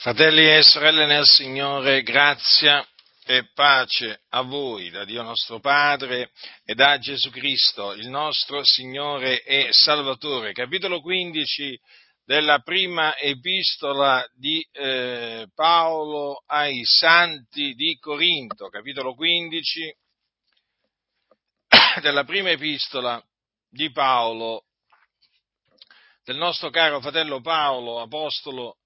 Fratelli 0.00 0.48
e 0.48 0.62
sorelle 0.62 1.06
nel 1.06 1.24
Signore, 1.24 2.04
grazia 2.04 2.86
e 3.26 3.50
pace 3.52 4.20
a 4.28 4.42
voi 4.42 4.90
da 4.90 5.04
Dio 5.04 5.22
nostro 5.22 5.58
Padre 5.58 6.30
e 6.64 6.76
da 6.76 6.98
Gesù 6.98 7.30
Cristo, 7.30 7.94
il 7.94 8.08
nostro 8.08 8.62
Signore 8.62 9.42
e 9.42 9.72
Salvatore. 9.72 10.52
Capitolo 10.52 11.00
15 11.00 11.80
della 12.24 12.60
prima 12.60 13.18
epistola 13.18 14.24
di 14.36 14.64
eh, 14.70 15.48
Paolo 15.52 16.44
ai 16.46 16.84
Santi 16.84 17.74
di 17.74 17.98
Corinto. 17.98 18.68
Capitolo 18.68 19.16
15 19.16 19.96
della 22.02 22.22
prima 22.22 22.50
epistola 22.50 23.20
di 23.68 23.90
Paolo, 23.90 24.66
del 26.22 26.36
nostro 26.36 26.70
caro 26.70 27.00
fratello 27.00 27.40
Paolo, 27.40 28.00
apostolo 28.00 28.76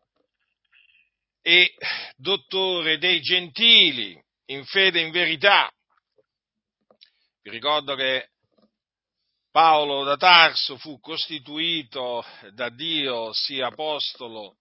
e 1.42 1.74
dottore 2.16 2.98
dei 2.98 3.20
gentili 3.20 4.18
in 4.46 4.64
fede 4.64 5.00
e 5.00 5.04
in 5.04 5.10
verità. 5.10 5.70
Vi 7.42 7.50
ricordo 7.50 7.94
che 7.96 8.30
Paolo 9.50 10.04
da 10.04 10.16
Tarso 10.16 10.78
fu 10.78 10.98
costituito 11.00 12.24
da 12.52 12.70
Dio 12.70 13.32
sia 13.34 13.66
apostolo 13.66 14.56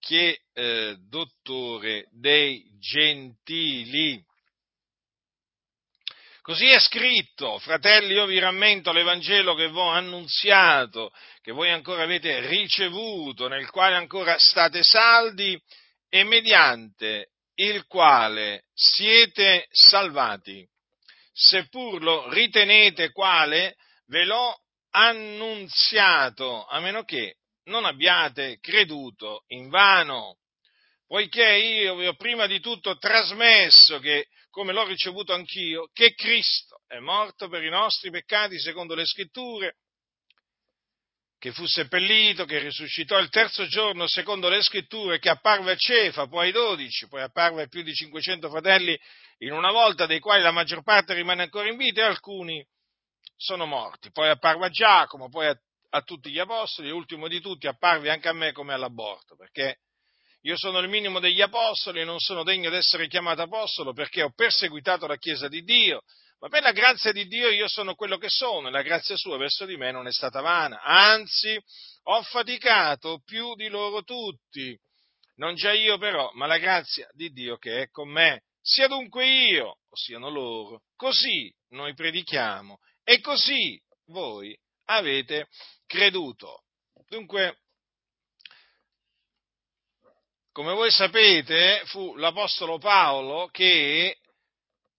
che 0.00 0.40
eh, 0.52 0.96
dottore 1.08 2.08
dei 2.10 2.64
gentili. 2.80 4.20
Così 6.40 6.66
è 6.66 6.80
scritto, 6.80 7.60
fratelli, 7.60 8.14
io 8.14 8.26
vi 8.26 8.40
rammento 8.40 8.90
l'Evangelo 8.90 9.54
che 9.54 9.70
vi 9.70 9.76
ho 9.76 9.90
annunziato, 9.90 11.12
che 11.40 11.52
voi 11.52 11.70
ancora 11.70 12.02
avete 12.02 12.40
ricevuto, 12.48 13.46
nel 13.46 13.70
quale 13.70 13.94
ancora 13.94 14.36
state 14.38 14.82
saldi 14.82 15.56
e 16.14 16.24
mediante 16.24 17.30
il 17.54 17.86
quale 17.86 18.64
siete 18.74 19.66
salvati, 19.70 20.68
seppur 21.32 22.02
lo 22.02 22.28
ritenete 22.28 23.12
quale 23.12 23.76
ve 24.08 24.24
l'ho 24.24 24.54
annunziato, 24.90 26.66
a 26.66 26.80
meno 26.80 27.04
che 27.04 27.36
non 27.64 27.86
abbiate 27.86 28.58
creduto 28.60 29.44
in 29.48 29.70
vano, 29.70 30.36
poiché 31.06 31.56
io 31.56 31.96
vi 31.96 32.06
ho 32.06 32.14
prima 32.14 32.46
di 32.46 32.60
tutto 32.60 32.98
trasmesso 32.98 33.98
che, 33.98 34.26
come 34.50 34.74
l'ho 34.74 34.84
ricevuto 34.84 35.32
anch'io, 35.32 35.88
che 35.94 36.12
Cristo 36.12 36.82
è 36.86 36.98
morto 36.98 37.48
per 37.48 37.62
i 37.62 37.70
nostri 37.70 38.10
peccati 38.10 38.60
secondo 38.60 38.94
le 38.94 39.06
scritture, 39.06 39.76
che 41.42 41.50
fu 41.50 41.66
seppellito, 41.66 42.44
che 42.44 42.60
risuscitò 42.60 43.18
il 43.18 43.28
terzo 43.28 43.66
giorno 43.66 44.06
secondo 44.06 44.48
le 44.48 44.62
scritture, 44.62 45.18
che 45.18 45.28
apparve 45.28 45.72
a 45.72 45.76
Cefa, 45.76 46.28
poi 46.28 46.46
ai 46.46 46.52
dodici, 46.52 47.08
poi 47.08 47.20
apparve 47.20 47.62
a 47.62 47.66
più 47.66 47.82
di 47.82 47.92
500 47.92 48.48
fratelli 48.48 48.96
in 49.38 49.50
una 49.50 49.72
volta, 49.72 50.06
dei 50.06 50.20
quali 50.20 50.40
la 50.40 50.52
maggior 50.52 50.84
parte 50.84 51.14
rimane 51.14 51.42
ancora 51.42 51.68
in 51.68 51.76
vita 51.76 52.02
e 52.02 52.04
alcuni 52.04 52.64
sono 53.34 53.66
morti. 53.66 54.12
Poi 54.12 54.28
apparve 54.28 54.66
a 54.66 54.70
Giacomo, 54.70 55.28
poi 55.30 55.48
a, 55.48 55.60
a 55.90 56.02
tutti 56.02 56.30
gli 56.30 56.38
apostoli, 56.38 56.90
e 56.90 56.92
ultimo 56.92 57.26
di 57.26 57.40
tutti 57.40 57.66
apparve 57.66 58.08
anche 58.08 58.28
a 58.28 58.32
me 58.32 58.52
come 58.52 58.72
all'aborto, 58.72 59.34
perché 59.34 59.78
io 60.44 60.56
sono 60.56 60.78
il 60.80 60.88
minimo 60.88 61.20
degli 61.20 61.40
apostoli 61.40 62.00
e 62.00 62.04
non 62.04 62.18
sono 62.18 62.42
degno 62.42 62.68
di 62.68 62.76
essere 62.76 63.06
chiamato 63.06 63.42
apostolo 63.42 63.92
perché 63.92 64.22
ho 64.22 64.32
perseguitato 64.34 65.06
la 65.06 65.16
Chiesa 65.16 65.46
di 65.46 65.62
Dio, 65.62 66.02
ma 66.40 66.48
per 66.48 66.62
la 66.62 66.72
grazia 66.72 67.12
di 67.12 67.28
Dio 67.28 67.48
io 67.48 67.68
sono 67.68 67.94
quello 67.94 68.18
che 68.18 68.28
sono 68.28 68.66
e 68.66 68.72
la 68.72 68.82
grazia 68.82 69.16
sua 69.16 69.36
verso 69.36 69.64
di 69.64 69.76
me 69.76 69.92
non 69.92 70.08
è 70.08 70.12
stata 70.12 70.40
vana. 70.40 70.82
Anzi, 70.82 71.56
ho 72.04 72.22
faticato 72.22 73.20
più 73.24 73.54
di 73.54 73.68
loro 73.68 74.02
tutti. 74.02 74.76
Non 75.36 75.54
già 75.54 75.72
io 75.72 75.96
però, 75.98 76.32
ma 76.34 76.46
la 76.46 76.58
grazia 76.58 77.08
di 77.12 77.30
Dio 77.30 77.56
che 77.56 77.82
è 77.82 77.88
con 77.90 78.08
me. 78.10 78.42
Sia 78.60 78.88
dunque 78.88 79.24
io, 79.24 79.66
o 79.66 79.96
siano 79.96 80.28
loro. 80.28 80.82
Così 80.96 81.54
noi 81.68 81.94
predichiamo 81.94 82.78
e 83.04 83.20
così 83.20 83.80
voi 84.06 84.58
avete 84.86 85.46
creduto. 85.86 86.64
Dunque, 87.08 87.61
come 90.52 90.74
voi 90.74 90.90
sapete, 90.90 91.82
fu 91.86 92.14
l'Apostolo 92.16 92.78
Paolo 92.78 93.48
che 93.48 94.18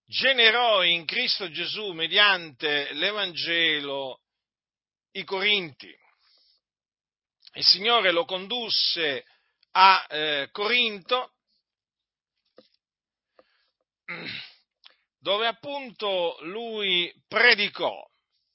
generò 0.04 0.82
in 0.82 1.04
Cristo 1.04 1.48
Gesù 1.50 1.92
mediante 1.92 2.92
l'Evangelo 2.92 4.20
i 5.12 5.22
Corinti. 5.22 5.94
Il 7.54 7.64
Signore 7.64 8.10
lo 8.10 8.24
condusse 8.24 9.24
a 9.72 10.04
eh, 10.10 10.48
Corinto, 10.50 11.34
dove 15.20 15.46
appunto 15.46 16.36
lui 16.40 17.12
predicò 17.28 18.04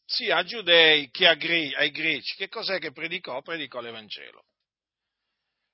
sia 0.06 0.38
a 0.38 0.44
giudei 0.44 1.10
che 1.12 1.28
ai 1.28 1.92
greci. 1.92 2.36
Che 2.36 2.50
cos'è 2.50 2.78
che 2.78 2.92
predicò? 2.92 3.42
Predicò 3.42 3.80
l'Evangelo. 3.80 4.44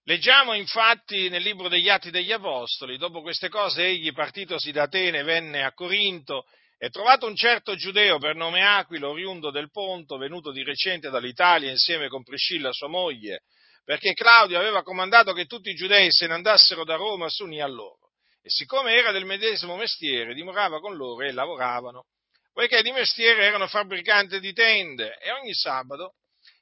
Leggiamo 0.08 0.54
infatti 0.54 1.30
nel 1.30 1.42
libro 1.42 1.68
degli 1.68 1.90
Atti 1.90 2.12
degli 2.12 2.32
Apostoli, 2.32 2.96
dopo 3.00 3.22
queste 3.22 3.50
cose 3.50 3.86
egli 3.86 4.14
partitosi 4.14 4.72
da 4.72 4.84
Atene 4.84 5.24
venne 5.24 5.64
a 5.64 5.74
Corinto 5.74 6.46
e 6.78 6.92
trovato 6.92 7.26
un 7.26 7.36
certo 7.36 7.74
giudeo 7.74 8.20
per 8.20 8.36
nome 8.36 8.64
Aquilo, 8.64 9.10
oriundo 9.10 9.50
del 9.50 9.72
Ponto, 9.72 10.18
venuto 10.18 10.52
di 10.52 10.64
recente 10.64 11.10
dall'Italia 11.10 11.72
insieme 11.72 12.08
con 12.08 12.22
Priscilla 12.22 12.72
sua 12.72 12.88
moglie, 12.88 13.46
perché 13.84 14.14
Claudio 14.14 14.60
aveva 14.60 14.84
comandato 14.84 15.34
che 15.34 15.48
tutti 15.48 15.72
i 15.72 15.76
giudei 15.76 16.12
se 16.12 16.28
ne 16.28 16.36
andassero 16.36 16.84
da 16.84 16.98
Roma 16.98 17.28
su 17.28 17.46
a 17.46 17.68
loro. 17.68 18.12
E 18.44 18.50
siccome 18.52 18.94
era 18.94 19.12
del 19.12 19.26
medesimo 19.26 19.76
mestiere, 19.76 20.36
dimorava 20.36 20.80
con 20.82 20.96
loro 20.96 21.26
e 21.26 21.32
lavoravano, 21.32 22.06
poiché 22.54 22.84
di 22.84 22.92
mestiere 22.92 23.44
erano 23.44 23.66
fabbricanti 23.66 24.40
di 24.40 24.54
tende 24.54 25.18
e 25.18 25.32
ogni 25.32 25.56
sabato 25.56 26.14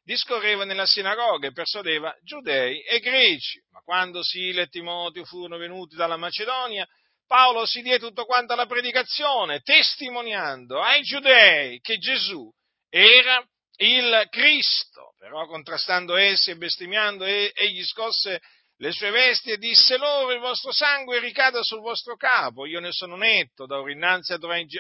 discorreva 0.04 0.66
nella 0.66 0.86
sinagoga 0.86 1.48
e 1.48 1.54
persuadeva 1.54 2.16
giudei 2.22 2.82
e 2.82 3.00
greci. 3.00 3.62
Ma 3.72 3.82
quando 3.82 4.24
Sile 4.24 4.64
e 4.64 4.68
Timoteo 4.68 5.26
furono 5.26 5.58
venuti 5.58 5.96
dalla 5.96 6.18
Macedonia, 6.18 6.88
Paolo 7.26 7.66
si 7.66 7.82
diede 7.82 8.00
tutto 8.00 8.26
quanto 8.26 8.54
alla 8.54 8.66
predicazione, 8.66 9.62
testimoniando 9.62 10.80
ai 10.82 11.02
giudei 11.02 11.80
che 11.80 11.98
Gesù 11.98 12.52
era 12.90 13.44
il 13.78 14.28
Cristo. 14.30 15.16
Però 15.18 15.46
contrastando 15.48 16.16
essi 16.16 16.52
e 16.52 16.58
bestemmiando, 16.58 17.24
egli 17.26 17.84
scosse 17.84 18.42
le 18.78 18.92
sue 18.92 19.12
vesti 19.12 19.52
e 19.52 19.58
disse 19.58 19.98
loro 19.98 20.34
il 20.34 20.40
vostro 20.40 20.72
sangue 20.72 21.20
ricada 21.20 21.64
sul 21.64 21.80
vostro 21.80 22.16
capo, 22.18 22.66
io 22.66 22.80
ne 22.80 22.92
sono 22.92 23.16
netto, 23.16 23.66
da 23.66 23.80
ora 23.80 23.92
innanzi 23.92 24.34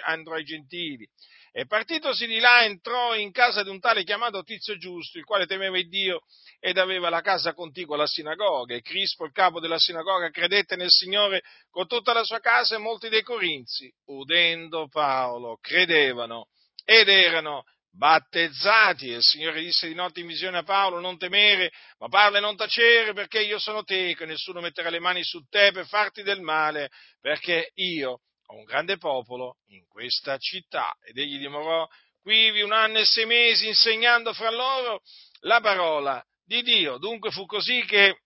andrò 0.03 0.34
ai 0.34 0.44
gentili 0.44 1.07
e 1.56 1.68
partitosi 1.68 2.25
di 2.25 2.40
là 2.40 2.64
entrò 2.64 3.14
in 3.14 3.31
casa 3.31 3.62
di 3.62 3.69
un 3.69 3.80
tale 3.80 4.03
chiamato 4.03 4.41
Tizio 4.41 4.75
Giusto, 4.75 5.19
il 5.19 5.24
quale 5.24 5.46
temeva 5.46 5.78
il 5.78 5.88
Dio 5.88 6.22
ed 6.59 6.80
aveva 6.80 7.09
la 7.09 7.22
casa 7.22 7.53
contigua 7.53 7.94
alla 7.94 8.08
sinagoga. 8.08 8.74
E 8.74 8.81
Crispo, 8.81 9.25
il 9.25 9.31
capo 9.31 9.59
della 9.59 9.78
sinagoga, 9.78 10.31
credette 10.31 10.75
nel 10.75 10.90
Signore 10.90 11.44
con 11.69 11.86
tutta 11.86 12.12
la 12.12 12.24
sua 12.24 12.40
casa 12.40 12.75
e 12.75 12.80
molti 12.80 13.08
dei 13.08 13.22
corinzi, 13.22 13.94
udendo 14.06 14.88
Paolo, 14.88 15.59
credevano 15.62 16.47
ed 16.84 17.08
erano 17.08 17.66
battezzati. 17.91 19.12
E 19.12 19.18
il 19.18 19.22
Signore 19.24 19.62
disse 19.62 19.88
di 19.88 19.94
notte 19.94 20.22
in 20.22 20.28
visione 20.28 20.58
a 20.58 20.64
Paolo, 20.64 21.00
non 21.00 21.20
temere, 21.20 21.72
ma 22.00 22.08
parla 22.08 22.40
e 22.40 22.41
non 22.41 22.56
tacere, 22.56 23.14
perché 23.14 23.40
io 23.44 23.59
sono 23.59 23.84
teco 23.84 24.24
e 24.24 24.25
nessuno 24.25 24.59
metterà 24.59 24.90
le 24.90 25.00
mani 25.00 25.24
su 25.24 25.46
te 25.47 25.72
per 25.72 25.85
farti 25.85 26.24
del 26.24 26.41
male, 26.41 26.90
perché 27.22 27.70
io 27.75 28.22
ho 28.47 28.55
un 28.55 28.63
grande 28.63 28.97
popolo 28.97 29.57
in 29.67 29.85
questa 29.87 30.37
città. 30.37 30.95
Ed 31.03 31.17
egli 31.17 31.37
dimorò 31.37 31.87
quivi 32.21 32.61
un 32.61 32.71
anno 32.71 32.99
e 32.99 33.05
sei 33.05 33.25
mesi 33.25 33.67
insegnando 33.67 34.33
fra 34.33 34.49
loro 34.49 35.01
la 35.41 35.59
parola 35.59 36.23
di 36.45 36.61
Dio. 36.61 36.97
Dunque 36.97 37.31
fu 37.31 37.45
così 37.45 37.83
che 37.85 38.21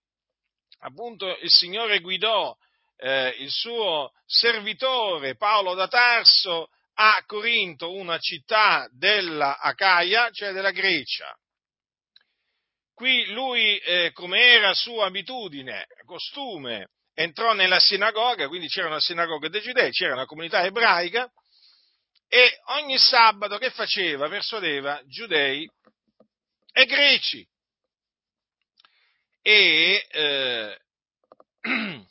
appunto 0.80 1.36
il 1.40 1.50
Signore 1.50 2.00
guidò 2.00 2.56
eh, 2.96 3.34
il 3.38 3.50
suo 3.50 4.12
servitore 4.26 5.36
Paolo 5.36 5.74
da 5.74 5.88
Tarso 5.88 6.68
a 6.94 7.22
Corinto, 7.26 7.92
una 7.92 8.18
città 8.18 8.88
della 8.90 9.58
Acaia, 9.58 10.30
cioè 10.30 10.52
della 10.52 10.72
Grecia. 10.72 11.32
Qui 12.92 13.26
lui, 13.26 13.78
eh, 13.78 14.10
come 14.12 14.40
era 14.40 14.74
sua 14.74 15.06
abitudine, 15.06 15.86
costume, 16.04 16.88
entrò 17.20 17.52
nella 17.52 17.80
sinagoga, 17.80 18.46
quindi 18.46 18.68
c'era 18.68 18.86
una 18.86 19.00
sinagoga 19.00 19.48
dei 19.48 19.60
giudei, 19.60 19.90
c'era 19.90 20.12
una 20.12 20.24
comunità 20.24 20.62
ebraica, 20.64 21.28
e 22.28 22.60
ogni 22.66 22.96
sabato 22.96 23.58
che 23.58 23.70
faceva? 23.70 24.28
Persuadeva 24.28 25.02
giudei 25.04 25.68
e 26.72 26.84
greci. 26.84 27.44
E 29.42 30.06
eh, 30.08 30.78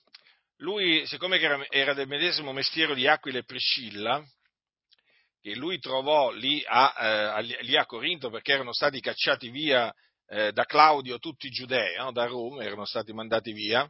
lui, 0.58 1.06
siccome 1.08 1.40
era, 1.40 1.66
era, 1.70 1.94
del 1.94 2.08
medesimo 2.08 2.52
mestiere 2.52 2.94
di 2.94 3.08
Aquila 3.08 3.38
e 3.38 3.46
Priscilla, 3.46 4.22
che 5.40 5.56
lui 5.56 5.80
trovò 5.80 6.32
lì 6.32 6.62
a, 6.68 7.38
eh, 7.40 7.64
lì 7.64 7.78
a 7.78 7.86
Corinto 7.86 8.30
perché 8.30 8.52
erano 8.52 8.74
stati 8.74 9.00
cacciati 9.00 9.50
via 9.52 9.90
eh, 10.28 10.52
da 10.52 10.66
Claudio 10.66 11.18
tutti 11.18 11.48
i 11.48 11.52
giudei, 11.52 11.96
no? 11.96 12.12
da 12.12 12.26
Roma, 12.26 12.62
erano 12.62 12.84
stati 12.84 13.14
mandati 13.14 13.54
via, 13.54 13.90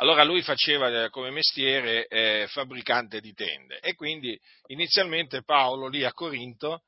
allora 0.00 0.24
lui 0.24 0.42
faceva 0.42 1.04
eh, 1.04 1.10
come 1.10 1.30
mestiere 1.30 2.06
eh, 2.06 2.46
fabbricante 2.48 3.20
di 3.20 3.32
tende 3.34 3.80
e 3.80 3.94
quindi 3.94 4.38
inizialmente 4.68 5.42
Paolo 5.42 5.88
lì 5.88 6.04
a 6.04 6.12
Corinto 6.12 6.84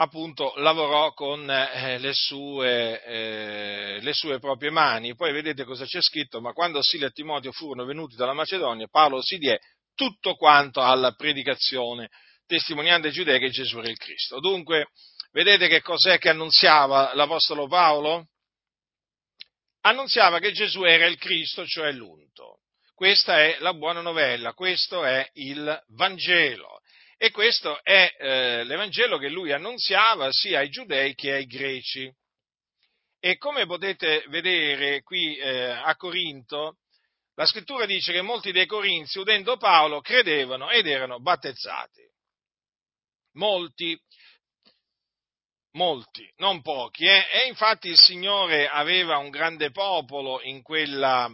appunto 0.00 0.52
lavorò 0.56 1.12
con 1.12 1.48
eh, 1.48 1.98
le, 1.98 2.12
sue, 2.12 3.02
eh, 3.04 3.98
le, 4.00 4.12
sue, 4.12 4.38
proprie 4.38 4.70
mani. 4.70 5.14
Poi 5.14 5.32
vedete 5.32 5.64
cosa 5.64 5.84
c'è 5.84 6.00
scritto, 6.00 6.40
ma 6.40 6.52
quando 6.52 6.82
Sila 6.82 7.06
e 7.06 7.10
Timoteo 7.10 7.52
furono 7.52 7.84
venuti 7.84 8.14
dalla 8.14 8.32
Macedonia, 8.32 8.86
Paolo 8.88 9.20
si 9.22 9.38
diè 9.38 9.58
tutto 9.94 10.34
quanto 10.34 10.80
alla 10.80 11.12
predicazione, 11.12 12.10
testimoniando 12.46 13.08
ai 13.08 13.12
giudei 13.12 13.40
che 13.40 13.50
Gesù 13.50 13.78
era 13.78 13.88
il 13.88 13.98
Cristo. 13.98 14.38
Dunque, 14.38 14.90
vedete 15.32 15.66
che 15.66 15.82
cos'è 15.82 16.18
che 16.18 16.28
annunziava 16.28 17.14
l'Apostolo 17.14 17.66
Paolo? 17.66 18.28
Annunziava 19.88 20.38
che 20.38 20.52
Gesù 20.52 20.82
era 20.82 21.06
il 21.06 21.16
Cristo, 21.16 21.66
cioè 21.66 21.92
l'unto. 21.92 22.58
Questa 22.94 23.40
è 23.40 23.56
la 23.60 23.72
buona 23.72 24.02
novella, 24.02 24.52
questo 24.52 25.02
è 25.02 25.26
il 25.34 25.82
Vangelo. 25.94 26.82
E 27.16 27.30
questo 27.30 27.82
è 27.82 28.14
eh, 28.18 28.64
l'Evangelo 28.64 29.16
che 29.16 29.30
lui 29.30 29.50
annunziava 29.50 30.30
sia 30.30 30.58
ai 30.58 30.68
giudei 30.68 31.14
che 31.14 31.32
ai 31.32 31.46
greci. 31.46 32.12
E 33.18 33.38
come 33.38 33.64
potete 33.64 34.24
vedere 34.28 35.00
qui 35.02 35.36
eh, 35.36 35.70
a 35.70 35.96
Corinto, 35.96 36.76
la 37.36 37.46
scrittura 37.46 37.86
dice 37.86 38.12
che 38.12 38.20
molti 38.20 38.52
dei 38.52 38.66
corinzi, 38.66 39.18
udendo 39.18 39.56
Paolo, 39.56 40.02
credevano 40.02 40.68
ed 40.68 40.86
erano 40.86 41.18
battezzati. 41.18 42.02
Molti, 43.36 43.98
molti, 45.78 46.28
non 46.38 46.60
pochi. 46.60 47.04
Eh? 47.06 47.26
E 47.32 47.46
infatti 47.46 47.88
il 47.88 47.96
Signore 47.96 48.68
aveva 48.68 49.18
un 49.18 49.30
grande 49.30 49.70
popolo 49.70 50.42
in 50.42 50.60
quella, 50.62 51.30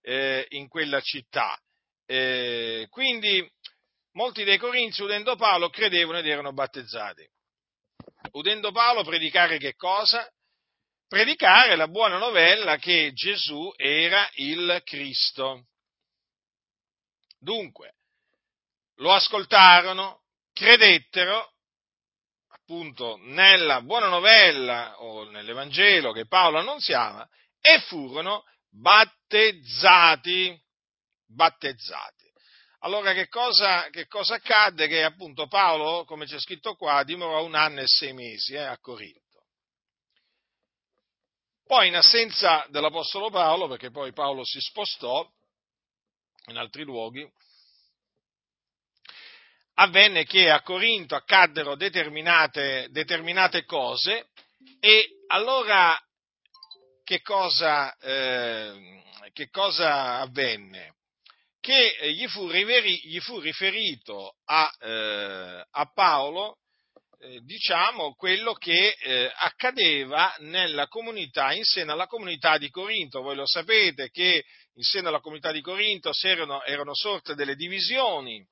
eh, 0.00 0.46
in 0.50 0.68
quella 0.68 1.00
città. 1.00 1.58
Eh, 2.06 2.86
quindi 2.88 3.44
molti 4.12 4.44
dei 4.44 4.58
corinzi, 4.58 5.02
udendo 5.02 5.34
Paolo, 5.34 5.68
credevano 5.70 6.18
ed 6.18 6.26
erano 6.26 6.52
battezzati. 6.52 7.28
Udendo 8.32 8.70
Paolo 8.70 9.02
predicare 9.02 9.58
che 9.58 9.74
cosa? 9.74 10.30
predicare 11.10 11.74
la 11.74 11.88
buona 11.88 12.18
novella 12.18 12.76
che 12.76 13.10
Gesù 13.12 13.72
era 13.76 14.30
il 14.34 14.80
Cristo. 14.84 15.66
Dunque, 17.36 17.96
lo 18.98 19.12
ascoltarono, 19.12 20.22
credettero 20.52 21.54
appunto 22.70 23.18
nella 23.22 23.82
buona 23.82 24.06
novella 24.06 24.94
o 25.00 25.24
nell'Evangelo 25.24 26.12
che 26.12 26.28
Paolo 26.28 26.58
annunziava 26.58 27.28
e 27.60 27.80
furono 27.80 28.44
battezzati. 28.70 30.56
Battezzati. 31.26 32.30
Allora 32.82 33.12
che 33.12 33.26
cosa, 33.26 33.90
che 33.90 34.06
cosa 34.06 34.36
accadde? 34.36 34.86
Che 34.86 35.02
appunto 35.02 35.48
Paolo, 35.48 36.04
come 36.04 36.26
c'è 36.26 36.38
scritto 36.38 36.76
qua, 36.76 37.02
dimorò 37.02 37.42
un 37.42 37.56
anno 37.56 37.80
e 37.80 37.88
sei 37.88 38.12
mesi 38.12 38.54
eh, 38.54 38.62
a 38.62 38.78
Corinto. 38.78 39.18
Poi 41.66 41.88
in 41.88 41.96
assenza 41.96 42.64
dell'Apostolo 42.68 43.30
Paolo, 43.30 43.66
perché 43.66 43.90
poi 43.90 44.12
Paolo 44.12 44.44
si 44.44 44.60
spostò 44.60 45.28
in 46.46 46.56
altri 46.56 46.84
luoghi, 46.84 47.28
avvenne 49.80 50.24
che 50.24 50.50
a 50.50 50.60
Corinto 50.60 51.14
accaddero 51.14 51.74
determinate, 51.74 52.88
determinate 52.90 53.64
cose 53.64 54.28
e 54.78 55.08
allora 55.28 55.98
che 57.02 57.22
cosa, 57.22 57.94
eh, 57.96 59.02
che 59.32 59.48
cosa 59.48 60.18
avvenne? 60.20 60.96
Che 61.60 62.12
gli 62.12 62.26
fu, 62.28 62.48
riveri, 62.48 63.00
gli 63.04 63.20
fu 63.20 63.38
riferito 63.40 64.36
a, 64.44 64.70
eh, 64.80 65.64
a 65.70 65.92
Paolo 65.92 66.58
eh, 67.18 67.40
diciamo, 67.42 68.14
quello 68.14 68.52
che 68.54 68.96
eh, 68.98 69.32
accadeva 69.34 70.34
nella 70.40 70.88
comunità, 70.88 71.52
in 71.52 71.64
seno 71.64 71.92
alla 71.92 72.06
comunità 72.06 72.58
di 72.58 72.68
Corinto. 72.70 73.22
Voi 73.22 73.36
lo 73.36 73.46
sapete 73.46 74.10
che 74.10 74.44
in 74.74 74.82
seno 74.82 75.08
alla 75.08 75.20
comunità 75.20 75.52
di 75.52 75.60
Corinto 75.62 76.12
erano, 76.22 76.62
erano 76.64 76.94
sorte 76.94 77.34
delle 77.34 77.56
divisioni. 77.56 78.46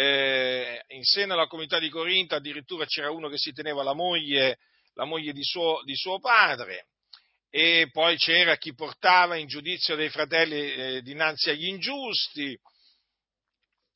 Eh, 0.00 0.80
in 0.90 1.02
seno 1.02 1.32
alla 1.32 1.48
comunità 1.48 1.80
di 1.80 1.88
Corinto 1.88 2.36
addirittura 2.36 2.86
c'era 2.86 3.10
uno 3.10 3.28
che 3.28 3.36
si 3.36 3.50
teneva 3.50 3.82
la 3.82 3.94
moglie, 3.94 4.58
la 4.94 5.04
moglie 5.04 5.32
di, 5.32 5.42
suo, 5.42 5.82
di 5.82 5.96
suo 5.96 6.20
padre. 6.20 6.86
E 7.50 7.88
poi 7.90 8.16
c'era 8.16 8.56
chi 8.58 8.74
portava 8.74 9.34
in 9.34 9.48
giudizio 9.48 9.96
dei 9.96 10.08
fratelli 10.08 10.72
eh, 10.72 11.02
dinanzi 11.02 11.50
agli 11.50 11.66
ingiusti, 11.66 12.56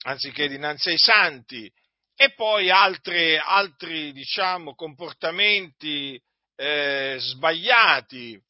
anziché 0.07 0.49
dinanzi 0.49 0.89
ai 0.89 0.99
santi, 0.99 1.73
e 2.17 2.35
poi 2.35 2.69
altre, 2.69 3.39
altri 3.39 4.11
diciamo, 4.11 4.75
comportamenti 4.75 6.21
eh, 6.57 7.15
sbagliati, 7.17 8.43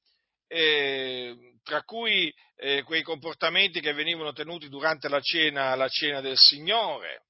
eh, 0.48 1.36
tra 1.62 1.82
cui 1.82 2.32
eh, 2.56 2.82
quei 2.84 3.02
comportamenti 3.02 3.80
che 3.80 3.92
venivano 3.92 4.32
tenuti 4.32 4.70
durante 4.70 5.10
la 5.10 5.20
cena, 5.20 5.74
la 5.74 5.88
cena 5.90 6.22
del 6.22 6.38
Signore, 6.38 7.24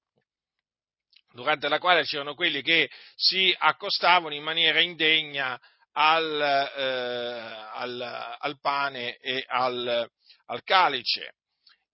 durante 1.32 1.68
la 1.68 1.78
quale 1.78 2.04
c'erano 2.04 2.34
quelli 2.34 2.62
che 2.62 2.90
si 3.14 3.54
accostavano 3.56 4.34
in 4.34 4.42
maniera 4.42 4.80
indegna 4.80 5.58
al, 5.92 6.40
eh, 6.40 7.70
al, 7.72 8.36
al 8.38 8.60
pane 8.60 9.16
e 9.18 9.44
al, 9.46 10.08
al 10.46 10.62
calice 10.62 11.34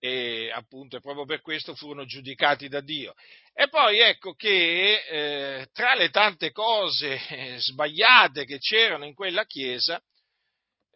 e 0.01 0.51
appunto 0.53 1.01
proprio 1.01 1.25
per 1.25 1.41
questo 1.41 1.75
furono 1.75 2.05
giudicati 2.05 2.69
da 2.69 2.81
Dio. 2.81 3.15
E 3.53 3.69
poi 3.69 3.99
ecco 3.99 4.35
che 4.35 5.03
eh, 5.09 5.67
tra 5.73 5.95
le 5.95 6.11
tante 6.11 6.53
cose 6.53 7.19
sbagliate 7.59 8.45
che 8.45 8.59
c'erano 8.59 9.05
in 9.05 9.15
quella 9.15 9.45
chiesa, 9.45 10.01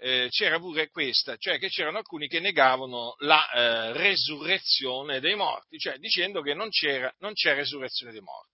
eh, 0.04 0.26
c'era 0.30 0.58
pure 0.58 0.90
questa, 0.90 1.36
cioè 1.36 1.60
che 1.60 1.68
c'erano 1.68 1.98
alcuni 1.98 2.26
che 2.26 2.40
negavano 2.40 3.14
la 3.18 3.48
eh, 3.52 3.92
resurrezione 3.92 5.20
dei 5.20 5.36
morti, 5.36 5.78
cioè 5.78 5.96
dicendo 5.98 6.42
che 6.42 6.54
non 6.54 6.70
non 7.18 7.32
c'è 7.34 7.54
resurrezione 7.54 8.10
dei 8.10 8.20
morti. 8.20 8.50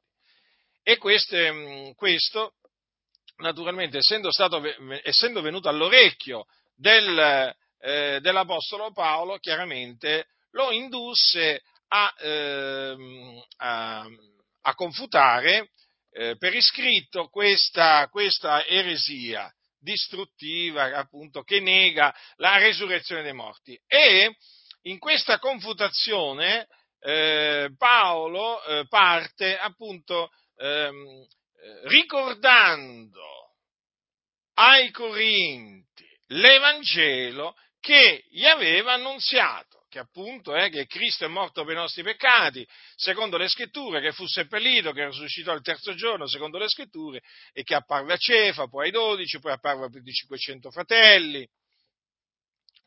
E 0.82 0.98
questo, 0.98 1.36
mm, 1.36 1.92
questo 1.92 2.52
naturalmente, 3.36 3.98
essendo, 3.98 4.30
stato, 4.30 4.62
essendo 5.02 5.40
venuto 5.40 5.70
all'orecchio 5.70 6.44
del, 6.74 7.54
eh, 7.80 8.18
dell'Apostolo 8.20 8.92
Paolo, 8.92 9.38
chiaramente 9.38 10.26
lo 10.50 10.70
indusse 10.70 11.62
a, 11.88 12.14
ehm, 12.20 13.42
a, 13.56 14.06
a 14.62 14.74
confutare 14.74 15.70
eh, 16.10 16.36
per 16.36 16.54
iscritto 16.54 17.28
questa, 17.28 18.06
questa 18.10 18.66
eresia 18.66 19.50
distruttiva, 19.80 20.96
appunto, 20.96 21.42
che 21.42 21.60
nega 21.60 22.14
la 22.36 22.58
resurrezione 22.58 23.22
dei 23.22 23.32
morti. 23.32 23.78
E 23.86 24.36
in 24.82 24.98
questa 24.98 25.38
confutazione 25.38 26.66
eh, 27.00 27.70
Paolo 27.76 28.62
eh, 28.64 28.86
parte 28.88 29.56
appunto 29.56 30.30
ehm, 30.56 31.26
ricordando 31.84 33.22
ai 34.54 34.90
Corinti 34.90 36.06
l'Evangelo 36.28 37.54
che 37.80 38.24
gli 38.30 38.44
aveva 38.44 38.94
annunziato 38.94 39.77
che 39.88 39.98
appunto 39.98 40.54
è 40.54 40.70
che 40.70 40.86
Cristo 40.86 41.24
è 41.24 41.28
morto 41.28 41.64
per 41.64 41.74
i 41.74 41.78
nostri 41.78 42.02
peccati, 42.02 42.66
secondo 42.94 43.36
le 43.36 43.48
scritture, 43.48 44.00
che 44.00 44.12
fu 44.12 44.26
seppellito, 44.26 44.92
che 44.92 45.06
risuscitò 45.06 45.52
il 45.54 45.62
terzo 45.62 45.94
giorno, 45.94 46.26
secondo 46.26 46.58
le 46.58 46.68
scritture, 46.68 47.20
e 47.52 47.62
che 47.62 47.74
apparve 47.74 48.12
a 48.12 48.16
Cefa, 48.16 48.66
poi 48.68 48.86
ai 48.86 48.90
dodici, 48.90 49.38
poi 49.38 49.52
apparve 49.52 49.86
a 49.86 49.88
più 49.88 50.00
di 50.00 50.12
500 50.12 50.70
fratelli, 50.70 51.48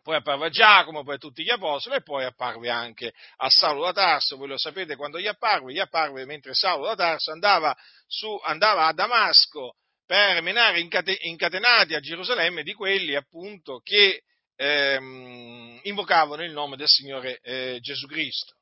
poi 0.04 0.16
apparve 0.16 0.48
a 0.48 0.50
Giacomo, 0.50 1.04
poi 1.04 1.16
a 1.16 1.20
tutti 1.20 1.44
gli 1.44 1.52
apostoli, 1.52 1.98
e 1.98 2.02
poi 2.02 2.26
apparve 2.26 2.70
anche 2.70 3.14
a 3.38 3.50
Saulo 3.50 3.86
da 3.86 3.94
Tarso, 3.94 4.38
voi 4.38 4.48
lo 4.48 4.58
sapete 4.58 4.96
quando 4.96 5.20
gli 5.20 5.28
apparve, 5.28 5.74
gli 5.74 5.80
apparve 5.80 6.26
mentre 6.26 6.54
Saulo 6.54 6.88
da 6.88 6.96
Tarso 6.96 7.32
andava, 7.32 7.76
su, 8.08 8.36
andava 8.44 8.88
a 8.88 8.94
Damasco 8.94 9.76
per 10.06 10.42
menare 10.42 10.80
incatenati 10.80 11.94
a 11.94 12.00
Gerusalemme 12.00 12.64
di 12.64 12.74
quelli 12.74 13.16
appunto 13.16 13.80
che 13.80 14.24
ehm, 14.62 15.80
invocavano 15.84 16.44
il 16.44 16.52
nome 16.52 16.78
del 16.78 16.88
Signore 16.88 17.40
eh, 17.42 17.80
Gesù 17.82 18.06
Cristo. 18.06 18.54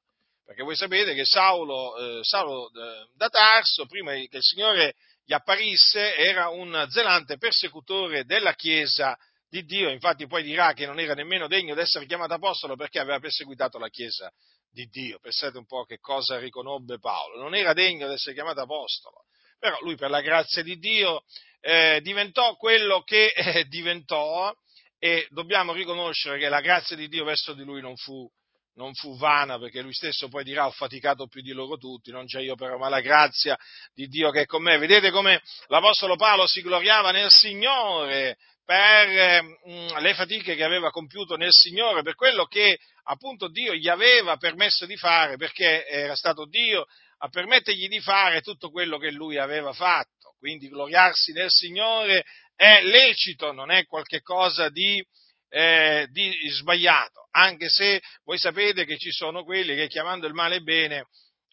Perché 0.45 0.63
voi 0.63 0.75
sapete 0.75 1.13
che 1.13 1.25
Saulo, 1.25 1.97
eh, 1.97 2.23
Saulo 2.23 2.67
eh, 2.67 3.07
da 3.15 3.27
Tarso, 3.27 3.85
prima 3.85 4.13
che 4.13 4.37
il 4.37 4.43
Signore 4.43 4.95
gli 5.25 5.33
apparisse, 5.33 6.15
era 6.15 6.47
un 6.47 6.87
zelante 6.89 7.37
persecutore 7.37 8.23
della 8.23 8.53
Chiesa 8.55 9.15
di 9.47 9.63
Dio, 9.65 9.89
infatti 9.89 10.25
poi 10.25 10.43
dirà 10.43 10.73
che 10.73 10.85
non 10.85 10.99
era 10.99 11.13
nemmeno 11.13 11.47
degno 11.47 11.75
di 11.75 11.81
essere 11.81 12.05
chiamato 12.05 12.33
apostolo 12.33 12.75
perché 12.75 12.99
aveva 12.99 13.19
perseguitato 13.19 13.77
la 13.77 13.89
Chiesa 13.89 14.31
di 14.71 14.87
Dio. 14.87 15.19
Pensate 15.19 15.57
un 15.57 15.65
po' 15.65 15.83
che 15.83 15.97
cosa 15.99 16.39
riconobbe 16.39 16.99
Paolo, 16.99 17.41
non 17.41 17.55
era 17.55 17.73
degno 17.73 18.07
di 18.07 18.13
essere 18.13 18.33
chiamato 18.33 18.61
apostolo, 18.61 19.25
però 19.59 19.77
lui 19.81 19.95
per 19.95 20.09
la 20.09 20.21
grazia 20.21 20.63
di 20.63 20.77
Dio 20.77 21.23
eh, 21.59 21.99
diventò 22.01 22.55
quello 22.55 23.01
che 23.03 23.33
eh, 23.35 23.65
diventò 23.65 24.55
e 24.99 25.27
dobbiamo 25.29 25.73
riconoscere 25.73 26.37
che 26.37 26.49
la 26.49 26.59
grazia 26.59 26.95
di 26.95 27.07
Dio 27.07 27.23
verso 27.23 27.53
di 27.53 27.63
lui 27.63 27.81
non 27.81 27.95
fu, 27.95 28.29
non 28.75 28.93
fu 28.93 29.17
vana, 29.17 29.57
perché 29.57 29.81
lui 29.81 29.93
stesso 29.93 30.27
poi 30.27 30.43
dirà 30.43 30.67
ho 30.67 30.71
faticato 30.71 31.27
più 31.27 31.41
di 31.41 31.53
loro 31.53 31.77
tutti, 31.77 32.11
non 32.11 32.25
c'è 32.25 32.41
io 32.41 32.55
però, 32.55 32.77
ma 32.77 32.89
la 32.89 32.99
grazia 32.99 33.57
di 33.93 34.07
Dio 34.07 34.29
che 34.29 34.41
è 34.41 34.45
con 34.45 34.61
me. 34.61 34.77
Vedete 34.77 35.09
come 35.09 35.41
l'Apostolo 35.67 36.17
Paolo 36.17 36.45
si 36.47 36.61
gloriava 36.61 37.11
nel 37.11 37.29
Signore 37.29 38.37
per 38.65 39.41
mh, 39.41 39.99
le 39.99 40.13
fatiche 40.13 40.55
che 40.55 40.63
aveva 40.63 40.91
compiuto 40.91 41.37
nel 41.37 41.51
Signore, 41.51 42.03
per 42.03 42.15
quello 42.15 42.45
che 42.45 42.77
appunto 43.05 43.49
Dio 43.49 43.73
gli 43.73 43.87
aveva 43.87 44.37
permesso 44.37 44.85
di 44.85 44.97
fare, 44.97 45.37
perché 45.37 45.87
era 45.87 46.15
stato 46.15 46.45
Dio 46.45 46.85
a 47.21 47.29
permettergli 47.29 47.87
di 47.87 47.99
fare 47.99 48.41
tutto 48.41 48.69
quello 48.69 48.97
che 48.97 49.11
lui 49.11 49.37
aveva 49.37 49.73
fatto. 49.73 50.35
Quindi 50.37 50.69
gloriarsi 50.69 51.33
nel 51.33 51.49
Signore 51.49 52.23
è 52.59 52.81
lecito, 52.83 53.53
non 53.53 53.71
è 53.71 53.85
qualcosa 53.85 54.67
di, 54.67 55.01
eh, 55.47 56.07
di 56.11 56.29
sbagliato, 56.49 57.29
anche 57.31 57.69
se 57.69 58.01
voi 58.25 58.37
sapete 58.37 58.83
che 58.83 58.97
ci 58.97 59.11
sono 59.11 59.45
quelli 59.45 59.75
che 59.75 59.87
chiamando 59.87 60.27
il 60.27 60.33
male 60.33 60.59
bene 60.59 61.05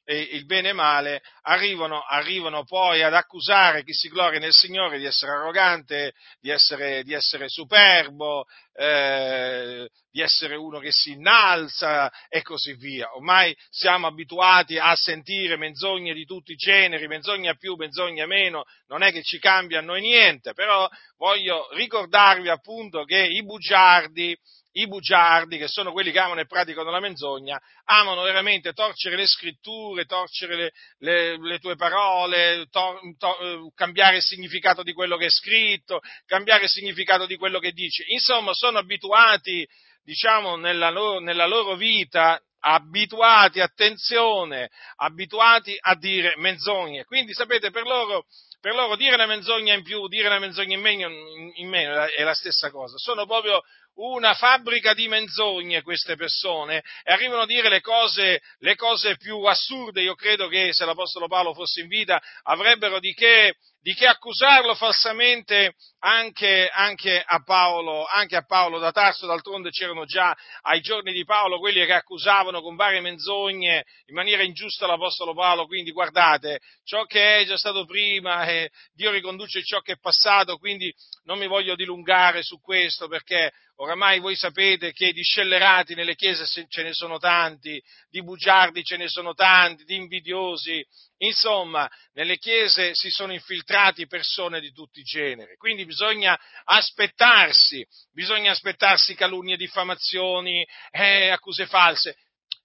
e 0.05 0.19
il 0.19 0.47
bene 0.47 0.73
male, 0.73 1.23
arrivano, 1.43 2.01
arrivano, 2.01 2.65
poi 2.65 3.05
ad 3.05 3.15
accusare 3.15 3.85
chi 3.85 3.93
si 3.93 4.09
gloria 4.09 4.41
nel 4.41 4.53
Signore 4.53 4.99
di 4.99 5.05
essere 5.05 5.31
arrogante, 5.31 6.15
di 6.41 6.51
essere, 6.51 7.05
di 7.05 7.13
essere 7.13 7.49
superbo, 7.49 8.47
eh, 8.77 9.89
di 10.11 10.21
essere 10.21 10.57
uno 10.57 10.79
che 10.79 10.91
si 10.91 11.13
innalza 11.13 12.11
e 12.29 12.43
così 12.43 12.75
via. 12.75 13.15
Ormai 13.15 13.57
siamo 13.71 14.07
abituati 14.07 14.79
a 14.79 14.95
sentire 14.95 15.57
menzogne 15.57 16.15
di 16.15 16.25
tutti 16.25 16.53
i 16.53 16.57
generi, 16.57 17.07
menzogne 17.07 17.51
a 17.51 17.55
più, 17.55 17.75
menzogne 17.75 18.23
a 18.23 18.27
meno, 18.27 18.65
non 18.89 19.03
è 19.03 19.13
che 19.13 19.23
ci 19.23 19.39
cambia 19.39 19.79
a 19.79 19.83
noi 19.83 20.01
niente, 20.03 20.53
però 20.53 20.89
voglio 21.17 21.69
ricordarvi 21.73 22.49
appunto 22.49 23.05
che 23.05 23.19
i 23.19 23.43
bugiardi, 23.45 24.37
i 24.77 24.87
bugiardi, 24.89 25.57
che 25.57 25.69
sono 25.69 25.91
quelli 25.91 26.13
che 26.13 26.19
amano 26.19 26.41
e 26.41 26.47
praticano 26.47 26.91
la 26.91 27.01
menzogna, 27.01 27.59
amano 27.85 28.23
veramente 28.23 28.73
torcere 28.73 29.17
le 29.17 29.27
scritture, 29.27 30.05
torcere 30.05 30.57
le, 30.57 30.73
le, 30.99 31.39
le 31.41 31.59
tue 31.59 31.77
parole, 31.77 32.67
to, 32.71 33.01
to, 33.17 33.39
eh, 33.39 33.71
cambiare 33.75 34.17
il 34.17 34.23
significato 34.23 34.83
di 34.83 34.93
quello 34.93 35.17
che 35.17 35.27
è 35.27 35.31
scritto, 35.31 36.01
cambiare 36.27 36.65
il 36.65 36.71
significato 36.71 37.25
di 37.25 37.37
quello 37.37 37.59
che 37.59 37.73
dice. 37.73 38.05
Insomma, 38.09 38.53
sono 38.67 38.79
abituati, 38.79 39.67
diciamo, 40.03 40.57
nella 40.57 40.91
loro, 40.91 41.21
nella 41.21 41.47
loro 41.47 41.77
vita 41.77 42.41
abituati, 42.59 43.61
attenzione, 43.61 44.71
abituati 44.97 45.77
a 45.79 45.95
dire 45.95 46.35
menzogne. 46.39 47.05
Quindi 47.05 47.33
sapete, 47.33 47.71
per 47.71 47.85
loro, 47.85 48.25
per 48.61 48.75
loro 48.75 48.97
dire 48.97 49.15
una 49.15 49.27
menzogna 49.27 49.75
in 49.75 49.85
più, 49.85 50.09
dire 50.09 50.27
una 50.27 50.41
menzogna 50.41 50.75
in 50.75 50.81
meno, 50.81 51.09
in 51.55 51.69
meno 51.69 52.07
è 52.07 52.23
la 52.25 52.35
stessa 52.35 52.71
cosa. 52.71 52.97
Sono 52.97 53.25
proprio 53.25 53.63
una 53.95 54.35
fabbrica 54.35 54.95
di 54.95 55.07
menzogne 55.07 55.83
queste 55.83 56.17
persone 56.17 56.83
e 57.05 57.13
arrivano 57.13 57.43
a 57.43 57.47
dire 57.47 57.69
le 57.69 57.81
cose, 57.81 58.43
le 58.59 58.75
cose 58.75 59.17
più 59.17 59.41
assurde. 59.45 60.03
Io 60.03 60.17
credo 60.17 60.49
che 60.49 60.73
se 60.73 60.85
l'Apostolo 60.85 61.29
Paolo 61.29 61.55
fosse 61.55 61.83
in 61.83 61.87
vita 61.87 62.21
avrebbero 62.43 62.99
di 62.99 63.15
che, 63.15 63.55
di 63.87 63.95
che 63.95 64.09
accusarlo 64.09 64.75
falsamente 64.75 65.77
anche, 66.01 66.69
anche, 66.69 67.23
a 67.25 67.41
Paolo, 67.45 68.05
anche 68.05 68.35
a 68.35 68.45
Paolo 68.45 68.81
da 68.81 68.91
Tarso, 68.91 69.27
d'altronde 69.27 69.71
c'erano 69.71 70.05
già 70.07 70.37
ai 70.63 70.81
giorni 70.81 71.13
di 71.13 71.25
Paolo 71.25 71.61
quelli 71.61 71.87
che 71.87 71.93
accusavano 71.93 72.63
con 72.63 72.75
varie 72.75 73.01
menzogne 73.01 73.85
in 74.07 74.15
maniera 74.17 74.43
ingiusta 74.43 74.89
l'Apostolo 74.89 75.35
Paolo, 75.35 75.67
quindi 75.67 75.93
guardate, 75.93 76.59
ciò 76.83 77.05
che 77.05 77.39
è 77.39 77.45
già 77.47 77.57
stato 77.57 77.85
prima, 77.85 78.45
eh, 78.47 78.71
Dio 78.93 79.13
riconduce 79.13 79.63
ciò 79.63 79.79
che 79.79 79.93
è 79.93 80.01
passato, 80.01 80.59
quindi 80.59 80.93
non 81.23 81.39
mi 81.39 81.47
voglio 81.47 81.77
dilungare 81.77 82.43
su 82.43 82.61
questo 82.61 83.07
perché 83.07 83.53
Oramai 83.79 84.21
voi 84.21 84.35
sapete 84.37 84.93
che 84.93 85.13
di 85.13 85.23
scellerati 85.23 85.95
nelle 85.95 86.15
chiese 86.15 86.47
ce 86.47 86.83
ne 86.83 86.95
sono 86.95 87.19
tanti, 87.19 87.79
di 88.09 88.23
bugiardi 88.23 88.83
ce 88.83 88.97
ne 88.97 89.07
sono 89.07 89.35
tanti, 89.35 89.85
di 89.85 89.97
invidiosi, 89.97 90.83
insomma, 91.19 91.91
nelle 92.13 92.39
chiese 92.39 92.95
si 92.95 93.11
sono 93.11 93.33
infiltrati 93.33 94.07
persone 94.07 94.61
di 94.61 94.73
tutti 94.73 95.01
i 95.01 95.05
generi, 95.05 95.57
quindi 95.57 95.85
bisogna 95.85 96.39
aspettarsi, 96.65 97.87
bisogna 98.13 98.51
aspettarsi 98.51 99.15
calunnie, 99.15 99.57
diffamazioni, 99.57 100.67
eh, 100.91 101.29
accuse 101.29 101.67
false. 101.67 102.17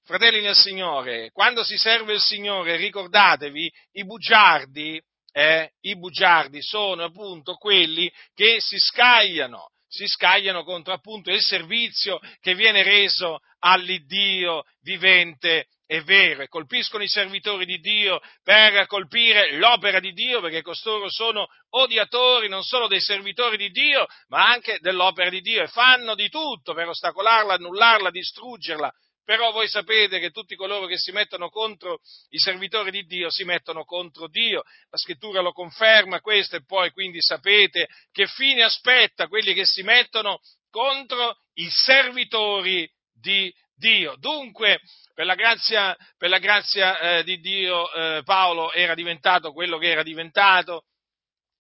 Fratelli 0.04 0.42
nel 0.42 0.56
Signore, 0.56 1.30
quando 1.32 1.64
si 1.64 1.78
serve 1.78 2.14
il 2.14 2.22
Signore, 2.22 2.76
ricordatevi, 2.76 3.72
i 3.94 4.06
bugiardi, 4.06 5.02
eh, 5.32 5.72
i 5.82 5.96
bugiardi 5.96 6.62
sono 6.62 7.04
appunto 7.04 7.56
quelli 7.56 8.12
che 8.34 8.58
si 8.60 8.78
scagliano 8.78 9.70
si 9.92 10.08
scagliano 10.08 10.64
contro 10.64 10.94
appunto 10.94 11.32
il 11.32 11.42
servizio 11.42 12.20
che 12.40 12.56
viene 12.56 12.82
reso 12.82 13.40
all'Iddio 13.60 14.64
vivente 14.84 15.68
e 15.86 16.02
vero. 16.02 16.42
E 16.42 16.48
colpiscono 16.48 17.04
i 17.04 17.10
servitori 17.10 17.66
di 17.66 17.78
Dio 17.80 18.22
per 18.42 18.88
colpire 18.88 19.58
l'opera 19.58 20.00
di 20.00 20.14
Dio 20.14 20.40
perché 20.40 20.62
costoro 20.62 21.10
sono 21.10 21.46
odiatori 21.72 22.48
non 22.48 22.64
solo 22.64 22.88
dei 22.88 23.02
servitori 23.02 23.58
di 23.58 23.70
Dio 23.70 24.08
ma 24.30 24.48
anche 24.48 24.78
dell'opera 24.80 25.30
di 25.30 25.42
Dio 25.42 25.62
e 25.62 25.68
fanno 25.68 26.16
di 26.16 26.30
tutto 26.30 26.74
per 26.74 26.88
ostacolarla, 26.88 27.56
annullarla, 27.56 28.10
distruggerla 28.12 28.90
però 29.24 29.52
voi 29.52 29.68
sapete 29.68 30.20
che 30.20 30.32
tutti 30.32 30.56
coloro 30.56 30.86
che 30.86 30.98
si 30.98 31.12
mettono 31.12 31.50
contro 31.50 32.00
i 32.30 32.40
servitori 32.40 32.92
di 32.92 33.04
Dio 33.06 33.30
si 33.30 33.44
mettono 33.44 33.86
contro 33.86 34.28
Dio. 34.28 34.64
La 34.90 34.98
scrittura 34.98 35.42
lo 35.42 35.52
conferma 35.52 36.22
questo 36.22 36.56
e 36.56 36.66
poi 36.66 36.92
quindi 36.92 37.22
sapete 37.22 37.88
che 38.12 38.28
fine 38.28 38.64
aspetta 38.64 39.28
quelli 39.28 39.54
che 39.54 39.66
si 39.66 39.84
mettono 39.84 40.40
contro 40.70 41.38
i 41.54 41.70
servitori 41.70 42.90
di 43.14 43.54
Dio. 43.76 44.16
Dunque, 44.18 44.80
per 45.14 45.26
la 45.26 45.36
grazia, 45.36 45.96
per 46.18 46.30
la 46.30 46.40
grazia 46.40 47.00
eh, 47.00 47.24
di 47.24 47.40
Dio, 47.40 47.92
eh, 47.94 48.22
Paolo 48.24 48.72
era 48.72 48.94
diventato 48.96 49.52
quello 49.52 49.78
che 49.78 49.90
era 49.90 50.04
diventato 50.04 50.86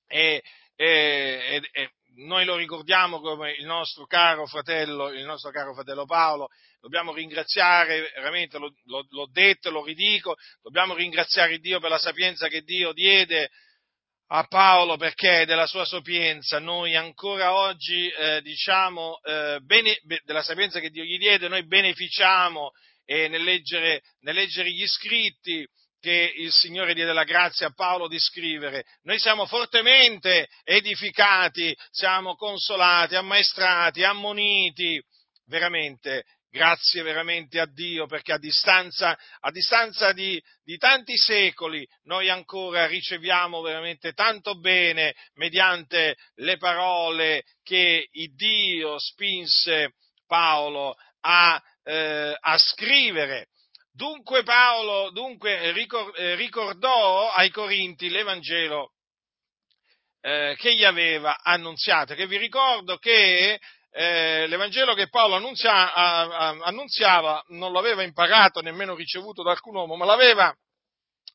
e, 0.07 0.43
e, 0.75 1.61
e, 1.71 1.91
noi 2.15 2.45
lo 2.45 2.55
ricordiamo 2.55 3.19
come 3.19 3.53
il 3.53 3.65
nostro 3.65 4.05
caro 4.05 4.45
fratello, 4.45 5.09
il 5.09 5.23
nostro 5.23 5.51
caro 5.51 5.73
fratello 5.73 6.05
Paolo, 6.05 6.49
dobbiamo 6.79 7.13
ringraziare, 7.13 8.11
veramente 8.15 8.57
lo, 8.57 8.73
lo, 8.85 9.05
l'ho 9.09 9.29
detto, 9.31 9.69
lo 9.69 9.83
ridico, 9.83 10.35
dobbiamo 10.61 10.93
ringraziare 10.93 11.59
Dio 11.59 11.79
per 11.79 11.89
la 11.89 11.99
sapienza 11.99 12.47
che 12.47 12.61
Dio 12.61 12.91
diede 12.91 13.49
a 14.33 14.45
Paolo 14.45 14.97
perché 14.97 15.45
della 15.45 15.67
sua 15.67 15.85
sapienza. 15.85 16.59
Noi 16.59 16.95
ancora 16.95 17.53
oggi, 17.53 18.07
eh, 18.09 18.41
diciamo, 18.41 19.19
eh, 19.23 19.59
bene, 19.61 19.99
della 20.23 20.43
sapienza 20.43 20.79
che 20.79 20.89
Dio 20.89 21.03
gli 21.03 21.17
diede, 21.17 21.47
noi 21.47 21.65
beneficiamo 21.65 22.71
e 23.05 23.27
nel 23.27 23.43
leggere, 23.43 24.01
nel 24.21 24.35
leggere 24.35 24.71
gli 24.71 24.87
scritti, 24.87 25.67
che 26.01 26.33
il 26.35 26.51
Signore 26.51 26.93
diede 26.95 27.13
la 27.13 27.23
grazia 27.23 27.67
a 27.67 27.73
Paolo 27.73 28.07
di 28.07 28.19
scrivere. 28.19 28.83
Noi 29.03 29.19
siamo 29.19 29.45
fortemente 29.45 30.49
edificati, 30.63 31.77
siamo 31.91 32.35
consolati, 32.35 33.15
ammaestrati, 33.15 34.03
ammoniti, 34.03 35.01
veramente. 35.45 36.25
Grazie 36.49 37.01
veramente 37.01 37.61
a 37.61 37.65
Dio 37.65 38.07
perché 38.07 38.33
a 38.33 38.37
distanza, 38.37 39.17
a 39.39 39.51
distanza 39.51 40.11
di, 40.11 40.41
di 40.65 40.75
tanti 40.75 41.15
secoli 41.15 41.87
noi 42.03 42.29
ancora 42.29 42.87
riceviamo 42.87 43.61
veramente 43.61 44.11
tanto 44.11 44.59
bene 44.59 45.15
mediante 45.35 46.17
le 46.35 46.57
parole 46.57 47.45
che 47.63 48.09
Dio 48.35 48.99
spinse 48.99 49.93
Paolo 50.27 50.93
a, 51.21 51.61
eh, 51.83 52.35
a 52.37 52.57
scrivere 52.57 53.47
Dunque 53.93 54.43
Paolo 54.43 55.11
dunque, 55.11 55.59
eh, 55.59 56.35
ricordò 56.35 57.29
ai 57.31 57.49
Corinti 57.49 58.09
l'Evangelo 58.09 58.93
eh, 60.21 60.55
che 60.57 60.75
gli 60.75 60.85
aveva 60.85 61.39
annunziato, 61.41 62.13
che 62.15 62.25
vi 62.25 62.37
ricordo 62.37 62.97
che 62.97 63.59
eh, 63.93 64.47
l'Evangelo 64.47 64.93
che 64.93 65.09
Paolo 65.09 65.35
annunzia, 65.35 65.93
annunziava 66.63 67.43
non 67.49 67.73
l'aveva 67.73 68.03
imparato, 68.03 68.61
nemmeno 68.61 68.95
ricevuto 68.95 69.43
da 69.43 69.51
alcun 69.51 69.75
uomo, 69.75 69.97
ma 69.97 70.05
l'aveva 70.05 70.55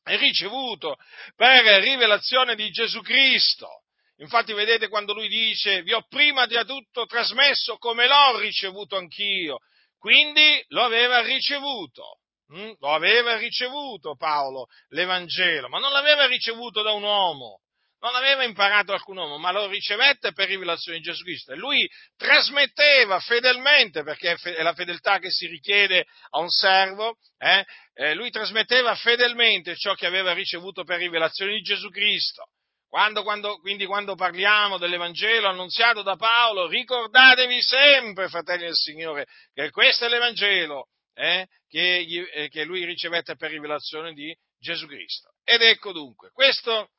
ricevuto 0.05 0.95
per 1.35 1.63
rivelazione 1.81 2.55
di 2.55 2.69
Gesù 2.71 3.01
Cristo. 3.01 3.83
Infatti 4.19 4.53
vedete 4.53 4.87
quando 4.87 5.13
lui 5.13 5.27
dice 5.27 5.83
vi 5.83 5.93
ho 5.93 6.03
prima 6.09 6.47
di 6.47 6.55
tutto 6.65 7.05
trasmesso 7.05 7.77
come 7.77 8.07
l'ho 8.07 8.39
ricevuto 8.39 8.95
anch'io, 8.95 9.59
quindi 9.99 10.63
lo 10.69 10.83
aveva 10.83 11.21
ricevuto. 11.21 12.21
Mm? 12.53 12.71
Lo 12.79 12.93
aveva 12.93 13.35
ricevuto 13.35 14.15
Paolo 14.15 14.67
l'Evangelo, 14.89 15.67
ma 15.67 15.79
non 15.79 15.91
l'aveva 15.91 16.25
ricevuto 16.27 16.81
da 16.81 16.91
un 16.91 17.03
uomo, 17.03 17.61
non 17.99 18.13
l'aveva 18.13 18.43
imparato 18.43 18.93
alcun 18.93 19.17
uomo, 19.17 19.37
ma 19.37 19.51
lo 19.51 19.67
ricevette 19.67 20.31
per 20.31 20.47
rivelazione 20.47 20.99
di 20.99 21.03
Gesù 21.03 21.23
Cristo. 21.23 21.51
E 21.51 21.55
lui 21.55 21.89
trasmetteva 22.15 23.19
fedelmente, 23.19 24.03
perché 24.03 24.37
è 24.41 24.61
la 24.61 24.73
fedeltà 24.73 25.19
che 25.19 25.31
si 25.31 25.47
richiede 25.47 26.05
a 26.29 26.39
un 26.39 26.49
servo, 26.49 27.17
eh? 27.37 27.65
Eh, 27.93 28.13
lui 28.13 28.29
trasmetteva 28.29 28.95
fedelmente 28.95 29.75
ciò 29.75 29.93
che 29.95 30.05
aveva 30.05 30.33
ricevuto 30.33 30.83
per 30.83 30.99
rivelazione 30.99 31.53
di 31.53 31.61
Gesù 31.61 31.89
Cristo. 31.89 32.49
Quando, 32.87 33.23
quando, 33.23 33.57
quindi 33.57 33.85
quando 33.85 34.15
parliamo 34.15 34.77
dell'Evangelo 34.77 35.49
annunziato 35.49 36.03
da 36.03 36.15
Paolo, 36.15 36.67
ricordatevi 36.67 37.61
sempre, 37.61 38.29
fratelli 38.29 38.65
del 38.65 38.75
Signore, 38.75 39.25
che 39.53 39.71
questo 39.71 40.05
è 40.05 40.09
l'Evangelo 40.09 40.87
eh, 41.17 41.47
che, 41.67 42.03
gli, 42.05 42.19
eh, 42.19 42.47
che, 42.47 42.63
lui 42.63 42.85
ricevette 42.85 43.35
per 43.35 43.49
rivelazione 43.49 44.13
di 44.13 44.35
Gesù 44.59 44.85
Cristo. 44.85 45.33
Ed 45.43 45.61
ecco 45.61 45.91
dunque, 45.91 46.29
questo, 46.31 46.91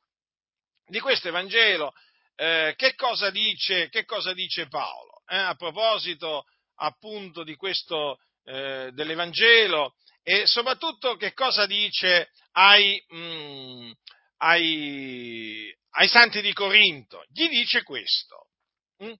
di 0.85 0.99
questo 0.99 1.29
Evangelo, 1.29 1.93
eh, 2.35 2.73
che, 2.75 2.95
cosa 2.95 3.29
dice, 3.29 3.87
che, 3.87 4.03
cosa 4.03 4.33
dice, 4.33 4.67
Paolo? 4.67 5.23
Eh, 5.25 5.37
a 5.37 5.55
proposito 5.55 6.43
appunto 6.75 7.43
di 7.43 7.55
questo, 7.55 8.19
eh, 8.43 8.89
dell'Evangelo 8.93 9.95
e 10.21 10.45
soprattutto 10.45 11.15
che 11.15 11.33
cosa 11.33 11.65
dice 11.65 12.31
ai, 12.51 13.01
mh, 13.07 13.17
mm, 13.17 13.91
ai, 14.37 15.73
ai 15.91 16.07
santi 16.09 16.41
di 16.41 16.51
Corinto, 16.51 17.23
gli 17.29 17.47
dice 17.47 17.83
questo, 17.83 18.49
hm? 18.97 19.13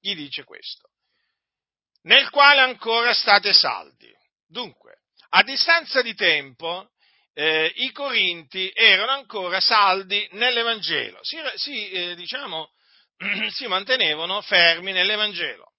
gli 0.00 0.14
dice 0.14 0.44
questo, 0.44 0.90
nel 2.02 2.30
quale 2.30 2.60
ancora 2.60 3.12
state 3.12 3.52
saldi. 3.52 4.16
Dunque, 4.48 5.02
a 5.30 5.42
distanza 5.42 6.02
di 6.02 6.14
tempo, 6.14 6.90
eh, 7.34 7.72
i 7.76 7.92
Corinti 7.92 8.70
erano 8.74 9.12
ancora 9.12 9.60
saldi 9.60 10.26
nell'Evangelo, 10.32 11.18
si, 11.22 11.36
si, 11.54 11.90
eh, 11.90 12.14
diciamo, 12.16 12.72
si 13.50 13.66
mantenevano 13.66 14.40
fermi 14.40 14.92
nell'Evangelo. 14.92 15.72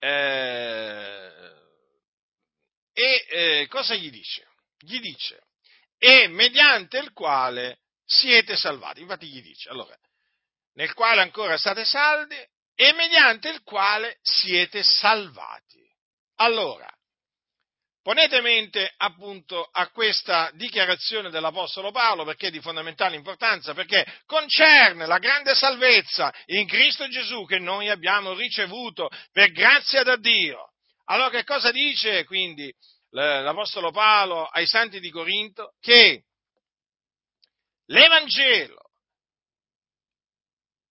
Eh, 0.00 1.32
e 2.92 3.26
eh, 3.28 3.66
cosa 3.68 3.94
gli 3.94 4.10
dice? 4.10 4.46
Gli 4.78 5.00
dice, 5.00 5.46
e 5.98 6.28
mediante 6.28 6.98
il 6.98 7.12
quale 7.12 7.78
siete 8.04 8.56
salvati. 8.56 9.00
Infatti 9.00 9.28
gli 9.28 9.42
dice, 9.42 9.68
allora, 9.68 9.96
nel 10.74 10.92
quale 10.94 11.20
ancora 11.20 11.56
state 11.56 11.84
saldi 11.84 12.36
e 12.74 12.92
mediante 12.92 13.48
il 13.48 13.62
quale 13.62 14.18
siete 14.22 14.82
salvati. 14.82 15.87
Allora, 16.40 16.88
ponete 18.00 18.40
mente 18.40 18.92
appunto 18.96 19.68
a 19.70 19.88
questa 19.90 20.50
dichiarazione 20.54 21.30
dell'Apostolo 21.30 21.90
Paolo 21.90 22.24
perché 22.24 22.46
è 22.46 22.50
di 22.50 22.60
fondamentale 22.60 23.16
importanza, 23.16 23.74
perché 23.74 24.06
concerne 24.24 25.06
la 25.06 25.18
grande 25.18 25.54
salvezza 25.54 26.32
in 26.46 26.66
Cristo 26.66 27.08
Gesù 27.08 27.44
che 27.44 27.58
noi 27.58 27.88
abbiamo 27.88 28.34
ricevuto 28.34 29.10
per 29.32 29.50
grazia 29.50 30.04
da 30.04 30.16
Dio. 30.16 30.72
Allora 31.06 31.30
che 31.30 31.44
cosa 31.44 31.72
dice 31.72 32.24
quindi 32.24 32.72
l'Apostolo 33.10 33.90
Paolo 33.90 34.44
ai 34.44 34.66
santi 34.66 35.00
di 35.00 35.10
Corinto 35.10 35.74
che 35.80 36.24
l'Evangelo 37.86 38.90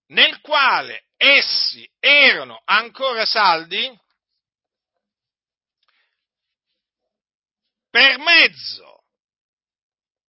nel 0.08 0.42
quale 0.42 1.06
essi 1.16 1.90
erano 2.00 2.62
ancora 2.66 3.26
saldi, 3.26 3.98
per 7.98 8.20
mezzo 8.20 9.06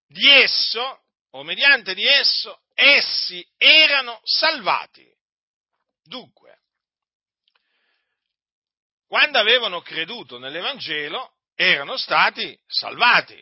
di 0.06 0.26
esso, 0.26 1.02
o 1.32 1.42
mediante 1.42 1.92
di 1.92 2.02
esso, 2.02 2.62
essi 2.72 3.46
erano 3.58 4.22
salvati. 4.24 5.06
Dunque, 6.02 6.60
quando 9.06 9.38
avevano 9.38 9.82
creduto 9.82 10.38
nell'Evangelo, 10.38 11.34
erano 11.54 11.98
stati 11.98 12.58
salvati. 12.66 13.38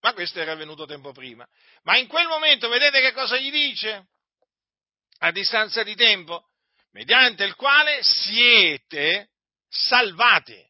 Ma 0.00 0.12
questo 0.12 0.38
era 0.38 0.52
avvenuto 0.52 0.84
tempo 0.84 1.12
prima. 1.12 1.48
Ma 1.84 1.96
in 1.96 2.08
quel 2.08 2.26
momento 2.26 2.68
vedete 2.68 3.00
che 3.00 3.12
cosa 3.12 3.38
gli 3.38 3.50
dice? 3.50 4.08
A 5.20 5.30
distanza 5.30 5.82
di 5.82 5.94
tempo, 5.94 6.46
mediante 6.90 7.44
il 7.44 7.54
quale 7.54 8.02
siete 8.02 9.30
salvati. 9.66 10.62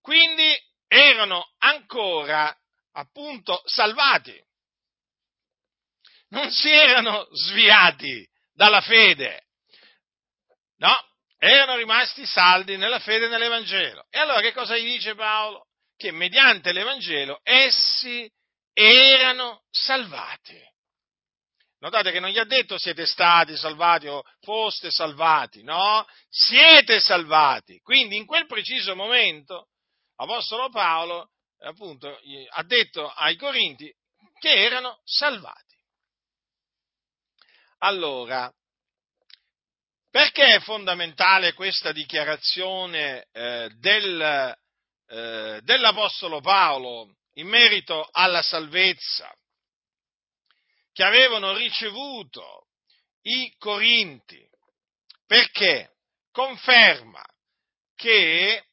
Quindi 0.00 0.58
erano 0.88 1.52
ancora 1.58 2.54
appunto 2.92 3.62
salvati. 3.66 4.36
Non 6.30 6.50
si 6.50 6.70
erano 6.70 7.28
sviati 7.30 8.26
dalla 8.52 8.80
fede. 8.80 9.46
No, 10.78 10.94
erano 11.38 11.76
rimasti 11.76 12.26
saldi 12.26 12.76
nella 12.76 12.98
fede 12.98 13.28
nell'Evangelo. 13.28 14.06
E 14.10 14.18
allora 14.18 14.40
che 14.40 14.52
cosa 14.52 14.76
gli 14.76 14.84
dice 14.84 15.14
Paolo? 15.14 15.68
che 15.98 16.12
mediante 16.12 16.72
l'Evangelo 16.72 17.40
essi 17.42 18.30
erano 18.72 19.64
salvati. 19.68 20.56
Notate 21.80 22.12
che 22.12 22.20
non 22.20 22.30
gli 22.30 22.38
ha 22.38 22.44
detto 22.44 22.78
siete 22.78 23.04
stati 23.04 23.56
salvati 23.56 24.06
o 24.06 24.22
foste 24.40 24.90
salvati, 24.90 25.62
no? 25.62 26.06
Siete 26.28 27.00
salvati. 27.00 27.78
Quindi 27.80 28.16
in 28.16 28.26
quel 28.26 28.46
preciso 28.46 28.94
momento 28.94 29.67
l'Apostolo 30.18 30.68
Paolo 30.68 31.30
appunto 31.60 32.08
ha 32.50 32.62
detto 32.64 33.08
ai 33.08 33.36
Corinti 33.36 33.92
che 34.38 34.52
erano 34.52 35.00
salvati. 35.04 35.76
Allora, 37.78 38.52
perché 40.10 40.54
è 40.54 40.60
fondamentale 40.60 41.52
questa 41.52 41.92
dichiarazione 41.92 43.28
eh, 43.30 43.70
del, 43.76 44.56
eh, 45.06 45.60
dell'Apostolo 45.62 46.40
Paolo 46.40 47.14
in 47.34 47.46
merito 47.46 48.08
alla 48.10 48.42
salvezza 48.42 49.32
che 50.92 51.04
avevano 51.04 51.54
ricevuto 51.54 52.66
i 53.22 53.54
Corinti, 53.58 54.44
perché 55.26 55.92
conferma 56.32 57.24
che 57.94 58.67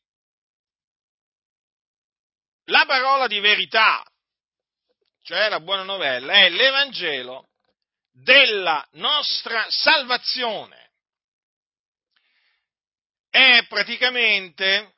la 2.65 2.85
parola 2.85 3.27
di 3.27 3.39
verità, 3.39 4.03
cioè 5.21 5.49
la 5.49 5.59
buona 5.59 5.83
novella, 5.83 6.33
è 6.33 6.49
l'Evangelo 6.49 7.49
della 8.11 8.85
nostra 8.93 9.65
salvazione. 9.69 10.91
È 13.29 13.65
praticamente 13.67 14.93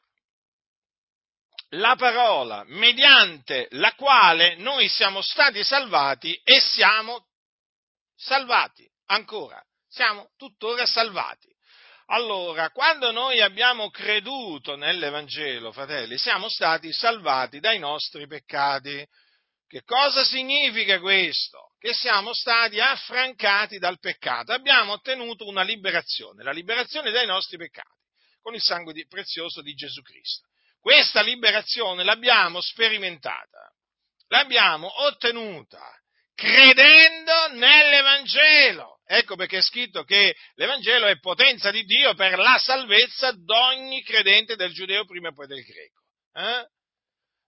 la 1.71 1.95
parola 1.95 2.63
mediante 2.67 3.67
la 3.71 3.93
quale 3.95 4.55
noi 4.55 4.87
siamo 4.87 5.21
stati 5.21 5.63
salvati 5.63 6.39
e 6.43 6.59
siamo 6.61 7.27
salvati 8.15 8.89
ancora, 9.07 9.61
siamo 9.87 10.29
tuttora 10.37 10.85
salvati. 10.85 11.53
Allora, 12.09 12.69
quando 12.69 13.11
noi 13.11 13.41
abbiamo 13.41 13.89
creduto 13.89 14.77
nell'Evangelo, 14.77 15.73
fratelli, 15.73 16.17
siamo 16.17 16.47
stati 16.47 16.93
salvati 16.93 17.59
dai 17.59 17.79
nostri 17.79 18.27
peccati. 18.27 19.05
Che 19.67 19.83
cosa 19.83 20.23
significa 20.23 21.01
questo? 21.01 21.73
Che 21.77 21.93
siamo 21.93 22.33
stati 22.33 22.79
affrancati 22.79 23.77
dal 23.77 23.99
peccato, 23.99 24.53
abbiamo 24.53 24.93
ottenuto 24.93 25.45
una 25.45 25.63
liberazione, 25.63 26.43
la 26.43 26.51
liberazione 26.51 27.11
dai 27.11 27.25
nostri 27.25 27.57
peccati, 27.57 27.99
con 28.41 28.53
il 28.53 28.61
sangue 28.61 28.93
prezioso 29.09 29.61
di 29.61 29.73
Gesù 29.73 30.01
Cristo. 30.01 30.47
Questa 30.79 31.21
liberazione 31.21 32.05
l'abbiamo 32.05 32.61
sperimentata, 32.61 33.69
l'abbiamo 34.27 35.03
ottenuta 35.03 35.83
credendo 36.37 37.47
nell'Evangelo. 37.53 38.99
Ecco 39.07 39.35
perché 39.35 39.57
è 39.57 39.61
scritto 39.61 40.03
che 40.03 40.35
l'Evangelo 40.55 41.07
è 41.07 41.17
potenza 41.17 41.71
di 41.71 41.83
Dio 41.83 42.13
per 42.13 42.37
la 42.37 42.57
salvezza 42.59 43.31
d'ogni 43.31 44.03
credente 44.03 44.55
del 44.55 44.71
giudeo 44.71 45.05
prima 45.05 45.29
e 45.29 45.33
poi 45.33 45.47
del 45.47 45.63
greco. 45.63 46.03
Eh? 46.33 46.67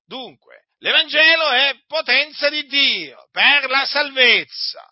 Dunque, 0.05 0.69
l'Evangelo 0.79 1.51
è 1.51 1.75
potenza 1.85 2.49
di 2.49 2.65
Dio 2.65 3.27
per 3.31 3.69
la 3.69 3.85
salvezza. 3.85 4.83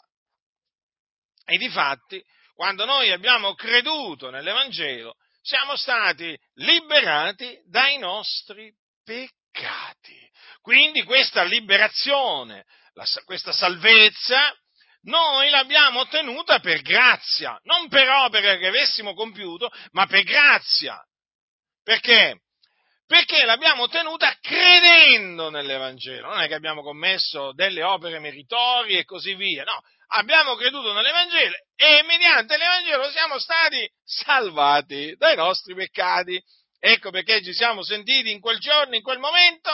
E 1.45 1.57
difatti, 1.57 2.21
quando 2.53 2.85
noi 2.85 3.11
abbiamo 3.11 3.55
creduto 3.55 4.29
nell'Evangelo, 4.29 5.15
siamo 5.41 5.75
stati 5.75 6.37
liberati 6.55 7.57
dai 7.65 7.97
nostri 7.97 8.71
peccati. 9.03 10.29
Quindi 10.61 11.03
questa 11.03 11.43
liberazione, 11.43 12.65
la, 12.97 13.05
questa 13.25 13.51
salvezza, 13.51 14.53
noi 15.03 15.49
l'abbiamo 15.49 16.01
ottenuta 16.01 16.59
per 16.59 16.81
grazia, 16.81 17.57
non 17.63 17.87
per 17.87 18.09
opere 18.09 18.57
che 18.57 18.67
avessimo 18.67 19.13
compiuto, 19.13 19.71
ma 19.91 20.05
per 20.07 20.23
grazia. 20.23 20.99
Perché? 21.83 22.41
Perché 23.05 23.45
l'abbiamo 23.45 23.83
ottenuta 23.83 24.35
credendo 24.41 25.49
nell'Evangelo, 25.49 26.27
non 26.27 26.41
è 26.41 26.47
che 26.47 26.55
abbiamo 26.55 26.81
commesso 26.81 27.53
delle 27.53 27.83
opere 27.83 28.19
meritorie 28.19 28.99
e 28.99 29.05
così 29.05 29.35
via, 29.35 29.63
no, 29.63 29.79
abbiamo 30.07 30.55
creduto 30.55 30.91
nell'Evangelo 30.91 31.55
e 31.75 32.03
mediante 32.03 32.57
l'Evangelo 32.57 33.09
siamo 33.11 33.39
stati 33.39 33.89
salvati 34.03 35.15
dai 35.17 35.35
nostri 35.37 35.73
peccati. 35.73 36.41
Ecco 36.79 37.09
perché 37.11 37.41
ci 37.43 37.53
siamo 37.53 37.81
sentiti 37.81 38.31
in 38.31 38.39
quel 38.39 38.59
giorno, 38.59 38.95
in 38.95 39.01
quel 39.01 39.19
momento, 39.19 39.71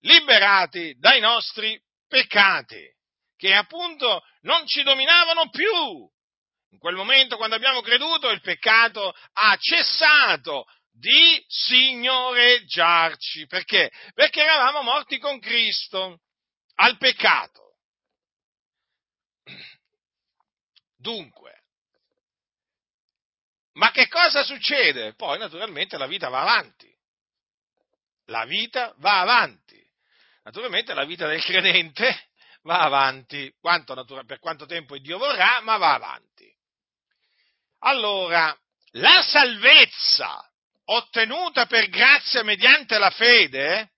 liberati 0.00 0.94
dai 0.98 1.20
nostri 1.20 1.78
peccati, 2.12 2.86
che 3.36 3.54
appunto 3.54 4.22
non 4.42 4.66
ci 4.66 4.82
dominavano 4.82 5.48
più. 5.48 6.06
In 6.72 6.78
quel 6.78 6.94
momento, 6.94 7.38
quando 7.38 7.56
abbiamo 7.56 7.80
creduto, 7.80 8.28
il 8.28 8.42
peccato 8.42 9.14
ha 9.32 9.56
cessato 9.56 10.66
di 10.90 11.42
signoreggiarci. 11.48 13.46
Perché? 13.46 13.90
Perché 14.12 14.42
eravamo 14.42 14.82
morti 14.82 15.18
con 15.18 15.38
Cristo 15.40 16.20
al 16.74 16.98
peccato. 16.98 17.76
Dunque, 20.96 21.62
ma 23.72 23.90
che 23.90 24.08
cosa 24.08 24.44
succede? 24.44 25.14
Poi 25.14 25.38
naturalmente 25.38 25.96
la 25.96 26.06
vita 26.06 26.28
va 26.28 26.42
avanti. 26.42 26.90
La 28.26 28.44
vita 28.44 28.94
va 28.98 29.20
avanti. 29.20 29.61
Naturalmente 30.44 30.94
la 30.94 31.04
vita 31.04 31.26
del 31.26 31.42
credente 31.42 32.30
va 32.62 32.80
avanti, 32.80 33.52
quanto, 33.60 33.94
per 34.24 34.38
quanto 34.38 34.66
tempo 34.66 34.96
Dio 34.98 35.18
vorrà, 35.18 35.60
ma 35.60 35.76
va 35.76 35.94
avanti. 35.94 36.50
Allora, 37.80 38.56
la 38.92 39.22
salvezza 39.22 40.48
ottenuta 40.84 41.66
per 41.66 41.88
grazia 41.88 42.42
mediante 42.42 42.98
la 42.98 43.10
fede, 43.10 43.92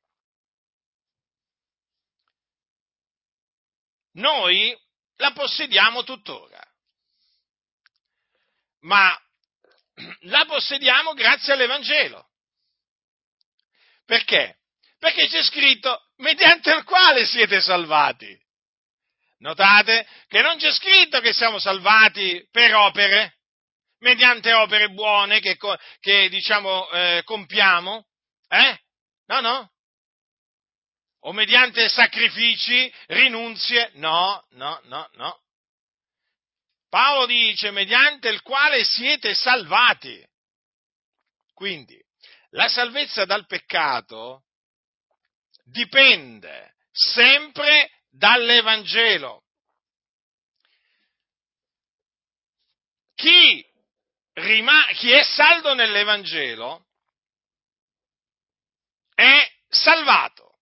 noi 4.13 4.77
la 5.17 5.33
possediamo 5.33 6.05
tuttora. 6.05 6.63
Ma 8.81 9.19
la 10.23 10.45
possediamo 10.45 11.15
grazie 11.15 11.53
all'Evangelo. 11.53 12.31
Perché? 14.05 14.59
Perché 14.99 15.29
c'è 15.29 15.43
scritto 15.43 16.13
mediante 16.17 16.73
il 16.73 16.85
quale 16.85 17.25
siete 17.25 17.61
salvati. 17.61 18.39
Notate 19.39 20.07
che 20.29 20.41
non 20.41 20.57
c'è 20.57 20.73
scritto 20.73 21.21
che 21.21 21.33
siamo 21.33 21.59
salvati 21.59 22.47
per 22.51 22.75
opere, 22.75 23.39
mediante 23.99 24.53
opere 24.53 24.91
buone 24.91 25.41
che, 25.41 25.59
che 26.01 26.29
diciamo, 26.29 26.91
eh, 26.91 27.23
compiamo, 27.25 28.07
eh? 28.49 28.79
No, 29.27 29.41
no. 29.41 29.71
O 31.21 31.33
mediante 31.33 31.89
sacrifici, 31.89 32.93
rinunzie, 33.07 33.91
no, 33.95 34.45
no, 34.51 34.81
no, 34.85 35.09
no. 35.13 35.43
Paolo 36.89 37.27
dice 37.27 37.71
mediante 37.71 38.29
il 38.29 38.43
quale 38.43 38.85
siete 38.85 39.35
salvati. 39.35 40.25
Quindi, 41.53 41.99
la 42.51 42.69
salvezza 42.69 43.25
dal 43.25 43.47
peccato 43.47 44.44
dipende 45.75 46.77
sempre 46.93 47.91
dall'Evangelo. 48.09 49.43
Chi, 53.15 53.65
rima- 54.35 54.87
chi 54.93 55.11
è 55.11 55.25
saldo 55.25 55.75
nell'Evangelo 55.75 56.87
è 59.15 59.51
salvato 59.69 60.59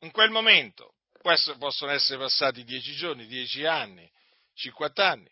in 0.00 0.12
quel 0.12 0.30
momento. 0.30 0.94
Questo 1.10 1.56
possono 1.56 1.90
essere 1.90 2.18
passati 2.18 2.62
dieci 2.62 2.94
giorni, 2.94 3.26
dieci 3.26 3.64
anni, 3.64 4.08
cinquanta 4.54 5.08
anni. 5.08 5.30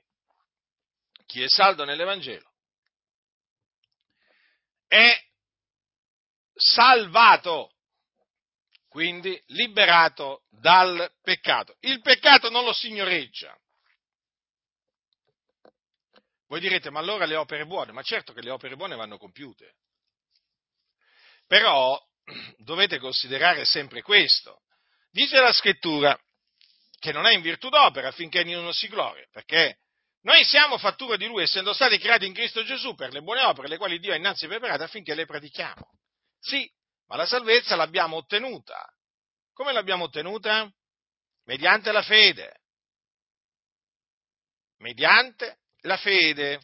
Chi 1.27 1.43
è 1.43 1.49
saldo 1.49 1.85
nell'Evangelo 1.85 2.51
è 4.89 5.17
salvato, 6.53 7.77
quindi 8.91 9.41
liberato 9.47 10.43
dal 10.51 11.11
peccato. 11.23 11.77
Il 11.79 12.01
peccato 12.01 12.51
non 12.51 12.65
lo 12.65 12.73
signoreggia. 12.73 13.57
Voi 16.49 16.59
direte, 16.59 16.91
ma 16.91 16.99
allora 16.99 17.25
le 17.25 17.37
opere 17.37 17.67
buone? 17.67 17.93
Ma 17.93 18.03
certo 18.03 18.33
che 18.33 18.43
le 18.43 18.51
opere 18.51 18.75
buone 18.75 18.97
vanno 18.97 19.17
compiute. 19.17 19.77
Però 21.47 21.97
dovete 22.59 22.99
considerare 22.99 23.65
sempre 23.65 24.03
questo. 24.03 24.63
Dice 25.13 25.39
la 25.39 25.53
scrittura 25.53 26.19
che 26.99 27.13
non 27.13 27.27
è 27.27 27.33
in 27.33 27.43
virtù 27.43 27.69
d'opera 27.69 28.09
affinché 28.09 28.41
ognuno 28.41 28.73
si 28.73 28.89
gloria, 28.89 29.25
perché 29.31 29.79
noi 30.23 30.45
siamo 30.45 30.79
fattura 30.79 31.17
di 31.17 31.27
Lui, 31.27 31.45
essendo 31.45 31.73
stati 31.73 31.97
creati 31.97 32.27
in 32.27 32.35
Cristo 32.35 32.65
Gesù 32.65 32.97
per 32.97 33.13
le 33.13 33.23
buone 33.23 33.43
opere, 33.43 33.69
le 33.69 33.77
quali 33.77 34.01
Dio 34.01 34.13
ha 34.13 34.17
innanzi 34.17 34.49
preparato 34.49 34.83
affinché 34.83 35.15
le 35.15 35.27
pratichiamo. 35.27 35.93
Sì, 36.41 36.69
ma 37.11 37.17
la 37.17 37.27
salvezza 37.27 37.75
l'abbiamo 37.75 38.17
ottenuta. 38.17 38.89
Come 39.53 39.73
l'abbiamo 39.73 40.05
ottenuta? 40.05 40.73
Mediante 41.45 41.91
la 41.91 42.03
fede. 42.03 42.61
Mediante 44.79 45.59
la 45.81 45.97
fede. 45.97 46.61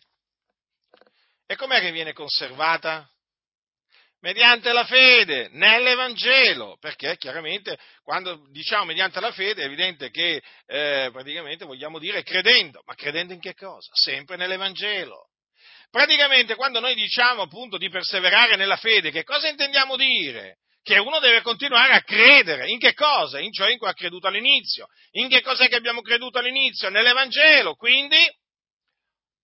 E 1.46 1.56
com'è 1.56 1.80
che 1.80 1.90
viene 1.90 2.12
conservata? 2.12 3.10
Mediante 4.20 4.72
la 4.72 4.84
fede 4.84 5.48
nell'Evangelo, 5.50 6.76
perché 6.78 7.16
chiaramente 7.16 7.76
quando 8.02 8.46
diciamo 8.50 8.84
mediante 8.84 9.18
la 9.18 9.32
fede 9.32 9.62
è 9.62 9.66
evidente 9.66 10.10
che 10.10 10.42
eh, 10.66 11.08
praticamente 11.12 11.64
vogliamo 11.64 11.98
dire 11.98 12.22
credendo, 12.22 12.82
ma 12.86 12.94
credendo 12.94 13.32
in 13.32 13.40
che 13.40 13.54
cosa? 13.54 13.90
Sempre 13.94 14.36
nell'Evangelo. 14.36 15.28
Praticamente 15.90 16.54
quando 16.54 16.80
noi 16.80 16.94
diciamo 16.94 17.42
appunto 17.42 17.78
di 17.78 17.88
perseverare 17.88 18.56
nella 18.56 18.76
fede, 18.76 19.10
che 19.10 19.24
cosa 19.24 19.48
intendiamo 19.48 19.96
dire? 19.96 20.58
Che 20.82 20.98
uno 20.98 21.18
deve 21.18 21.42
continuare 21.42 21.94
a 21.94 22.02
credere. 22.02 22.68
In 22.70 22.78
che 22.78 22.94
cosa? 22.94 23.40
In 23.40 23.52
ciò 23.52 23.68
in 23.68 23.78
cui 23.78 23.88
ha 23.88 23.94
creduto 23.94 24.28
all'inizio. 24.28 24.86
In 25.12 25.28
che 25.28 25.42
cosa 25.42 25.64
è 25.64 25.68
che 25.68 25.76
abbiamo 25.76 26.00
creduto 26.00 26.38
all'inizio? 26.38 26.90
Nell'Evangelo. 26.90 27.74
Quindi, 27.74 28.18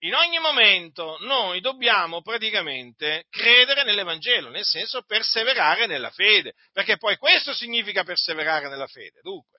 in 0.05 0.15
ogni 0.15 0.39
momento 0.39 1.17
noi 1.21 1.61
dobbiamo 1.61 2.23
praticamente 2.23 3.25
credere 3.29 3.83
nell'Evangelo, 3.83 4.51
nel 4.51 4.65
senso 4.65 5.03
perseverare 5.03 5.87
nella 5.87 6.11
fede, 6.11 6.55
perché 6.73 6.97
poi 6.97 7.17
questo 7.17 7.53
significa 7.55 8.05
perseverare 8.05 8.69
nella 8.69 8.89
fede. 8.89 9.21
Dunque, 9.23 9.59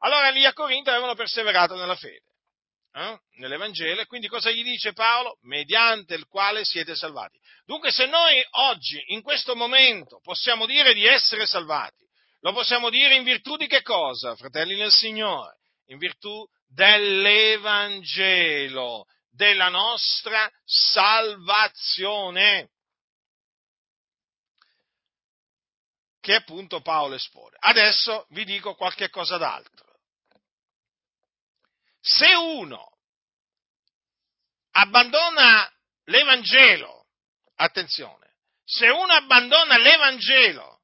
allora 0.00 0.30
lì 0.30 0.44
a 0.44 0.52
Corinto 0.52 0.90
avevano 0.90 1.14
perseverato 1.14 1.76
nella 1.76 1.96
fede 1.96 2.29
eh, 2.92 3.18
nell'Evangelo, 3.36 4.00
e 4.00 4.06
quindi 4.06 4.26
cosa 4.28 4.50
gli 4.50 4.64
dice 4.64 4.92
Paolo? 4.92 5.38
Mediante 5.42 6.14
il 6.14 6.26
quale 6.26 6.64
siete 6.64 6.94
salvati. 6.94 7.38
Dunque 7.64 7.92
se 7.92 8.06
noi 8.06 8.44
oggi, 8.50 9.02
in 9.08 9.22
questo 9.22 9.54
momento, 9.54 10.20
possiamo 10.22 10.66
dire 10.66 10.92
di 10.92 11.06
essere 11.06 11.46
salvati, 11.46 12.04
lo 12.40 12.52
possiamo 12.52 12.90
dire 12.90 13.14
in 13.14 13.22
virtù 13.22 13.56
di 13.56 13.66
che 13.66 13.82
cosa, 13.82 14.34
fratelli 14.34 14.74
del 14.74 14.90
Signore? 14.90 15.58
In 15.86 15.98
virtù 15.98 16.44
dell'Evangelo, 16.66 19.04
della 19.30 19.68
nostra 19.68 20.50
salvazione. 20.64 22.70
Che 26.20 26.34
appunto 26.34 26.80
Paolo 26.80 27.14
espone. 27.14 27.56
Adesso 27.60 28.26
vi 28.30 28.44
dico 28.44 28.74
qualche 28.74 29.10
cosa 29.10 29.36
d'altro. 29.36 29.89
Se 32.00 32.32
uno 32.34 32.98
abbandona 34.72 35.70
l'Evangelo, 36.04 37.06
attenzione, 37.56 38.36
se 38.64 38.88
uno 38.88 39.12
abbandona 39.12 39.76
l'Evangelo 39.76 40.80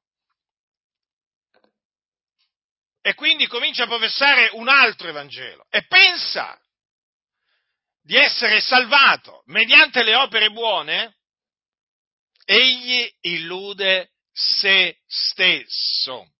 e 3.01 3.13
quindi 3.15 3.47
comincia 3.47 3.83
a 3.83 3.87
professare 3.87 4.49
un 4.53 4.67
altro 4.67 5.07
Evangelo 5.07 5.65
e 5.69 5.85
pensa 5.85 6.59
di 8.01 8.15
essere 8.15 8.61
salvato 8.61 9.43
mediante 9.47 10.03
le 10.03 10.15
opere 10.15 10.49
buone, 10.49 11.17
egli 12.45 13.09
illude 13.21 14.11
se 14.31 15.01
stesso. 15.05 16.33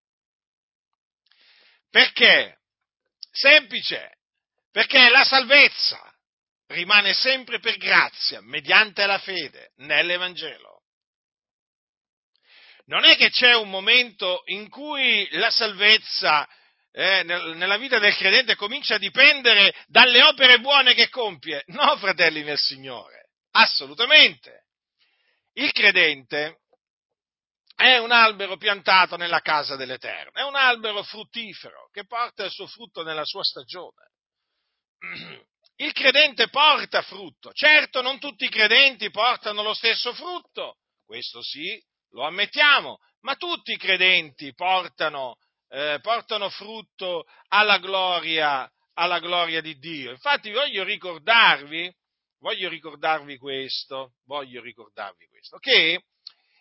Perché? 1.89 2.59
Semplice, 3.31 4.16
perché 4.77 5.09
la 5.09 5.23
salvezza 5.23 5.99
rimane 6.67 7.11
sempre 7.11 7.57
per 7.57 7.77
grazia, 7.77 8.41
mediante 8.41 9.07
la 9.07 9.17
fede, 9.17 9.71
nell'Evangelo. 9.77 10.83
Non 12.85 13.03
è 13.03 13.15
che 13.15 13.31
c'è 13.31 13.55
un 13.55 13.71
momento 13.71 14.43
in 14.45 14.69
cui 14.69 15.27
la 15.31 15.49
salvezza 15.49 16.47
eh, 16.91 17.23
nella 17.23 17.77
vita 17.77 17.97
del 17.97 18.15
credente 18.15 18.55
comincia 18.55 18.93
a 18.93 18.99
dipendere 18.99 19.73
dalle 19.87 20.21
opere 20.21 20.59
buone 20.59 20.93
che 20.93 21.09
compie. 21.09 21.63
No, 21.69 21.97
fratelli 21.97 22.43
nel 22.43 22.59
Signore, 22.59 23.29
assolutamente. 23.53 24.65
Il 25.53 25.71
credente 25.71 26.59
è 27.75 27.97
un 27.97 28.11
albero 28.11 28.57
piantato 28.57 29.17
nella 29.17 29.39
casa 29.39 29.75
dell'Eterno, 29.75 30.33
è 30.33 30.43
un 30.43 30.55
albero 30.55 31.01
fruttifero 31.01 31.89
che 31.91 32.05
porta 32.05 32.43
il 32.45 32.51
suo 32.51 32.67
frutto 32.67 33.01
nella 33.01 33.25
sua 33.25 33.43
stagione 33.43 34.11
il 35.77 35.91
credente 35.93 36.49
porta 36.49 37.01
frutto. 37.01 37.51
Certo, 37.53 38.01
non 38.01 38.19
tutti 38.19 38.45
i 38.45 38.49
credenti 38.49 39.09
portano 39.09 39.61
lo 39.61 39.73
stesso 39.73 40.13
frutto, 40.13 40.77
questo 41.05 41.41
sì, 41.41 41.81
lo 42.11 42.23
ammettiamo, 42.23 42.99
ma 43.21 43.35
tutti 43.35 43.73
i 43.73 43.77
credenti 43.77 44.53
portano, 44.53 45.37
eh, 45.69 45.99
portano 46.01 46.49
frutto 46.49 47.25
alla 47.49 47.77
gloria, 47.79 48.69
alla 48.93 49.19
gloria 49.19 49.61
di 49.61 49.77
Dio. 49.77 50.11
Infatti 50.11 50.51
voglio 50.51 50.83
ricordarvi, 50.83 51.93
voglio 52.39 52.69
ricordarvi 52.69 53.37
questo, 53.37 54.13
voglio 54.25 54.61
ricordarvi 54.61 55.27
questo, 55.27 55.57
che 55.57 56.01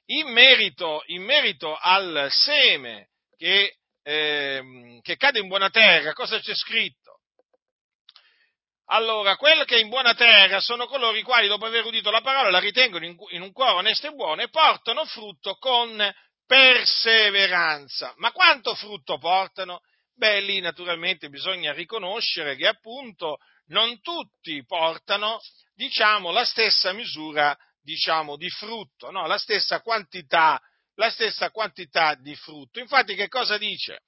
in 0.06 0.28
merito, 0.32 1.02
in 1.06 1.22
merito 1.22 1.76
al 1.76 2.28
seme 2.30 3.08
che, 3.36 3.78
eh, 4.02 5.00
che 5.02 5.16
cade 5.16 5.40
in 5.40 5.48
buona 5.48 5.70
terra, 5.70 6.12
cosa 6.12 6.38
c'è 6.38 6.54
scritto? 6.54 7.05
Allora, 8.88 9.36
quello 9.36 9.64
che 9.64 9.78
in 9.78 9.88
buona 9.88 10.14
terra 10.14 10.60
sono 10.60 10.86
coloro 10.86 11.16
i 11.16 11.22
quali, 11.22 11.48
dopo 11.48 11.66
aver 11.66 11.84
udito 11.84 12.10
la 12.10 12.20
parola, 12.20 12.50
la 12.50 12.60
ritengono 12.60 13.04
in 13.04 13.42
un 13.42 13.52
cuore 13.52 13.78
onesto 13.78 14.06
e 14.06 14.12
buono 14.12 14.42
e 14.42 14.48
portano 14.48 15.04
frutto 15.04 15.56
con 15.56 16.00
perseveranza. 16.46 18.14
Ma 18.18 18.30
quanto 18.30 18.74
frutto 18.74 19.18
portano? 19.18 19.80
Beh, 20.14 20.40
lì 20.40 20.60
naturalmente 20.60 21.28
bisogna 21.28 21.72
riconoscere 21.72 22.54
che 22.54 22.68
appunto 22.68 23.38
non 23.66 24.00
tutti 24.00 24.64
portano, 24.64 25.40
diciamo, 25.74 26.30
la 26.30 26.44
stessa 26.44 26.92
misura 26.92 27.56
diciamo, 27.82 28.36
di 28.36 28.48
frutto, 28.50 29.10
no? 29.10 29.26
la, 29.26 29.38
stessa 29.38 29.80
quantità, 29.80 30.60
la 30.94 31.10
stessa 31.10 31.50
quantità 31.50 32.14
di 32.14 32.34
frutto. 32.34 32.78
Infatti 32.78 33.14
che 33.14 33.28
cosa 33.28 33.58
dice? 33.58 34.02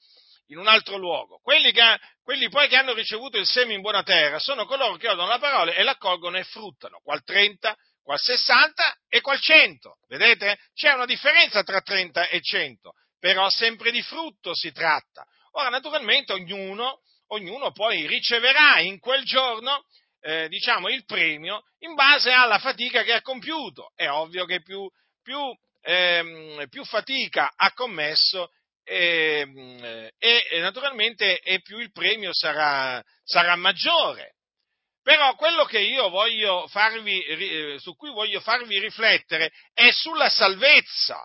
In 0.51 0.59
un 0.59 0.67
altro 0.67 0.97
luogo, 0.97 1.41
quelli, 1.43 1.73
che, 1.73 1.83
quelli 2.23 2.49
poi 2.49 2.69
che 2.69 2.77
hanno 2.77 2.95
ricevuto 2.95 3.37
il 3.37 3.47
seme 3.47 3.75
in 3.75 3.83
buona 3.83 4.03
terra 4.03 4.39
sono 4.39 4.65
coloro 4.65 4.97
che 4.97 5.09
odono 5.09 5.29
la 5.29 5.39
parola 5.39 5.73
e 5.73 5.83
l'accolgono 5.83 6.39
e 6.39 6.45
fruttano, 6.45 7.01
qual 7.03 7.23
30, 7.23 7.77
qual 8.03 8.19
60 8.19 8.97
e 9.09 9.21
qual 9.21 9.39
100. 9.39 9.99
Vedete? 10.09 10.59
C'è 10.73 10.95
una 10.95 11.05
differenza 11.05 11.63
tra 11.63 11.83
30 11.83 12.29
e 12.29 12.41
100, 12.41 12.93
però 13.19 13.51
sempre 13.51 13.91
di 13.91 14.01
frutto 14.01 14.55
si 14.55 14.73
tratta. 14.73 15.27
Ora, 15.53 15.69
naturalmente, 15.69 16.33
ognuno, 16.33 17.01
ognuno 17.29 17.71
poi 17.73 18.07
riceverà 18.07 18.81
in 18.81 18.99
quel 19.01 19.25
giorno 19.25 19.85
eh, 20.21 20.49
diciamo, 20.49 20.89
il 20.89 21.05
premio 21.05 21.63
in 21.81 21.93
base 21.95 22.31
alla 22.31 22.59
fatica 22.59 23.03
che 23.03 23.13
ha 23.13 23.21
compiuto. 23.21 23.93
È 23.95 24.09
ovvio 24.09 24.47
che 24.47 24.63
più, 24.63 24.89
più, 25.23 25.41
ehm, 25.83 26.67
più 26.69 26.85
fatica 26.85 27.53
ha 27.55 27.73
commesso 27.75 28.51
e, 28.89 30.15
e, 30.19 30.61
naturalmente 30.61 31.41
e 31.41 31.61
più 31.61 31.79
il 31.79 31.93
premio 31.93 32.33
sarà, 32.33 33.03
sarà 33.23 33.55
maggiore. 33.57 34.37
Però 35.03 35.35
quello 35.37 35.65
che 35.65 35.79
io 35.79 36.09
voglio 36.09 36.67
farvi, 36.69 37.23
eh, 37.23 37.77
su 37.79 37.95
cui 37.97 38.11
voglio 38.11 38.41
farvi 38.41 38.79
riflettere 38.79 39.51
è 39.73 39.91
sulla 39.91 40.29
salvezza. 40.29 41.23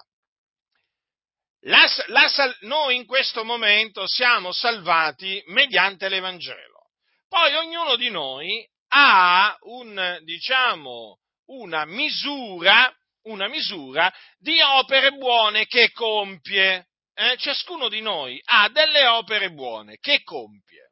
La, 1.65 1.85
la, 2.07 2.29
noi 2.61 2.95
in 2.95 3.05
questo 3.05 3.43
momento 3.43 4.07
siamo 4.07 4.51
salvati 4.51 5.41
mediante 5.47 6.09
l'Evangelo. 6.09 6.91
Poi 7.27 7.55
ognuno 7.55 7.95
di 7.95 8.09
noi 8.09 8.65
ha 8.89 9.57
un, 9.61 10.19
diciamo, 10.21 11.19
una 11.45 11.85
misura, 11.85 12.93
una 13.23 13.47
misura 13.47 14.13
di 14.37 14.61
opere 14.61 15.11
buone 15.11 15.65
che 15.65 15.91
compie. 15.91 16.87
Eh? 17.13 17.37
Ciascuno 17.37 17.89
di 17.89 18.01
noi 18.01 18.41
ha 18.43 18.69
delle 18.69 19.05
opere 19.07 19.51
buone 19.51 19.97
che 19.99 20.23
compie. 20.23 20.91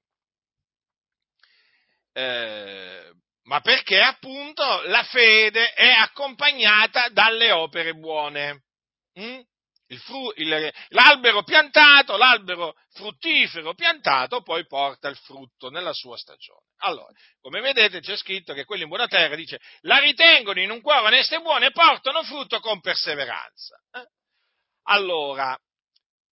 Eh, 2.14 3.12
ma 3.44 3.62
perché 3.62 4.02
appunto 4.02 4.82
la 4.84 5.04
fede 5.04 5.74
è 5.74 5.90
accompagnata 5.90 7.10
dalle 7.10 7.52
opere 7.52 7.94
buone. 7.94 8.64
Mm? 9.20 9.42
il 9.92 10.00
fru, 10.00 10.32
il, 10.36 10.74
l'albero 10.90 11.44
piantato, 11.44 12.16
l'albero 12.18 12.76
fruttifero 12.94 13.74
piantato, 13.74 14.42
poi 14.42 14.66
porta 14.66 15.10
il 15.10 15.18
frutto 15.18 15.70
nella 15.70 15.94
sua 15.94 16.18
stagione. 16.18 16.68
Allora, 16.84 17.12
come 17.40 17.60
vedete 17.60 18.00
c'è 18.00 18.16
scritto 18.16 18.54
che 18.54 18.64
quelli 18.64 18.84
in 18.84 18.90
buona 18.90 19.08
terra 19.08 19.36
dice, 19.36 19.60
la 19.82 19.98
ritengono 20.00 20.62
in 20.62 20.72
un 20.72 20.82
cuore 20.82 21.08
onesto 21.08 21.36
e 21.36 21.42
buono 21.42 21.66
e 21.66 21.72
portano 21.72 22.24
frutto 22.24 22.60
con 22.60 22.80
perseveranza. 22.80 23.76
Eh? 23.92 24.08
Allora, 24.84 25.58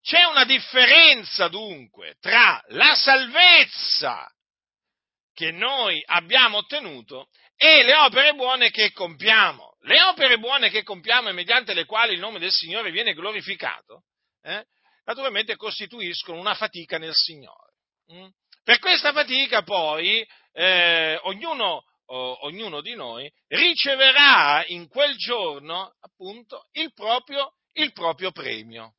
c'è 0.01 0.23
una 0.23 0.45
differenza 0.45 1.47
dunque 1.47 2.15
tra 2.19 2.62
la 2.67 2.95
salvezza 2.95 4.29
che 5.33 5.51
noi 5.51 6.01
abbiamo 6.05 6.57
ottenuto 6.57 7.29
e 7.55 7.83
le 7.83 7.95
opere 7.95 8.33
buone 8.33 8.71
che 8.71 8.91
compiamo. 8.91 9.77
Le 9.81 10.01
opere 10.03 10.38
buone 10.38 10.69
che 10.69 10.83
compiamo 10.83 11.29
e 11.29 11.33
mediante 11.33 11.73
le 11.73 11.85
quali 11.85 12.13
il 12.13 12.19
nome 12.19 12.39
del 12.39 12.51
Signore 12.51 12.91
viene 12.91 13.13
glorificato, 13.13 14.03
eh, 14.41 14.65
naturalmente 15.05 15.55
costituiscono 15.55 16.39
una 16.39 16.55
fatica 16.55 16.97
nel 16.97 17.13
Signore. 17.13 17.73
Mm? 18.13 18.27
Per 18.63 18.79
questa 18.79 19.13
fatica 19.13 19.63
poi 19.63 20.25
eh, 20.53 21.19
ognuno, 21.23 21.83
oh, 22.05 22.45
ognuno, 22.45 22.81
di 22.81 22.95
noi 22.95 23.31
riceverà 23.47 24.63
in 24.67 24.88
quel 24.88 25.15
giorno 25.15 25.95
appunto 26.01 26.67
il 26.73 26.93
proprio, 26.93 27.53
il 27.73 27.93
proprio 27.93 28.31
premio. 28.31 28.95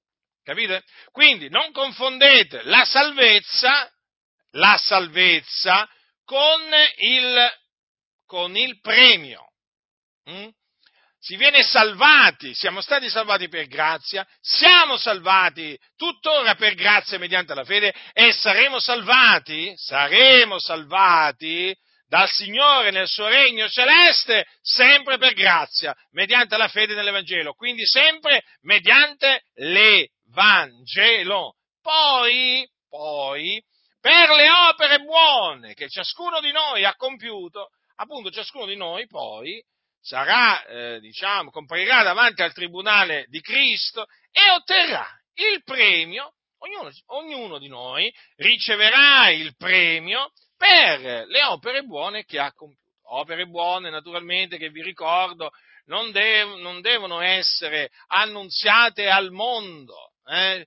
Capite? 0.50 0.82
Quindi 1.12 1.48
non 1.48 1.70
confondete 1.70 2.62
la 2.64 2.84
salvezza, 2.84 3.88
la 4.54 4.76
salvezza 4.82 5.88
con 6.24 6.60
il 6.96 7.52
con 8.26 8.56
il 8.56 8.80
premio. 8.80 9.44
Mm? 10.28 10.48
Si 11.20 11.36
viene 11.36 11.62
salvati, 11.62 12.52
siamo 12.52 12.80
stati 12.80 13.08
salvati 13.08 13.48
per 13.48 13.68
grazia, 13.68 14.26
siamo 14.40 14.96
salvati 14.96 15.78
tuttora 15.94 16.56
per 16.56 16.74
grazia 16.74 17.18
mediante 17.18 17.54
la 17.54 17.62
fede 17.62 17.94
e 18.12 18.32
saremo 18.32 18.80
salvati, 18.80 19.72
saremo 19.76 20.58
salvati 20.58 21.72
dal 22.08 22.28
Signore 22.28 22.90
nel 22.90 23.06
suo 23.06 23.28
regno 23.28 23.68
celeste 23.68 24.44
sempre 24.60 25.16
per 25.16 25.32
grazia, 25.32 25.94
mediante 26.10 26.56
la 26.56 26.66
fede 26.66 26.94
nell'Evangelo, 26.94 27.54
quindi 27.54 27.86
sempre 27.86 28.42
mediante 28.62 29.44
l'Evangelo. 30.30 31.56
Poi, 31.82 32.68
poi, 32.88 33.62
per 34.00 34.30
le 34.30 34.50
opere 34.50 34.98
buone 35.00 35.74
che 35.74 35.88
ciascuno 35.88 36.40
di 36.40 36.52
noi 36.52 36.84
ha 36.84 36.94
compiuto, 36.94 37.70
appunto 37.96 38.30
ciascuno 38.30 38.66
di 38.66 38.76
noi 38.76 39.06
poi 39.06 39.62
sarà, 40.00 40.64
eh, 40.64 41.00
diciamo, 41.00 41.50
comparirà 41.50 42.02
davanti 42.02 42.42
al 42.42 42.52
tribunale 42.52 43.26
di 43.28 43.40
Cristo 43.40 44.06
e 44.30 44.50
otterrà 44.50 45.06
il 45.34 45.62
premio, 45.64 46.34
ognuno, 46.58 46.90
ognuno 47.06 47.58
di 47.58 47.68
noi 47.68 48.12
riceverà 48.36 49.30
il 49.30 49.54
premio 49.56 50.32
per 50.56 51.26
le 51.26 51.44
opere 51.44 51.82
buone 51.82 52.24
che 52.24 52.38
ha 52.38 52.52
compiuto. 52.52 52.78
Opere 53.12 53.46
buone, 53.46 53.90
naturalmente, 53.90 54.56
che 54.56 54.70
vi 54.70 54.82
ricordo, 54.82 55.50
non, 55.86 56.12
dev- 56.12 56.58
non 56.58 56.80
devono 56.80 57.20
essere 57.20 57.90
annunziate 58.06 59.08
al 59.08 59.32
mondo, 59.32 60.09
eh? 60.30 60.66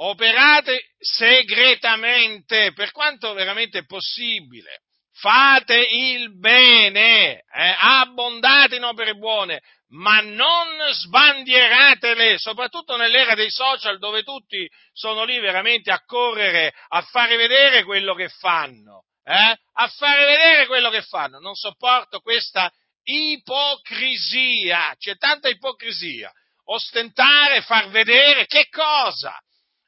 operate 0.00 0.94
segretamente, 0.98 2.72
per 2.72 2.92
quanto 2.92 3.32
veramente 3.32 3.84
possibile 3.84 4.82
fate 5.18 5.76
il 5.76 6.38
bene, 6.38 7.40
eh, 7.40 7.76
abbondate 7.76 8.76
in 8.76 8.84
opere 8.84 9.14
buone, 9.14 9.60
ma 9.88 10.20
non 10.20 10.66
sbandieratele, 10.92 12.38
soprattutto 12.38 12.96
nell'era 12.96 13.34
dei 13.34 13.50
social 13.50 13.98
dove 13.98 14.22
tutti 14.22 14.68
sono 14.92 15.24
lì 15.24 15.38
veramente 15.40 15.90
a 15.90 16.02
correre, 16.04 16.72
a 16.88 17.02
fare 17.02 17.36
vedere 17.36 17.82
quello 17.84 18.14
che 18.14 18.28
fanno, 18.28 19.06
eh? 19.24 19.56
a 19.72 19.88
fare 19.88 20.24
vedere 20.26 20.66
quello 20.66 20.90
che 20.90 21.02
fanno. 21.02 21.40
Non 21.40 21.54
sopporto 21.54 22.20
questa 22.20 22.70
ipocrisia, 23.02 24.94
c'è 24.98 25.16
tanta 25.16 25.48
ipocrisia, 25.48 26.32
ostentare, 26.70 27.62
far 27.62 27.88
vedere 27.88 28.46
che 28.46 28.68
cosa? 28.68 29.38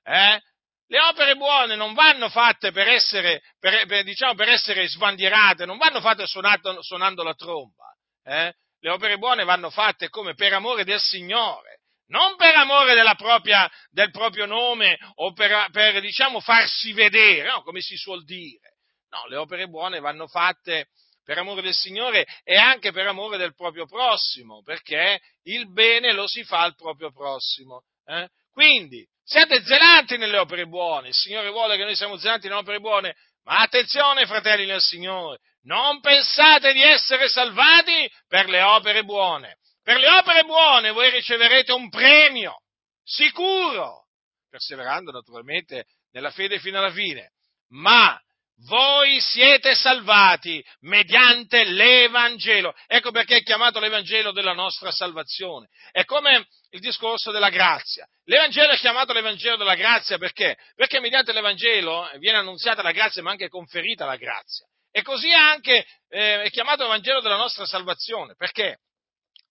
Eh? 0.03 0.41
Le 0.87 1.01
opere 1.01 1.37
buone 1.37 1.77
non 1.77 1.95
vanno 1.95 2.29
fatte 2.29 2.73
per 2.73 2.89
essere, 2.89 3.43
per, 3.59 3.87
per, 3.87 4.03
diciamo, 4.03 4.35
per 4.35 4.49
essere 4.49 4.89
sbandierate, 4.89 5.65
non 5.65 5.79
vanno 5.79 6.01
fatte 6.01 6.27
suonato, 6.27 6.83
suonando 6.83 7.23
la 7.23 7.35
tromba. 7.35 7.95
Eh? 8.25 8.53
Le 8.81 8.91
opere 8.91 9.19
buone 9.19 9.45
vanno 9.45 9.71
fatte 9.71 10.09
come 10.09 10.35
per 10.35 10.53
amore 10.53 10.85
del 10.85 11.01
Signore, 11.01 11.81
non 12.07 12.35
per 12.37 12.57
amore 12.57 12.95
propria, 13.17 13.71
del 13.91 14.11
proprio 14.11 14.47
nome 14.47 14.99
o 15.17 15.33
per, 15.33 15.69
per 15.71 16.01
diciamo, 16.01 16.41
farsi 16.41 16.93
vedere, 16.93 17.49
no? 17.49 17.63
come 17.63 17.81
si 17.81 17.97
suol 17.97 18.25
dire. 18.25 18.79
No, 19.11 19.27
le 19.27 19.37
opere 19.37 19.69
buone 19.69 20.01
vanno 20.01 20.27
fatte 20.27 20.89
per 21.25 21.39
amore 21.39 21.63
del 21.63 21.75
Signore 21.75 22.27
e 22.43 22.57
anche 22.57 22.93
per 22.93 23.07
amore 23.07 23.37
del 23.37 23.55
proprio 23.55 23.87
prossimo, 23.87 24.63
perché 24.63 25.21
il 25.45 25.71
bene 25.73 26.13
lo 26.13 26.27
si 26.27 26.45
fa 26.45 26.61
al 26.61 26.75
proprio 26.75 27.13
prossimo. 27.13 27.83
Eh? 28.05 28.29
Quindi, 28.53 29.07
siate 29.25 29.63
zelanti 29.63 30.17
nelle 30.17 30.39
opere 30.39 30.67
buone, 30.67 31.09
il 31.09 31.15
Signore 31.15 31.51
vuole 31.51 31.77
che 31.77 31.85
noi 31.85 31.97
siamo 31.97 32.17
zelanti 32.17 32.49
nelle 32.49 32.61
opere 32.61 32.81
buone, 32.81 33.15
ma 33.45 33.61
attenzione 33.61 34.27
fratelli 34.27 34.67
nel 34.67 34.81
Signore, 34.81 35.39
non 35.63 36.01
pensate 36.01 36.73
di 36.73 36.83
essere 36.83 37.29
salvati 37.29 38.11
per 38.27 38.49
le 38.49 38.63
opere 38.63 39.05
buone. 39.05 39.59
Per 39.83 39.99
le 39.99 40.09
opere 40.09 40.45
buone 40.45 40.91
voi 40.91 41.11
riceverete 41.11 41.73
un 41.73 41.89
premio, 41.89 42.63
sicuro, 43.03 44.07
perseverando 44.49 45.11
naturalmente 45.11 45.87
nella 46.13 46.31
fede 46.31 46.59
fino 46.59 46.79
alla 46.79 46.93
fine, 46.93 47.33
ma 47.69 48.21
voi 48.67 49.21
siete 49.21 49.75
salvati 49.75 50.63
mediante 50.81 51.65
l'Evangelo. 51.65 52.75
Ecco 52.87 53.11
perché 53.11 53.37
è 53.37 53.43
chiamato 53.43 53.81
l'Evangelo 53.81 54.33
della 54.33 54.53
nostra 54.53 54.91
salvazione. 54.91 55.69
È 55.91 56.05
come 56.05 56.47
il 56.71 56.81
discorso 56.81 57.31
della 57.31 57.49
grazia. 57.49 58.07
L'Evangelo 58.25 58.73
è 58.73 58.77
chiamato 58.77 59.13
l'Evangelo 59.13 59.57
della 59.57 59.75
grazia 59.75 60.19
perché? 60.19 60.57
Perché 60.75 61.01
mediante 61.01 61.33
l'Evangelo 61.33 62.11
viene 62.19 62.39
annunziata 62.39 62.83
la 62.83 62.93
grazia 62.93 63.23
ma 63.23 63.31
anche 63.31 63.49
conferita 63.49 64.05
la 64.05 64.17
grazia. 64.17 64.67
E 64.93 65.03
così 65.03 65.33
anche 65.33 65.87
eh, 66.09 66.43
è 66.43 66.51
chiamato 66.51 66.83
l'Evangelo 66.83 67.21
della 67.21 67.37
nostra 67.37 67.65
salvazione. 67.65 68.35
Perché? 68.37 68.81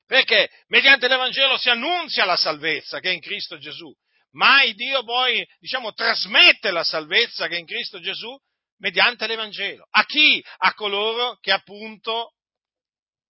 Perché 0.05 0.49
mediante 0.67 1.07
l'Evangelo 1.07 1.57
si 1.57 1.69
annunzia 1.69 2.25
la 2.25 2.35
salvezza 2.35 2.99
che 2.99 3.09
è 3.09 3.13
in 3.13 3.21
Cristo 3.21 3.57
Gesù. 3.57 3.91
Ma 4.31 4.63
Dio 4.73 5.03
poi, 5.03 5.43
diciamo, 5.57 5.93
trasmette 5.93 6.69
la 6.69 6.83
salvezza 6.83 7.47
che 7.47 7.55
è 7.55 7.59
in 7.59 7.65
Cristo 7.65 7.99
Gesù 7.99 8.37
mediante 8.79 9.27
l'Evangelo. 9.27 9.87
A 9.91 10.03
chi? 10.03 10.43
A 10.57 10.73
coloro 10.73 11.37
che 11.39 11.51
appunto 11.51 12.33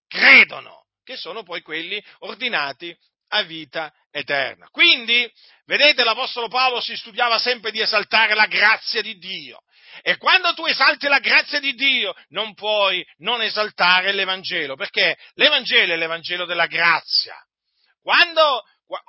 credono, 0.07 0.85
che 1.03 1.15
sono 1.15 1.43
poi 1.43 1.62
quelli 1.62 2.03
ordinati 2.19 2.95
a 3.29 3.43
vita 3.43 3.93
eterna. 4.12 4.67
Quindi, 4.69 5.31
vedete, 5.65 6.03
l'Apostolo 6.03 6.47
Paolo 6.47 6.81
si 6.81 6.95
studiava 6.95 7.38
sempre 7.38 7.71
di 7.71 7.79
esaltare 7.79 8.33
la 8.33 8.47
grazia 8.47 9.01
di 9.01 9.17
Dio. 9.17 9.62
E 10.01 10.17
quando 10.17 10.53
tu 10.53 10.65
esalti 10.65 11.07
la 11.07 11.19
grazia 11.19 11.59
di 11.59 11.73
Dio, 11.73 12.15
non 12.29 12.53
puoi 12.53 13.05
non 13.17 13.41
esaltare 13.41 14.12
l'Evangelo, 14.13 14.75
perché 14.75 15.17
l'Evangelo 15.33 15.93
è 15.93 15.97
l'Evangelo 15.97 16.45
della 16.45 16.67
grazia. 16.67 17.35
Quando 18.01 18.63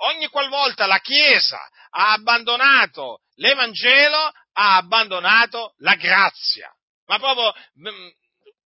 ogni 0.08 0.26
qualvolta 0.28 0.86
la 0.86 0.98
Chiesa 0.98 1.60
ha 1.90 2.12
abbandonato 2.12 3.20
l'Evangelo, 3.36 4.32
ha 4.60 4.76
abbandonato 4.76 5.74
la 5.78 5.94
grazia. 5.94 6.70
Ma 7.06 7.18
proprio 7.18 7.52
mm, 7.80 8.08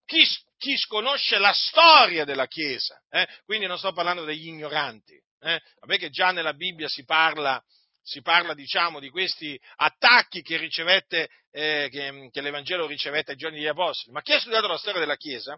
chi, 0.05 0.27
chi 0.57 0.77
conosce 0.87 1.37
la 1.37 1.53
storia 1.53 2.25
della 2.25 2.47
Chiesa, 2.47 3.01
eh? 3.09 3.25
quindi 3.45 3.65
non 3.65 3.77
sto 3.77 3.93
parlando 3.93 4.25
degli 4.25 4.47
ignoranti, 4.47 5.17
eh? 5.39 5.61
vabbè 5.79 5.97
che 5.97 6.09
già 6.09 6.31
nella 6.31 6.53
Bibbia 6.53 6.89
si 6.89 7.05
parla, 7.05 7.63
si 8.03 8.21
parla 8.21 8.53
diciamo, 8.53 8.99
di 8.99 9.09
questi 9.09 9.59
attacchi 9.77 10.41
che, 10.41 10.57
ricevette, 10.57 11.29
eh, 11.51 11.87
che, 11.89 12.29
che 12.29 12.41
l'Evangelo 12.41 12.85
ricevette 12.85 13.31
ai 13.31 13.37
giorni 13.37 13.57
degli 13.57 13.67
Apostoli, 13.67 14.13
ma 14.13 14.21
chi 14.21 14.33
ha 14.33 14.39
studiato 14.39 14.67
la 14.67 14.77
storia 14.77 14.99
della 14.99 15.15
Chiesa, 15.15 15.57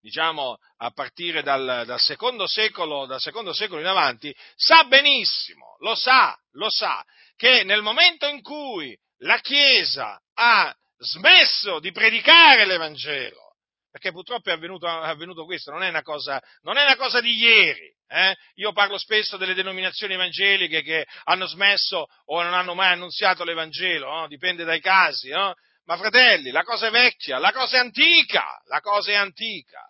diciamo 0.00 0.56
a 0.78 0.90
partire 0.92 1.42
dal, 1.42 1.84
dal, 1.84 2.00
secondo 2.00 2.46
secolo, 2.46 3.04
dal 3.04 3.20
secondo 3.20 3.52
secolo 3.52 3.80
in 3.80 3.86
avanti, 3.86 4.34
sa 4.56 4.84
benissimo, 4.84 5.76
lo 5.80 5.94
sa, 5.94 6.34
lo 6.52 6.70
sa, 6.70 7.04
che 7.36 7.64
nel 7.64 7.82
momento 7.82 8.26
in 8.26 8.40
cui 8.40 8.98
la 9.20 9.38
Chiesa 9.38 10.20
ha 10.34 10.74
smesso 10.98 11.80
di 11.80 11.92
predicare 11.92 12.66
l'Evangelo, 12.66 13.56
perché 13.90 14.12
purtroppo 14.12 14.50
è 14.50 14.52
avvenuto, 14.52 14.86
è 14.86 15.08
avvenuto 15.08 15.44
questo, 15.44 15.70
non 15.70 15.82
è 15.82 15.88
una 15.88 16.02
cosa, 16.02 16.38
è 16.38 16.44
una 16.62 16.96
cosa 16.96 17.20
di 17.20 17.34
ieri. 17.34 17.92
Eh? 18.06 18.36
Io 18.56 18.72
parlo 18.72 18.98
spesso 18.98 19.36
delle 19.36 19.54
denominazioni 19.54 20.14
evangeliche 20.14 20.82
che 20.82 21.06
hanno 21.24 21.46
smesso 21.46 22.06
o 22.26 22.42
non 22.42 22.54
hanno 22.54 22.74
mai 22.74 22.92
annunziato 22.92 23.44
l'Evangelo, 23.44 24.10
no? 24.10 24.26
dipende 24.26 24.64
dai 24.64 24.80
casi. 24.80 25.28
No? 25.28 25.54
Ma 25.84 25.96
fratelli, 25.96 26.50
la 26.50 26.62
cosa 26.62 26.88
è 26.88 26.90
vecchia, 26.90 27.38
la 27.38 27.52
cosa 27.52 27.76
è 27.76 27.80
antica, 27.80 28.60
la 28.66 28.80
cosa 28.80 29.12
è 29.12 29.14
antica. 29.14 29.88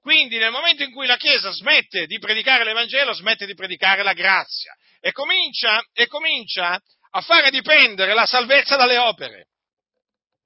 Quindi 0.00 0.38
nel 0.38 0.50
momento 0.50 0.82
in 0.82 0.92
cui 0.92 1.06
la 1.06 1.16
Chiesa 1.16 1.50
smette 1.50 2.06
di 2.06 2.18
predicare 2.18 2.64
l'Evangelo, 2.64 3.12
smette 3.12 3.46
di 3.46 3.54
predicare 3.54 4.02
la 4.02 4.14
grazia 4.14 4.74
e 4.98 5.12
comincia, 5.12 5.82
e 5.92 6.06
comincia 6.06 6.80
a 7.10 7.20
fare 7.20 7.50
dipendere 7.50 8.14
la 8.14 8.26
salvezza 8.26 8.76
dalle 8.76 8.98
opere, 8.98 9.48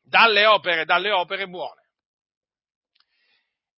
dalle 0.02 0.46
opere, 0.46 0.84
dalle 0.84 1.10
opere 1.10 1.46
buone. 1.46 1.82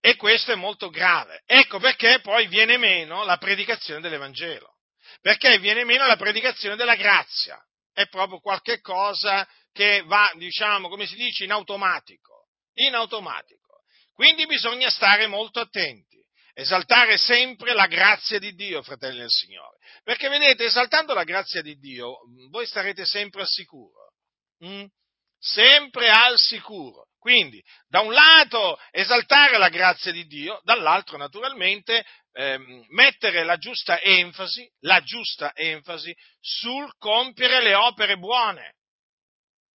E 0.00 0.14
questo 0.16 0.52
è 0.52 0.54
molto 0.54 0.88
grave. 0.88 1.42
Ecco 1.46 1.80
perché 1.80 2.20
poi 2.20 2.46
viene 2.46 2.76
meno 2.76 3.24
la 3.24 3.38
predicazione 3.38 4.00
dell'Evangelo. 4.00 4.74
Perché 5.20 5.58
viene 5.58 5.84
meno 5.84 6.06
la 6.06 6.16
predicazione 6.16 6.76
della 6.76 6.94
grazia. 6.94 7.60
È 7.92 8.06
proprio 8.06 8.38
qualche 8.38 8.80
cosa 8.80 9.48
che 9.72 10.02
va, 10.06 10.30
diciamo, 10.36 10.88
come 10.88 11.06
si 11.06 11.16
dice, 11.16 11.42
in 11.42 11.50
automatico. 11.50 12.50
In 12.74 12.94
automatico. 12.94 13.82
Quindi 14.12 14.46
bisogna 14.46 14.90
stare 14.90 15.26
molto 15.26 15.58
attenti 15.58 16.15
esaltare 16.58 17.18
sempre 17.18 17.74
la 17.74 17.86
grazia 17.86 18.38
di 18.38 18.54
Dio, 18.54 18.82
fratelli 18.82 19.18
del 19.18 19.30
Signore. 19.30 19.76
Perché 20.02 20.28
vedete, 20.28 20.64
esaltando 20.64 21.12
la 21.12 21.24
grazia 21.24 21.60
di 21.60 21.76
Dio, 21.78 22.16
voi 22.48 22.66
starete 22.66 23.04
sempre 23.04 23.42
al 23.42 23.46
sicuro. 23.46 24.12
Mm? 24.64 24.86
Sempre 25.38 26.08
al 26.08 26.38
sicuro. 26.38 27.08
Quindi, 27.18 27.62
da 27.88 28.00
un 28.00 28.12
lato 28.12 28.78
esaltare 28.90 29.58
la 29.58 29.68
grazia 29.68 30.12
di 30.12 30.24
Dio, 30.24 30.60
dall'altro 30.64 31.18
naturalmente 31.18 32.06
ehm, 32.32 32.86
mettere 32.88 33.44
la 33.44 33.58
giusta 33.58 34.00
enfasi, 34.00 34.66
la 34.80 35.02
giusta 35.02 35.52
enfasi 35.54 36.16
sul 36.40 36.90
compiere 36.96 37.60
le 37.60 37.74
opere 37.74 38.16
buone 38.16 38.75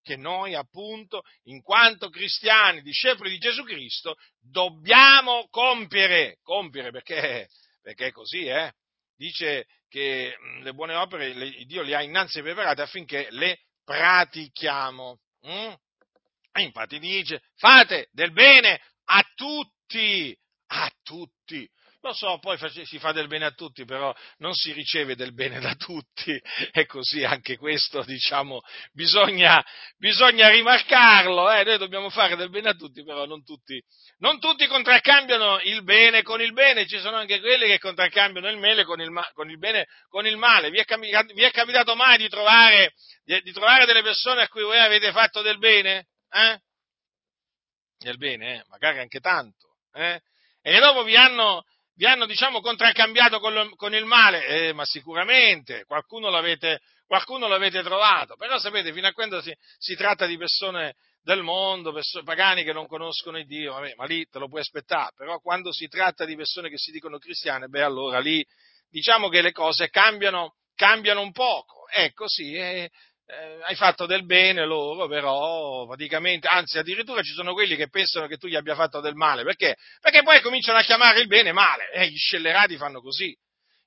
che 0.01 0.15
noi 0.15 0.55
appunto, 0.55 1.23
in 1.43 1.61
quanto 1.61 2.09
cristiani, 2.09 2.81
discepoli 2.81 3.29
di 3.31 3.37
Gesù 3.37 3.63
Cristo, 3.63 4.15
dobbiamo 4.39 5.47
compiere, 5.49 6.39
compiere 6.41 6.91
perché, 6.91 7.47
perché 7.81 8.07
è 8.07 8.11
così, 8.11 8.45
eh? 8.45 8.73
dice 9.15 9.67
che 9.87 10.35
mm, 10.39 10.61
le 10.63 10.73
buone 10.73 10.95
opere 10.95 11.33
le, 11.33 11.65
Dio 11.65 11.83
le 11.83 11.95
ha 11.95 12.01
innanzi 12.01 12.41
preparate 12.41 12.81
affinché 12.81 13.27
le 13.31 13.59
pratichiamo. 13.83 15.19
Mm? 15.47 15.73
E 16.53 16.61
infatti 16.63 16.99
dice, 16.99 17.41
fate 17.55 18.09
del 18.11 18.31
bene 18.31 18.81
a 19.05 19.23
tutti, 19.35 20.35
a 20.67 20.91
tutti, 21.03 21.69
lo 22.01 22.13
so, 22.13 22.39
poi 22.39 22.57
si 22.85 22.97
fa 22.97 23.11
del 23.11 23.27
bene 23.27 23.45
a 23.45 23.51
tutti, 23.51 23.85
però 23.85 24.13
non 24.37 24.53
si 24.55 24.71
riceve 24.71 25.15
del 25.15 25.33
bene 25.33 25.59
da 25.59 25.75
tutti 25.75 26.35
e 26.71 26.85
così 26.85 27.23
anche 27.23 27.57
questo, 27.57 28.03
diciamo, 28.03 28.61
bisogna, 28.91 29.63
bisogna 29.97 30.49
rimarcarlo. 30.49 31.51
Eh? 31.51 31.63
Noi 31.63 31.77
dobbiamo 31.77 32.09
fare 32.09 32.35
del 32.35 32.49
bene 32.49 32.69
a 32.69 32.73
tutti, 32.73 33.03
però 33.03 33.25
non 33.25 33.43
tutti, 33.43 33.79
non 34.17 34.39
tutti 34.39 34.65
contraccambiano 34.65 35.59
il 35.61 35.83
bene 35.83 36.23
con 36.23 36.41
il 36.41 36.53
bene, 36.53 36.87
ci 36.87 36.99
sono 36.99 37.17
anche 37.17 37.39
quelli 37.39 37.67
che 37.67 37.77
contraccambiano 37.77 38.49
il 38.49 38.57
male 38.57 38.83
con 38.83 38.99
il, 38.99 39.11
con 39.33 39.49
il 39.49 39.57
bene 39.59 39.87
con 40.09 40.25
il 40.25 40.37
male. 40.37 40.71
Vi 40.71 40.79
è, 40.79 40.97
vi 41.33 41.43
è 41.43 41.51
capitato 41.51 41.95
mai 41.95 42.17
di 42.17 42.29
trovare, 42.29 42.93
di, 43.23 43.39
di 43.41 43.51
trovare, 43.51 43.85
delle 43.85 44.01
persone 44.01 44.41
a 44.41 44.47
cui 44.47 44.63
voi 44.63 44.79
avete 44.79 45.11
fatto 45.11 45.41
del 45.41 45.59
bene? 45.59 46.07
Eh? 46.31 46.59
Del 47.99 48.17
bene, 48.17 48.55
eh? 48.55 48.63
magari 48.69 48.99
anche 48.99 49.19
tanto. 49.19 49.75
Eh? 49.93 50.19
E 50.63 50.79
dopo 50.79 51.03
vi 51.03 51.15
hanno, 51.15 51.63
vi 51.95 52.05
hanno 52.05 52.25
diciamo 52.25 52.61
contraccambiato 52.61 53.39
con, 53.39 53.53
lo, 53.53 53.69
con 53.75 53.93
il 53.93 54.05
male, 54.05 54.45
eh, 54.45 54.73
ma 54.73 54.85
sicuramente 54.85 55.83
qualcuno 55.85 56.29
l'avete, 56.29 56.79
qualcuno 57.05 57.47
l'avete, 57.47 57.83
trovato, 57.83 58.35
però 58.35 58.57
sapete, 58.59 58.93
fino 58.93 59.07
a 59.07 59.13
quando 59.13 59.41
si, 59.41 59.53
si 59.77 59.95
tratta 59.95 60.25
di 60.25 60.37
persone 60.37 60.95
del 61.21 61.43
mondo, 61.43 61.91
persone, 61.91 62.23
pagani 62.23 62.63
che 62.63 62.73
non 62.73 62.87
conoscono 62.87 63.37
il 63.37 63.45
Dio, 63.45 63.73
vabbè, 63.73 63.93
ma 63.95 64.05
lì 64.05 64.25
te 64.25 64.39
lo 64.39 64.47
puoi 64.47 64.61
aspettare, 64.61 65.11
però 65.15 65.39
quando 65.39 65.71
si 65.71 65.87
tratta 65.87 66.25
di 66.25 66.35
persone 66.35 66.69
che 66.69 66.77
si 66.77 66.91
dicono 66.91 67.17
cristiane, 67.17 67.67
beh 67.67 67.83
allora 67.83 68.19
lì 68.19 68.43
diciamo 68.89 69.29
che 69.29 69.41
le 69.41 69.51
cose 69.51 69.89
cambiano, 69.89 70.55
cambiano 70.75 71.21
un 71.21 71.31
poco, 71.31 71.87
ecco 71.89 72.27
sì, 72.27 72.53
eh, 72.53 72.89
eh, 73.31 73.59
hai 73.63 73.75
fatto 73.75 74.05
del 74.05 74.25
bene 74.25 74.65
loro, 74.65 75.07
però 75.07 75.87
praticamente, 75.87 76.47
anzi 76.47 76.77
addirittura 76.77 77.21
ci 77.21 77.31
sono 77.31 77.53
quelli 77.53 77.77
che 77.77 77.89
pensano 77.89 78.27
che 78.27 78.37
tu 78.37 78.47
gli 78.47 78.55
abbia 78.55 78.75
fatto 78.75 78.99
del 78.99 79.15
male, 79.15 79.43
perché? 79.43 79.77
Perché 80.01 80.21
poi 80.21 80.41
cominciano 80.41 80.77
a 80.77 80.83
chiamare 80.83 81.21
il 81.21 81.27
bene 81.27 81.51
male, 81.53 81.91
eh, 81.91 82.09
gli 82.09 82.17
scellerati 82.17 82.75
fanno 82.75 82.99
così, 83.01 83.35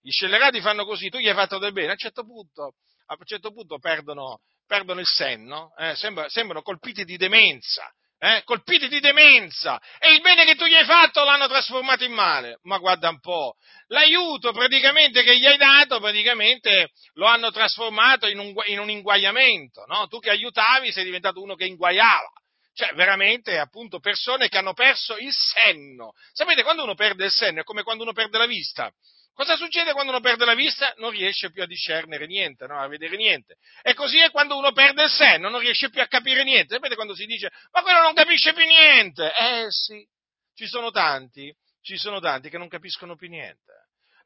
gli 0.00 0.10
scellerati 0.10 0.60
fanno 0.60 0.84
così, 0.86 1.10
tu 1.10 1.18
gli 1.18 1.28
hai 1.28 1.34
fatto 1.34 1.58
del 1.58 1.72
bene, 1.72 1.88
a 1.88 1.92
un 1.92 1.98
certo 1.98 2.24
punto, 2.24 2.74
a 3.06 3.16
un 3.18 3.26
certo 3.26 3.52
punto 3.52 3.78
perdono, 3.78 4.40
perdono 4.66 5.00
il 5.00 5.06
senno, 5.06 5.74
eh, 5.76 5.94
sembra, 5.94 6.28
sembrano 6.28 6.62
colpiti 6.62 7.04
di 7.04 7.16
demenza, 7.16 7.92
eh, 8.24 8.42
colpiti 8.44 8.88
di 8.88 9.00
demenza 9.00 9.78
e 9.98 10.14
il 10.14 10.22
bene 10.22 10.46
che 10.46 10.54
tu 10.54 10.64
gli 10.64 10.74
hai 10.74 10.86
fatto 10.86 11.22
l'hanno 11.24 11.46
trasformato 11.46 12.04
in 12.04 12.12
male. 12.12 12.58
Ma 12.62 12.78
guarda 12.78 13.10
un 13.10 13.20
po', 13.20 13.56
l'aiuto 13.88 14.50
praticamente 14.52 15.22
che 15.22 15.38
gli 15.38 15.46
hai 15.46 15.58
dato, 15.58 16.00
praticamente 16.00 16.88
lo 17.14 17.26
hanno 17.26 17.50
trasformato 17.50 18.26
in 18.26 18.38
un, 18.38 18.54
in 18.66 18.78
un 18.78 18.88
inguagliamento, 18.88 19.84
no? 19.86 20.06
Tu 20.06 20.20
che 20.20 20.30
aiutavi 20.30 20.90
sei 20.90 21.04
diventato 21.04 21.42
uno 21.42 21.54
che 21.54 21.66
inguaiava. 21.66 22.30
Cioè, 22.72 22.94
veramente, 22.94 23.58
appunto, 23.58 24.00
persone 24.00 24.48
che 24.48 24.56
hanno 24.58 24.72
perso 24.72 25.16
il 25.18 25.32
senno. 25.32 26.12
Sapete, 26.32 26.62
quando 26.62 26.82
uno 26.82 26.94
perde 26.94 27.26
il 27.26 27.30
senno 27.30 27.60
è 27.60 27.62
come 27.62 27.82
quando 27.82 28.02
uno 28.02 28.12
perde 28.12 28.38
la 28.38 28.46
vista. 28.46 28.90
Cosa 29.34 29.56
succede 29.56 29.92
quando 29.92 30.12
uno 30.12 30.20
perde 30.20 30.44
la 30.44 30.54
vista? 30.54 30.94
Non 30.98 31.10
riesce 31.10 31.50
più 31.50 31.62
a 31.62 31.66
discernere 31.66 32.26
niente, 32.26 32.66
no? 32.66 32.80
a 32.80 32.86
vedere 32.86 33.16
niente. 33.16 33.56
E 33.82 33.92
così 33.94 34.18
è 34.20 34.30
quando 34.30 34.56
uno 34.56 34.72
perde 34.72 35.04
il 35.04 35.10
senno, 35.10 35.48
non 35.48 35.60
riesce 35.60 35.90
più 35.90 36.00
a 36.00 36.06
capire 36.06 36.44
niente. 36.44 36.74
Sapete 36.74 36.94
quando 36.94 37.14
si 37.14 37.26
dice, 37.26 37.50
ma 37.72 37.82
quello 37.82 38.00
non 38.00 38.14
capisce 38.14 38.52
più 38.52 38.64
niente? 38.64 39.32
Eh 39.34 39.66
sì, 39.70 40.06
ci 40.54 40.66
sono 40.66 40.90
tanti, 40.90 41.52
ci 41.82 41.96
sono 41.96 42.20
tanti 42.20 42.48
che 42.48 42.58
non 42.58 42.68
capiscono 42.68 43.16
più 43.16 43.28
niente. 43.28 43.72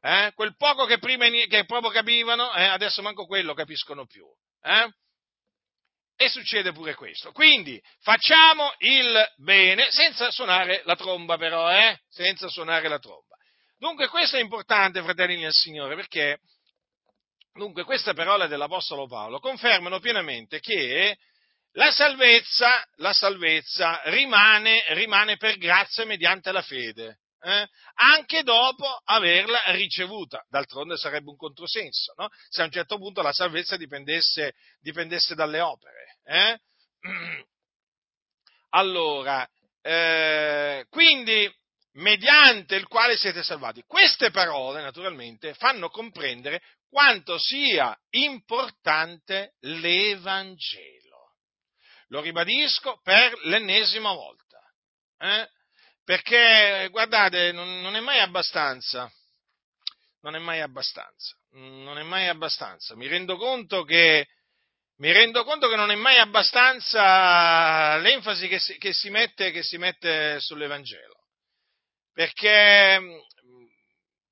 Eh? 0.01 0.31
Quel 0.35 0.55
poco 0.55 0.85
che 0.85 0.99
prima 0.99 1.27
che 1.27 1.65
proprio 1.65 1.91
capivano, 1.91 2.53
eh, 2.53 2.65
adesso 2.65 3.01
manco 3.01 3.25
quello 3.25 3.53
capiscono 3.53 4.05
più. 4.05 4.25
Eh? 4.61 4.89
e 6.21 6.27
succede 6.27 6.73
pure 6.73 6.95
questo. 6.95 7.31
Quindi 7.31 7.81
facciamo 8.01 8.73
il 8.79 9.33
bene 9.37 9.89
senza 9.89 10.29
suonare 10.31 10.81
la 10.83 10.97
tromba 10.97 11.37
però, 11.37 11.71
eh? 11.71 11.97
Senza 12.09 12.49
suonare 12.49 12.89
la 12.89 12.99
tromba. 12.99 13.28
Dunque 13.79 14.09
questo 14.09 14.35
è 14.35 14.41
importante, 14.41 15.01
fratelli 15.01 15.39
del 15.39 15.53
Signore, 15.53 15.95
perché 15.95 16.41
dunque 17.53 17.85
queste 17.85 18.13
parole 18.13 18.49
dell'Apostolo 18.49 19.07
Paolo 19.07 19.39
confermano 19.39 20.01
pienamente 20.01 20.59
che 20.59 21.17
la 21.71 21.89
salvezza, 21.89 22.85
la 22.97 23.13
salvezza 23.13 24.01
rimane, 24.09 24.83
rimane, 24.89 25.37
per 25.37 25.57
grazia 25.57 26.03
mediante 26.03 26.51
la 26.51 26.61
fede, 26.61 27.19
eh? 27.39 27.69
anche 27.93 28.43
dopo 28.43 28.85
averla 29.05 29.61
ricevuta. 29.67 30.45
D'altronde 30.49 30.97
sarebbe 30.97 31.29
un 31.29 31.37
controsenso, 31.37 32.13
no? 32.17 32.27
se 32.49 32.61
a 32.61 32.65
un 32.65 32.71
certo 32.71 32.97
punto 32.97 33.21
la 33.21 33.31
salvezza 33.31 33.77
dipendesse, 33.77 34.55
dipendesse 34.81 35.35
dalle 35.35 35.61
opere. 35.61 36.17
Eh? 36.25 36.59
Allora, 38.71 39.49
eh, 39.81 40.85
quindi, 40.89 41.51
mediante 41.93 42.75
il 42.75 42.87
quale 42.87 43.17
siete 43.17 43.43
salvati. 43.43 43.83
Queste 43.85 44.31
parole, 44.31 44.81
naturalmente, 44.81 45.53
fanno 45.53 45.89
comprendere 45.89 46.61
quanto 46.89 47.37
sia 47.37 47.97
importante 48.11 49.55
l'Evangelo. 49.61 51.35
Lo 52.07 52.21
ribadisco 52.21 52.99
per 53.03 53.37
l'ennesima 53.43 54.13
volta. 54.13 54.59
Eh? 55.17 55.47
Perché, 56.03 56.87
guardate, 56.89 57.51
non, 57.51 57.81
non 57.81 57.95
è 57.95 57.99
mai 57.99 58.19
abbastanza. 58.19 59.11
Non 60.21 60.35
è 60.35 60.39
mai 60.39 60.61
abbastanza. 60.61 61.37
Non 61.51 61.97
è 61.97 62.03
mai 62.03 62.27
abbastanza. 62.27 62.95
Mi 62.95 63.07
rendo 63.07 63.37
conto 63.37 63.83
che 63.83 64.27
mi 64.97 65.13
rendo 65.13 65.45
conto 65.45 65.69
che 65.69 65.77
non 65.77 65.91
è 65.91 65.95
mai 65.95 66.17
abbastanza 66.17 67.95
l'enfasi 67.97 68.49
che 68.49 68.59
si, 68.59 68.77
che 68.77 68.91
si, 68.91 69.09
mette, 69.09 69.51
che 69.51 69.63
si 69.63 69.77
mette, 69.77 70.41
sull'Evangelo. 70.41 71.18
Perché 72.19 72.99
mm, 72.99 73.17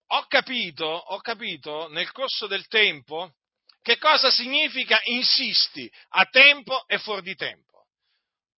ho 0.08 0.26
capito, 0.28 0.84
ho 0.84 1.22
capito 1.22 1.88
nel 1.88 2.12
corso 2.12 2.46
del 2.46 2.68
tempo 2.68 3.36
che 3.82 3.98
cosa 3.98 4.30
significa 4.30 5.00
insisti 5.06 5.90
a 6.10 6.26
tempo 6.26 6.86
e 6.86 6.98
fuori 6.98 7.22
di 7.22 7.36
tempo. 7.36 7.86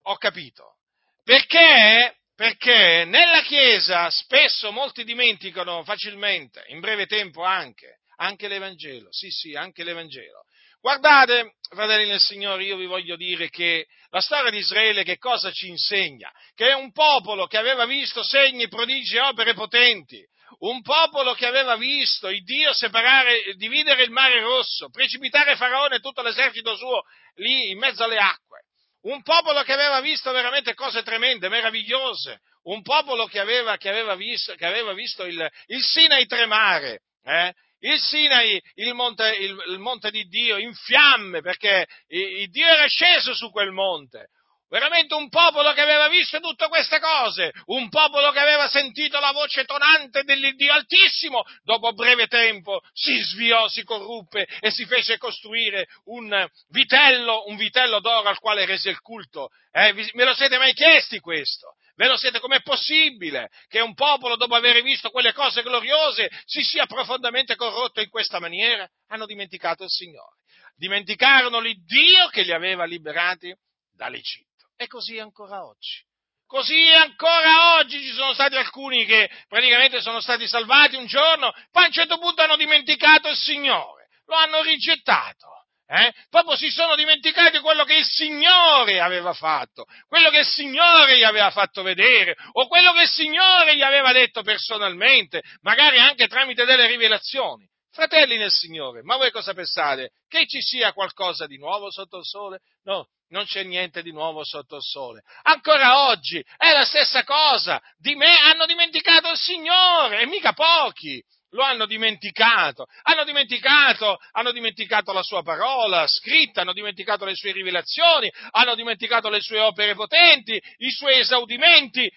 Ho 0.06 0.18
capito. 0.18 0.78
Perché 1.24 2.18
perché 2.34 3.04
nella 3.06 3.44
Chiesa 3.44 4.10
spesso 4.10 4.72
molti 4.72 5.04
dimenticano 5.04 5.84
facilmente, 5.84 6.64
in 6.70 6.80
breve 6.80 7.06
tempo 7.06 7.44
anche, 7.44 8.00
anche 8.16 8.48
l'Evangelo, 8.48 9.10
sì 9.12 9.30
sì, 9.30 9.54
anche 9.54 9.84
l'Evangelo. 9.84 10.44
Guardate, 10.82 11.56
fratelli 11.70 12.08
del 12.08 12.20
Signore, 12.20 12.64
io 12.64 12.78
vi 12.78 12.86
voglio 12.86 13.16
dire 13.16 13.50
che 13.50 13.88
la 14.10 14.22
storia 14.22 14.50
di 14.50 14.60
Israele 14.60 15.04
che 15.04 15.18
cosa 15.18 15.52
ci 15.52 15.68
insegna? 15.68 16.32
Che 16.56 16.70
è 16.70 16.74
un 16.74 16.92
popolo 16.92 17.48
che 17.48 17.58
aveva 17.58 17.86
visto 17.86 18.24
segni, 18.24 18.70
prodigi 18.70 19.18
e 19.18 19.22
opere 19.22 19.54
potenti, 19.54 20.24
un 20.60 20.82
popolo 20.82 21.34
che 21.34 21.46
aveva 21.46 21.76
visto 21.76 22.30
il 22.30 22.44
Dio 22.44 22.74
separare, 22.74 23.56
dividere 23.56 24.04
il 24.04 24.12
mare 24.12 24.40
rosso, 24.40 24.90
precipitare 24.90 25.58
Faraone 25.58 25.98
e 25.98 26.00
tutto 26.00 26.22
l'esercito 26.22 26.76
suo 26.76 27.04
lì 27.36 27.72
in 27.72 27.78
mezzo 27.78 28.04
alle 28.04 28.18
acque 28.18 28.64
un 29.02 29.22
popolo 29.22 29.64
che 29.64 29.74
aveva 29.74 30.02
visto 30.02 30.32
veramente 30.32 30.74
cose 30.74 31.04
tremende, 31.04 31.48
meravigliose, 31.48 32.42
un 32.64 32.82
popolo 32.82 33.28
che 33.28 33.40
aveva, 33.40 33.78
che 33.78 33.90
aveva, 33.90 34.16
visto, 34.16 34.54
che 34.56 34.66
aveva 34.66 34.94
visto, 34.94 35.24
il, 35.24 35.50
il 35.68 35.82
Sinai 35.82 36.26
tremare, 36.26 37.04
eh? 37.24 37.54
Il 37.80 38.00
Sinai, 38.00 38.62
il 38.76 38.94
monte, 38.94 39.36
il, 39.36 39.58
il 39.68 39.80
monte, 39.80 40.12
di 40.12 40.24
Dio 40.28 40.58
in 40.58 40.74
fiamme, 40.74 41.42
perché 41.42 41.88
il 42.08 42.50
Dio 42.50 42.68
era 42.68 42.88
sceso 42.88 43.34
su 43.34 43.50
quel 43.52 43.72
monte, 43.72 44.30
Veramente 44.70 45.16
un 45.16 45.30
popolo 45.30 45.74
che 45.74 45.82
aveva 45.82 46.08
visto 46.10 46.40
tutte 46.40 46.68
queste 46.68 47.00
cose, 47.00 47.52
un 47.66 47.90
popolo 47.90 48.30
che 48.30 48.38
aveva 48.38 48.68
sentito 48.68 49.20
la 49.20 49.32
voce 49.32 49.66
tonante 49.66 50.24
dell'Iddio 50.24 50.72
Altissimo, 50.74 51.44
dopo 51.64 51.92
breve 51.94 52.28
tempo 52.28 52.80
si 52.94 53.20
sviò, 53.24 53.68
si 53.68 53.84
corruppe 53.84 54.48
e 54.60 54.70
si 54.70 54.86
fece 54.86 55.18
costruire 55.18 55.88
un 56.06 56.48
vitello, 56.70 57.46
un 57.48 57.56
vitello 57.56 58.00
d'oro 58.00 58.30
al 58.30 58.38
quale 58.38 58.66
rese 58.66 58.92
il 58.92 59.00
culto. 59.00 59.50
Eh, 59.72 59.92
me 60.14 60.24
lo 60.24 60.36
siete 60.36 60.60
mai 60.60 60.74
chiesti 60.74 61.20
questo? 61.20 61.74
Ve 62.00 62.08
lo 62.08 62.16
siete 62.16 62.40
com'è 62.40 62.62
possibile 62.62 63.50
che 63.68 63.82
un 63.82 63.94
popolo, 63.94 64.38
dopo 64.38 64.56
aver 64.56 64.82
visto 64.84 65.10
quelle 65.10 65.34
cose 65.34 65.64
gloriose, 65.64 66.30
si 66.46 66.62
sia 66.62 66.86
profondamente 66.86 67.58
corrotto 67.58 68.00
in 68.00 68.08
questa 68.08 68.40
maniera? 68.40 68.90
Hanno 69.10 69.26
dimenticato 69.26 69.84
il 69.84 69.90
Signore. 69.90 70.38
Dimenticarono 70.78 71.60
l'Iddio 71.60 72.30
che 72.30 72.44
li 72.44 72.54
aveva 72.54 72.86
liberati 72.86 73.54
dall'Egitto. 73.92 74.70
E 74.78 74.88
così 74.88 75.20
ancora 75.20 75.66
oggi. 75.66 76.02
Così 76.46 76.90
ancora 76.94 77.76
oggi 77.80 78.02
ci 78.02 78.14
sono 78.14 78.34
stati 78.34 78.56
alcuni 78.56 79.04
che 79.04 79.30
praticamente 79.50 80.00
sono 80.00 80.22
stati 80.22 80.48
salvati 80.48 80.96
un 80.96 81.06
giorno, 81.06 81.52
poi 81.70 81.84
a 81.84 81.88
un 81.88 81.92
certo 81.92 82.18
punto 82.18 82.42
hanno 82.42 82.56
dimenticato 82.56 83.28
il 83.28 83.36
Signore, 83.36 84.08
lo 84.26 84.36
hanno 84.36 84.62
rigettato. 84.62 85.59
Eh? 85.92 86.14
Proprio 86.30 86.56
si 86.56 86.70
sono 86.70 86.96
dimenticati 86.96 87.58
quello 87.62 87.84
che 87.84 87.96
il 87.96 88.06
Signore 88.06 89.00
aveva 89.00 89.34
fatto, 89.34 89.86
quello 90.08 90.30
che 90.30 90.40
il 90.40 90.46
Signore 90.46 91.18
gli 91.18 91.24
aveva 91.24 91.50
fatto 91.50 91.82
vedere, 91.82 92.36
o 92.52 92.68
quello 92.68 92.94
che 92.94 93.02
il 93.02 93.10
Signore 93.10 93.76
gli 93.76 93.82
aveva 93.82 94.12
detto 94.12 94.44
personalmente, 94.44 95.42
magari 95.62 95.98
anche 95.98 96.28
tramite 96.28 96.64
delle 96.66 96.86
rivelazioni. 96.86 97.68
Fratelli 97.92 98.38
nel 98.38 98.52
Signore, 98.52 99.02
ma 99.02 99.18
voi 99.18 99.32
cosa 99.32 99.56
pensate? 99.56 100.12
Che 100.28 100.46
ci 100.46 100.62
sia 100.62 100.94
qualcosa 100.94 101.48
di 101.48 101.58
nuovo 101.58 101.90
sotto 101.90 102.20
il 102.20 102.26
sole? 102.26 102.60
No, 102.84 103.08
non 103.30 103.46
c'è 103.46 103.64
niente 103.64 104.04
di 104.04 104.12
nuovo 104.12 104.44
sotto 104.46 104.76
il 104.76 104.84
sole. 104.84 105.24
Ancora 105.42 106.08
oggi 106.08 106.40
è 106.58 106.72
la 106.72 106.86
stessa 106.86 107.24
cosa. 107.24 107.82
Di 107.98 108.14
me 108.14 108.38
hanno 108.38 108.68
dimenticato 108.68 109.32
il 109.32 109.38
Signore, 109.38 110.22
e 110.22 110.28
mica 110.28 110.54
pochi 110.54 111.20
lo 111.52 111.64
hanno 111.64 111.86
dimenticato. 111.86 112.86
Hanno 113.04 113.24
dimenticato, 113.24 114.18
hanno 114.32 114.52
dimenticato 114.52 115.12
la 115.14 115.24
sua 115.24 115.44
parola 115.44 116.08
scritta, 116.08 116.62
hanno 116.62 116.74
dimenticato 116.74 117.26
le 117.26 117.36
sue 117.36 117.52
rivelazioni, 117.52 118.32
hanno 118.52 118.76
dimenticato 118.76 119.30
le 119.30 119.42
sue 119.42 119.60
opere 119.60 119.96
potenti, 119.96 120.62
i 120.78 120.92
suoi 120.92 121.20
esaudimenti. 121.20 122.10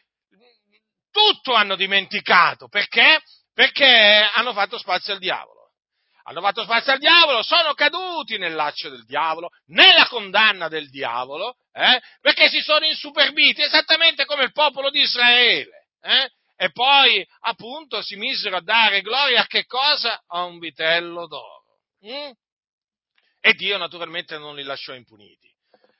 Tutto 1.10 1.54
hanno 1.54 1.76
dimenticato. 1.76 2.68
Perché? 2.68 3.20
Perché 3.54 4.30
hanno 4.34 4.52
fatto 4.52 4.78
spazio 4.78 5.12
al 5.12 5.18
diavolo 5.18 5.62
hanno 6.24 6.40
fatto 6.40 6.62
spazio 6.62 6.92
al 6.92 6.98
diavolo, 6.98 7.42
sono 7.42 7.74
caduti 7.74 8.38
nel 8.38 8.54
laccio 8.54 8.88
del 8.88 9.04
diavolo, 9.04 9.48
nella 9.66 10.06
condanna 10.06 10.68
del 10.68 10.88
diavolo, 10.88 11.56
eh, 11.72 12.00
perché 12.20 12.48
si 12.48 12.60
sono 12.60 12.86
insuperbiti, 12.86 13.62
esattamente 13.62 14.24
come 14.24 14.44
il 14.44 14.52
popolo 14.52 14.90
di 14.90 15.00
Israele. 15.00 15.88
Eh, 16.00 16.30
e 16.62 16.70
poi, 16.70 17.26
appunto, 17.40 18.00
si 18.02 18.14
misero 18.14 18.58
a 18.58 18.62
dare 18.62 19.00
gloria 19.00 19.40
a 19.40 19.46
che 19.46 19.64
cosa? 19.64 20.22
A 20.28 20.44
un 20.44 20.60
vitello 20.60 21.26
d'oro. 21.26 21.80
Mm? 22.06 22.30
E 23.40 23.52
Dio 23.54 23.76
naturalmente 23.78 24.38
non 24.38 24.54
li 24.54 24.62
lasciò 24.62 24.94
impuniti. 24.94 25.52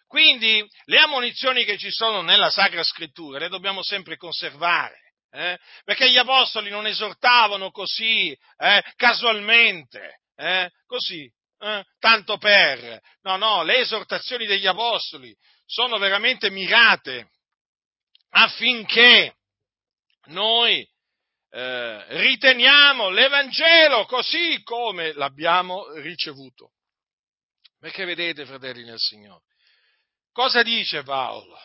Quindi 0.07 0.65
le 0.85 0.99
ammonizioni 0.99 1.65
che 1.65 1.77
ci 1.79 1.91
sono 1.91 2.23
nella 2.23 2.49
Sacra 2.49 2.85
Scrittura 2.85 3.41
le 3.41 3.49
dobbiamo 3.49 3.83
sempre 3.83 4.17
conservare. 4.17 5.15
Eh? 5.33 5.59
Perché 5.83 6.09
gli 6.13 6.19
apostoli 6.19 6.71
non 6.71 6.87
esortavano 6.87 7.73
così, 7.73 8.31
eh, 8.59 8.85
casualmente, 8.95 10.21
eh? 10.37 10.71
così, 10.87 11.29
eh, 11.59 11.85
tanto 11.99 12.39
per. 12.39 13.01
No, 13.23 13.35
no, 13.35 13.65
le 13.65 13.79
esortazioni 13.79 14.47
degli 14.47 14.69
apostoli 14.69 15.37
sono 15.67 15.99
veramente 15.99 16.51
mirate 16.51 17.31
affinché 18.31 19.39
noi 20.27 20.89
eh, 21.51 22.05
riteniamo 22.19 23.09
l'Evangelo 23.11 24.07
così 24.07 24.63
come 24.63 25.13
l'abbiamo 25.13 25.91
ricevuto. 25.95 26.73
Perché 27.79 28.05
vedete, 28.05 28.47
fratelli 28.47 28.85
nel 28.85 28.99
Signore, 28.99 29.43
cosa 30.33 30.63
dice 30.63 31.03
Paolo? 31.03 31.59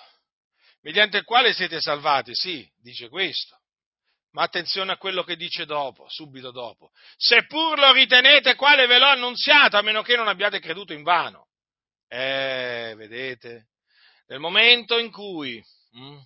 mediante 0.87 1.17
il 1.17 1.25
quale 1.25 1.53
siete 1.53 1.81
salvati, 1.81 2.33
sì, 2.33 2.65
dice 2.81 3.09
questo. 3.09 3.59
Ma 4.31 4.43
attenzione 4.43 4.93
a 4.93 4.97
quello 4.97 5.23
che 5.23 5.35
dice 5.35 5.65
dopo, 5.65 6.07
subito 6.09 6.51
dopo. 6.51 6.91
Seppur 7.17 7.77
lo 7.77 7.91
ritenete 7.91 8.55
quale 8.55 8.85
ve 8.85 8.97
l'ho 8.97 9.07
annunziato, 9.07 9.77
a 9.77 9.81
meno 9.81 10.01
che 10.01 10.15
non 10.15 10.29
abbiate 10.29 10.59
creduto 10.59 10.93
in 10.93 11.03
vano. 11.03 11.47
Eh, 12.07 12.93
vedete? 12.95 13.69
Nel 14.27 14.39
momento 14.39 14.97
in 14.97 15.11
cui 15.11 15.61
mh, 15.91 15.99
hm, 15.99 16.21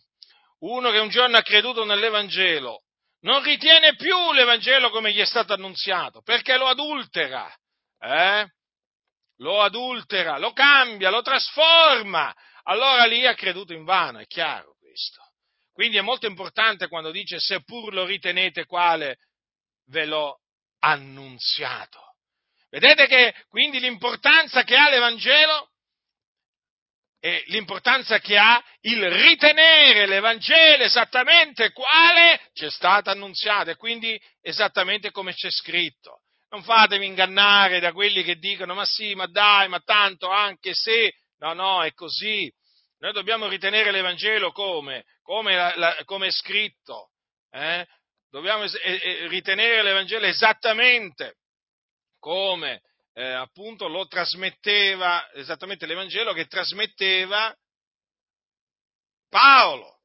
uno 0.61 0.91
che 0.91 0.99
un 0.99 1.09
giorno 1.09 1.37
ha 1.37 1.41
creduto 1.41 1.83
nell'Evangelo 1.83 2.83
non 3.21 3.43
ritiene 3.43 3.95
più 3.95 4.31
l'Evangelo 4.33 4.89
come 4.89 5.11
gli 5.11 5.19
è 5.19 5.25
stato 5.25 5.53
annunziato, 5.53 6.21
perché 6.21 6.57
lo 6.57 6.67
adultera, 6.67 7.53
eh? 7.99 8.47
Lo 9.37 9.61
adultera, 9.61 10.37
lo 10.37 10.53
cambia, 10.53 11.09
lo 11.09 11.21
trasforma, 11.21 12.33
allora 12.63 13.05
lì 13.05 13.25
ha 13.25 13.35
creduto 13.35 13.73
in 13.73 13.83
vano, 13.83 14.19
è 14.19 14.25
chiaro 14.25 14.75
questo. 14.79 15.19
Quindi 15.71 15.97
è 15.97 16.01
molto 16.01 16.27
importante 16.27 16.87
quando 16.87 17.11
dice 17.11 17.39
seppur 17.39 17.93
lo 17.93 18.05
ritenete 18.05 18.65
quale 18.65 19.17
ve 19.87 20.05
l'ho 20.05 20.41
annunziato. 20.79 21.99
Vedete 22.69 23.07
che 23.07 23.35
quindi 23.49 23.79
l'importanza 23.79 24.63
che 24.63 24.75
ha 24.75 24.89
l'Evangelo 24.89 25.70
e 27.23 27.43
l'importanza 27.47 28.17
che 28.17 28.35
ha 28.35 28.61
il 28.81 29.07
ritenere 29.11 30.07
l'Evangelo 30.07 30.83
esattamente 30.83 31.71
quale 31.71 32.49
ci 32.53 32.65
è 32.65 32.71
stato 32.71 33.11
annunziato 33.11 33.69
e 33.69 33.75
quindi 33.75 34.19
esattamente 34.41 35.11
come 35.11 35.33
c'è 35.33 35.51
scritto. 35.51 36.21
Non 36.49 36.63
fatevi 36.63 37.05
ingannare 37.05 37.79
da 37.79 37.93
quelli 37.93 38.23
che 38.23 38.37
dicono 38.37 38.73
ma 38.73 38.85
sì, 38.85 39.13
ma 39.13 39.27
dai, 39.27 39.69
ma 39.69 39.79
tanto 39.81 40.29
anche 40.29 40.73
se. 40.73 41.13
No, 41.37 41.53
no, 41.53 41.83
è 41.83 41.93
così. 41.93 42.51
Noi 42.97 43.13
dobbiamo 43.13 43.47
ritenere 43.47 43.91
l'Evangelo 43.91 44.51
come? 44.51 45.05
Come, 45.21 45.55
la, 45.55 45.73
la, 45.75 45.97
come 46.05 46.27
è 46.27 46.31
scritto. 46.31 47.11
Eh? 47.51 47.85
Dobbiamo 48.31 48.63
es- 48.63 48.79
eh, 48.81 49.27
ritenere 49.27 49.83
l'Evangelo 49.83 50.25
esattamente 50.25 51.35
come 52.19 52.81
eh, 53.13 53.31
appunto 53.31 53.87
lo 53.87 54.07
trasmetteva, 54.07 55.31
esattamente 55.33 55.85
l'Evangelo 55.85 56.33
che 56.33 56.45
trasmetteva 56.45 57.53
Paolo 59.29 59.99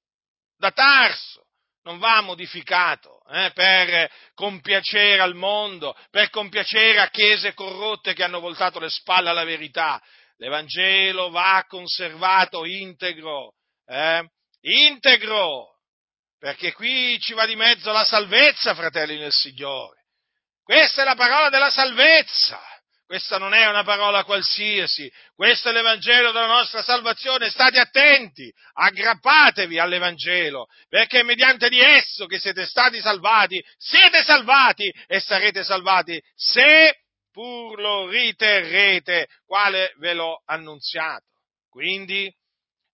da 0.57 0.71
Tarso. 0.71 1.45
Non 1.83 1.99
va 1.99 2.21
modificato 2.21 3.23
eh, 3.29 3.53
per 3.55 4.11
compiacere 4.35 5.21
al 5.21 5.37
mondo, 5.37 5.97
per 6.11 6.31
compiacere 6.31 6.99
a 6.99 7.11
chiese 7.11 7.55
corrotte 7.55 8.13
che 8.13 8.25
hanno 8.25 8.41
voltato 8.41 8.81
le 8.81 8.91
spalle 8.91 9.29
alla 9.29 9.45
verità. 9.45 10.03
L'Evangelo 10.39 11.31
va 11.31 11.65
conservato 11.69 12.65
integro, 12.65 13.55
eh, 13.87 14.29
integro, 14.63 15.77
perché 16.39 16.73
qui 16.73 17.21
ci 17.21 17.35
va 17.35 17.47
di 17.47 17.55
mezzo 17.55 17.93
la 17.93 18.05
salvezza, 18.05 18.75
fratelli 18.75 19.17
nel 19.17 19.33
Signore. 19.33 20.07
Questa 20.65 21.03
è 21.03 21.05
la 21.05 21.15
parola 21.15 21.51
della 21.51 21.71
salvezza. 21.71 22.61
Questa 23.07 23.39
non 23.39 23.55
è 23.55 23.69
una 23.69 23.85
parola 23.85 24.25
qualsiasi, 24.25 25.09
questo 25.33 25.69
è 25.69 25.73
l'Evangelo 25.73 26.33
della 26.33 26.47
nostra 26.47 26.83
salvazione. 26.83 27.51
State 27.51 27.79
attenti, 27.79 28.53
aggrappatevi 28.73 29.79
all'Evangelo, 29.79 30.67
perché 30.89 31.21
è 31.21 31.23
mediante 31.23 31.69
di 31.69 31.79
esso 31.79 32.27
che 32.27 32.41
siete 32.41 32.67
stati 32.67 33.01
salvati, 33.01 33.65
siete 33.79 34.25
salvati 34.25 34.93
e 35.07 35.21
sarete 35.21 35.63
salvati 35.63 36.21
se 36.35 37.03
pur 37.31 37.79
lo 37.79 38.09
riterrete, 38.09 39.29
quale 39.47 39.95
ve 39.99 40.15
l'ho 40.15 40.43
annunziato. 40.45 41.27
Quindi, 41.71 42.29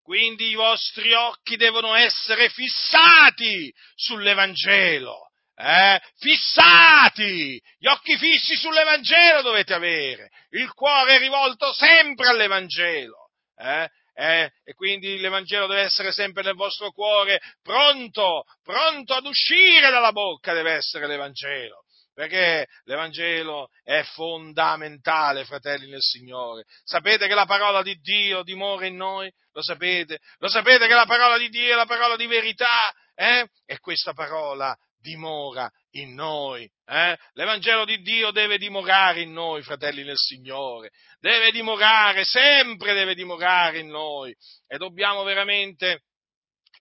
quindi 0.02 0.48
i 0.50 0.54
vostri 0.54 1.14
occhi 1.14 1.56
devono 1.56 1.94
essere 1.94 2.50
fissati 2.50 3.72
sull'Evangelo 3.94 5.31
eh, 5.62 6.00
fissati, 6.18 7.62
gli 7.78 7.86
occhi 7.86 8.16
fissi 8.18 8.56
sull'Evangelo 8.56 9.42
dovete 9.42 9.74
avere, 9.74 10.30
il 10.50 10.72
cuore 10.72 11.18
rivolto 11.18 11.72
sempre 11.72 12.28
all'Evangelo. 12.28 13.30
Eh, 13.56 13.88
eh, 14.14 14.50
e 14.64 14.74
quindi 14.74 15.18
l'Evangelo 15.18 15.68
deve 15.68 15.82
essere 15.82 16.10
sempre 16.10 16.42
nel 16.42 16.54
vostro 16.54 16.90
cuore, 16.90 17.40
pronto, 17.62 18.42
pronto 18.64 19.14
ad 19.14 19.24
uscire 19.24 19.88
dalla 19.90 20.10
bocca 20.10 20.52
deve 20.52 20.72
essere 20.72 21.06
l'Evangelo. 21.06 21.84
Perché 22.12 22.66
l'Evangelo 22.84 23.68
è 23.82 24.02
fondamentale, 24.02 25.46
fratelli 25.46 25.88
nel 25.88 26.02
Signore. 26.02 26.64
Sapete 26.82 27.26
che 27.26 27.34
la 27.34 27.46
parola 27.46 27.82
di 27.82 27.94
Dio 28.00 28.42
dimora 28.42 28.84
in 28.84 28.96
noi? 28.96 29.32
Lo 29.52 29.62
sapete? 29.62 30.18
Lo 30.38 30.48
sapete 30.48 30.88
che 30.88 30.94
la 30.94 31.06
parola 31.06 31.38
di 31.38 31.48
Dio 31.48 31.72
è 31.72 31.76
la 31.76 31.86
parola 31.86 32.16
di 32.16 32.26
verità? 32.26 32.92
Eh? 33.14 33.46
E 33.64 33.78
questa 33.78 34.12
parola 34.12 34.76
dimora 35.02 35.70
in 35.96 36.14
noi. 36.14 36.70
Eh? 36.86 37.18
L'Evangelo 37.32 37.84
di 37.84 38.00
Dio 38.00 38.30
deve 38.30 38.56
dimorare 38.56 39.20
in 39.20 39.32
noi, 39.32 39.62
fratelli 39.62 40.04
nel 40.04 40.16
Signore, 40.16 40.90
deve 41.20 41.50
dimorare, 41.50 42.24
sempre 42.24 42.94
deve 42.94 43.14
dimorare 43.14 43.80
in 43.80 43.88
noi 43.88 44.34
e 44.66 44.78
dobbiamo 44.78 45.22
veramente 45.24 46.04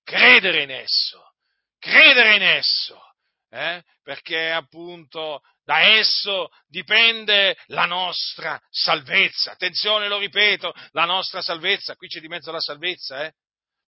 credere 0.03 0.63
in 0.63 0.71
esso, 0.71 1.33
credere 1.77 2.35
in 2.35 2.43
esso, 2.43 3.01
eh? 3.49 3.83
perché 4.03 4.51
appunto 4.51 5.41
da 5.63 5.81
esso 5.81 6.49
dipende 6.67 7.57
la 7.67 7.85
nostra 7.85 8.59
salvezza. 8.69 9.51
Attenzione, 9.51 10.07
lo 10.07 10.17
ripeto, 10.17 10.73
la 10.91 11.05
nostra 11.05 11.41
salvezza, 11.41 11.95
qui 11.95 12.07
c'è 12.07 12.19
di 12.19 12.27
mezzo 12.27 12.51
la 12.51 12.61
salvezza, 12.61 13.25
eh? 13.25 13.33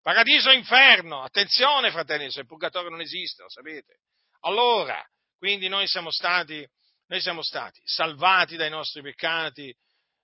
Paradiso 0.04 0.50
e 0.50 0.56
inferno, 0.56 1.22
attenzione 1.22 1.90
fratelli, 1.90 2.30
se 2.30 2.40
il 2.40 2.46
purgatorio 2.46 2.90
non 2.90 3.00
esiste, 3.00 3.42
lo 3.42 3.48
sapete. 3.48 4.00
Allora, 4.46 5.02
quindi 5.38 5.68
noi 5.68 5.86
siamo 5.86 6.10
stati, 6.10 6.66
noi 7.06 7.20
siamo 7.20 7.42
stati 7.42 7.80
salvati 7.84 8.56
dai 8.56 8.70
nostri 8.70 9.02
peccati 9.02 9.74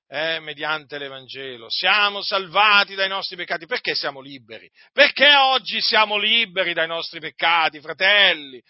eh, 0.09 0.41
mediante 0.41 0.99
l'Evangelo. 0.99 1.71
Siamo 1.71 2.23
salvati 2.23 2.95
dai 2.95 3.09
nostri 3.09 3.37
peccati. 3.37 3.67
Perché 3.67 3.95
siamo 3.95 4.21
liberi? 4.21 4.71
Perché 4.93 5.35
oggi 5.35 5.81
siamo 5.81 6.19
liberi 6.19 6.73
dai 6.75 6.87
nostri 6.87 7.21
peccati, 7.21 7.81
fratelli? 7.81 8.63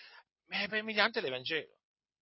Eh, 0.48 0.82
mediante 0.82 1.20
l'Evangelo. 1.20 1.78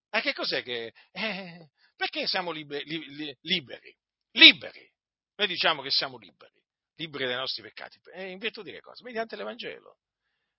E 0.09 0.17
eh, 0.17 0.21
che 0.21 0.33
cos'è 0.33 0.63
che... 0.63 0.93
Eh, 1.11 1.69
perché 1.95 2.25
siamo 2.27 2.51
liberi, 2.51 2.85
li, 2.85 3.37
liberi? 3.41 3.95
Liberi. 4.31 4.89
Noi 5.35 5.47
diciamo 5.47 5.81
che 5.81 5.91
siamo 5.91 6.17
liberi, 6.17 6.63
liberi 6.95 7.25
dai 7.25 7.35
nostri 7.35 7.61
peccati. 7.61 7.99
Eh, 8.13 8.29
in 8.29 8.39
virtù 8.39 8.63
di 8.63 8.71
che 8.71 8.79
cosa? 8.79 9.03
Mediante 9.03 9.35
l'Evangelo. 9.35 9.97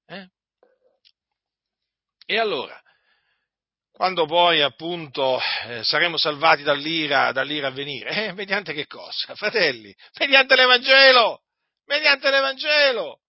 Eh? 0.06 0.28
E 2.30 2.38
allora, 2.38 2.80
quando 3.90 4.24
poi 4.24 4.62
appunto 4.62 5.40
eh, 5.64 5.82
saremo 5.82 6.16
salvati 6.16 6.62
dall'ira, 6.62 7.32
dall'ira 7.32 7.66
a 7.66 7.72
venire, 7.72 8.28
eh, 8.28 8.32
mediante 8.34 8.72
che 8.72 8.86
cosa? 8.86 9.34
Fratelli, 9.34 9.92
mediante 10.20 10.54
l'Evangelo, 10.54 11.42
mediante 11.86 12.30
l'Evangelo. 12.30 13.22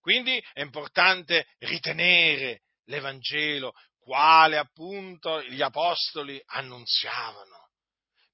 Quindi 0.00 0.44
è 0.54 0.60
importante 0.60 1.46
ritenere 1.58 2.62
l'Evangelo 2.86 3.74
quale 4.00 4.56
appunto 4.56 5.40
gli 5.44 5.62
apostoli 5.62 6.42
annunziavano. 6.46 7.68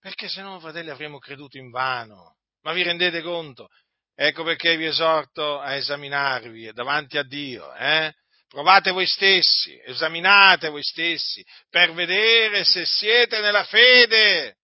Perché 0.00 0.30
se 0.30 0.40
no, 0.40 0.58
fratelli, 0.58 0.88
avremmo 0.88 1.18
creduto 1.18 1.58
in 1.58 1.68
vano. 1.68 2.38
Ma 2.62 2.72
vi 2.72 2.82
rendete 2.82 3.20
conto? 3.20 3.68
Ecco 4.14 4.42
perché 4.42 4.74
vi 4.78 4.86
esorto 4.86 5.60
a 5.60 5.74
esaminarvi 5.74 6.72
davanti 6.72 7.18
a 7.18 7.24
Dio, 7.24 7.74
eh? 7.74 8.10
Provate 8.54 8.92
voi 8.92 9.04
stessi, 9.04 9.76
esaminate 9.84 10.68
voi 10.68 10.84
stessi 10.84 11.44
per 11.70 11.92
vedere 11.92 12.62
se 12.62 12.86
siete 12.86 13.40
nella 13.40 13.64
fede. 13.64 14.58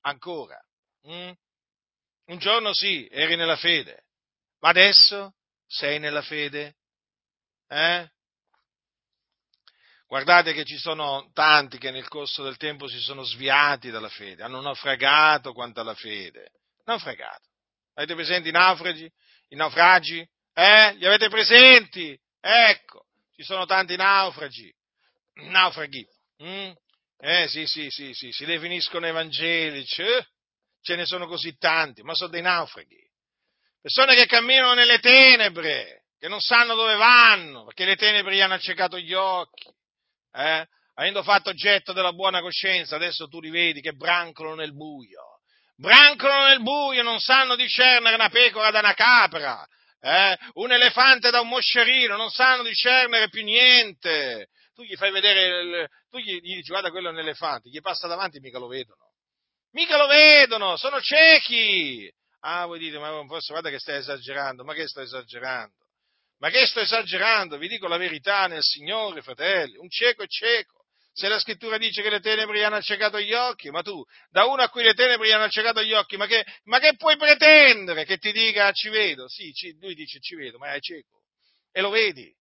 Ancora. 0.00 0.60
Mm? 1.06 1.30
Un 2.24 2.38
giorno 2.38 2.74
sì, 2.74 3.06
eri 3.12 3.36
nella 3.36 3.54
fede, 3.54 4.06
ma 4.58 4.70
adesso 4.70 5.34
sei 5.68 6.00
nella 6.00 6.22
fede? 6.22 6.74
Eh? 7.68 8.10
Guardate 10.08 10.52
che 10.52 10.64
ci 10.64 10.76
sono 10.76 11.30
tanti 11.32 11.78
che 11.78 11.92
nel 11.92 12.08
corso 12.08 12.42
del 12.42 12.56
tempo 12.56 12.88
si 12.88 12.98
sono 12.98 13.22
sviati 13.22 13.90
dalla 13.90 14.08
fede, 14.08 14.42
hanno 14.42 14.60
naufragato 14.60 15.52
quanto 15.52 15.80
alla 15.80 15.94
fede. 15.94 16.50
Naufragato. 16.86 17.48
Avete 17.94 18.16
presenti 18.16 18.48
i 18.48 18.52
naufragi? 18.52 19.08
I 19.50 19.54
naufragi? 19.54 20.28
Eh? 20.54 20.94
Li 20.94 21.06
avete 21.06 21.28
presenti? 21.28 22.18
Ecco 22.40 23.06
ci 23.42 23.48
sono 23.48 23.66
tanti 23.66 23.96
naufragi, 23.96 24.72
naufraghi, 25.50 26.06
mm? 26.44 26.70
eh 27.18 27.48
sì, 27.48 27.66
sì, 27.66 27.90
sì, 27.90 28.14
sì, 28.14 28.30
si 28.30 28.44
definiscono 28.44 29.06
evangelici, 29.06 30.02
eh? 30.02 30.26
ce 30.80 30.94
ne 30.94 31.04
sono 31.04 31.26
così 31.26 31.56
tanti, 31.58 32.02
ma 32.02 32.14
sono 32.14 32.30
dei 32.30 32.40
naufraghi, 32.40 33.04
persone 33.80 34.14
che 34.14 34.26
camminano 34.26 34.74
nelle 34.74 35.00
tenebre, 35.00 36.04
che 36.20 36.28
non 36.28 36.38
sanno 36.38 36.76
dove 36.76 36.94
vanno, 36.94 37.64
perché 37.64 37.84
le 37.84 37.96
tenebre 37.96 38.36
gli 38.36 38.40
hanno 38.40 38.54
accecato 38.54 38.96
gli 38.96 39.12
occhi, 39.12 39.68
eh? 40.34 40.68
avendo 40.94 41.24
fatto 41.24 41.50
oggetto 41.50 41.92
della 41.92 42.12
buona 42.12 42.40
coscienza, 42.40 42.94
adesso 42.94 43.26
tu 43.26 43.40
li 43.40 43.50
vedi 43.50 43.80
che 43.80 43.92
brancolano 43.92 44.54
nel 44.54 44.72
buio, 44.72 45.40
brancolano 45.74 46.46
nel 46.46 46.62
buio, 46.62 47.02
non 47.02 47.18
sanno 47.18 47.56
discernere 47.56 48.14
una 48.14 48.28
pecora 48.28 48.70
da 48.70 48.78
una 48.78 48.94
capra, 48.94 49.66
eh? 50.04 50.36
un 50.54 50.72
elefante 50.72 51.30
da 51.30 51.40
un 51.40 51.48
moscerino, 51.48 52.16
non 52.16 52.30
sanno 52.30 52.64
discernere 52.64 53.28
più 53.28 53.42
niente. 53.44 54.48
Tu 54.74 54.82
gli 54.82 54.96
fai 54.96 55.12
vedere, 55.12 55.60
il, 55.60 55.88
tu 56.08 56.18
gli, 56.18 56.40
gli 56.40 56.56
dici 56.56 56.70
guarda 56.70 56.90
quello 56.90 57.08
è 57.08 57.12
un 57.12 57.18
elefante, 57.18 57.68
gli 57.68 57.80
passa 57.80 58.08
davanti 58.08 58.38
e 58.38 58.40
mica 58.40 58.58
lo 58.58 58.66
vedono. 58.66 59.10
Mica 59.72 59.96
lo 59.96 60.06
vedono, 60.06 60.76
sono 60.76 61.00
ciechi. 61.00 62.12
Ah, 62.40 62.66
voi 62.66 62.80
dite, 62.80 62.98
ma 62.98 63.24
forse 63.26 63.52
guarda 63.52 63.70
che 63.70 63.78
stai 63.78 63.98
esagerando, 63.98 64.64
ma 64.64 64.74
che 64.74 64.88
sto 64.88 65.00
esagerando? 65.00 65.74
Ma 66.38 66.50
che 66.50 66.66
sto 66.66 66.80
esagerando? 66.80 67.56
Vi 67.56 67.68
dico 67.68 67.86
la 67.86 67.96
verità 67.96 68.48
nel 68.48 68.62
Signore, 68.62 69.22
fratelli, 69.22 69.76
un 69.76 69.88
cieco 69.88 70.24
è 70.24 70.26
cieco. 70.26 70.81
Se 71.14 71.28
la 71.28 71.38
scrittura 71.38 71.76
dice 71.76 72.00
che 72.00 72.08
le 72.08 72.20
tenebre 72.20 72.64
hanno 72.64 72.76
accecato 72.76 73.20
gli 73.20 73.34
occhi, 73.34 73.70
ma 73.70 73.82
tu, 73.82 74.02
da 74.30 74.46
uno 74.46 74.62
a 74.62 74.70
cui 74.70 74.82
le 74.82 74.94
tenebre 74.94 75.32
hanno 75.32 75.44
accecato 75.44 75.82
gli 75.82 75.92
occhi, 75.92 76.16
ma 76.16 76.26
che, 76.26 76.44
ma 76.64 76.78
che 76.78 76.96
puoi 76.96 77.16
pretendere 77.16 78.04
che 78.04 78.16
ti 78.16 78.32
dica 78.32 78.72
ci 78.72 78.88
vedo? 78.88 79.28
Sì, 79.28 79.52
ci, 79.52 79.76
lui 79.78 79.94
dice 79.94 80.20
ci 80.20 80.34
vedo, 80.36 80.56
ma 80.56 80.72
è 80.72 80.80
cieco. 80.80 81.24
E 81.70 81.82
lo 81.82 81.90
vedi, 81.90 82.34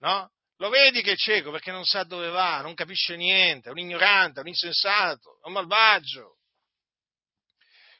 no? 0.00 0.30
Lo 0.56 0.68
vedi 0.68 1.02
che 1.02 1.12
è 1.12 1.16
cieco 1.16 1.50
perché 1.50 1.70
non 1.70 1.84
sa 1.84 2.04
dove 2.04 2.28
va, 2.28 2.60
non 2.60 2.74
capisce 2.74 3.16
niente, 3.16 3.68
è 3.68 3.72
un 3.72 3.78
ignorante, 3.78 4.38
è 4.38 4.42
un 4.42 4.48
insensato, 4.48 5.40
è 5.42 5.46
un 5.46 5.54
malvagio. 5.54 6.36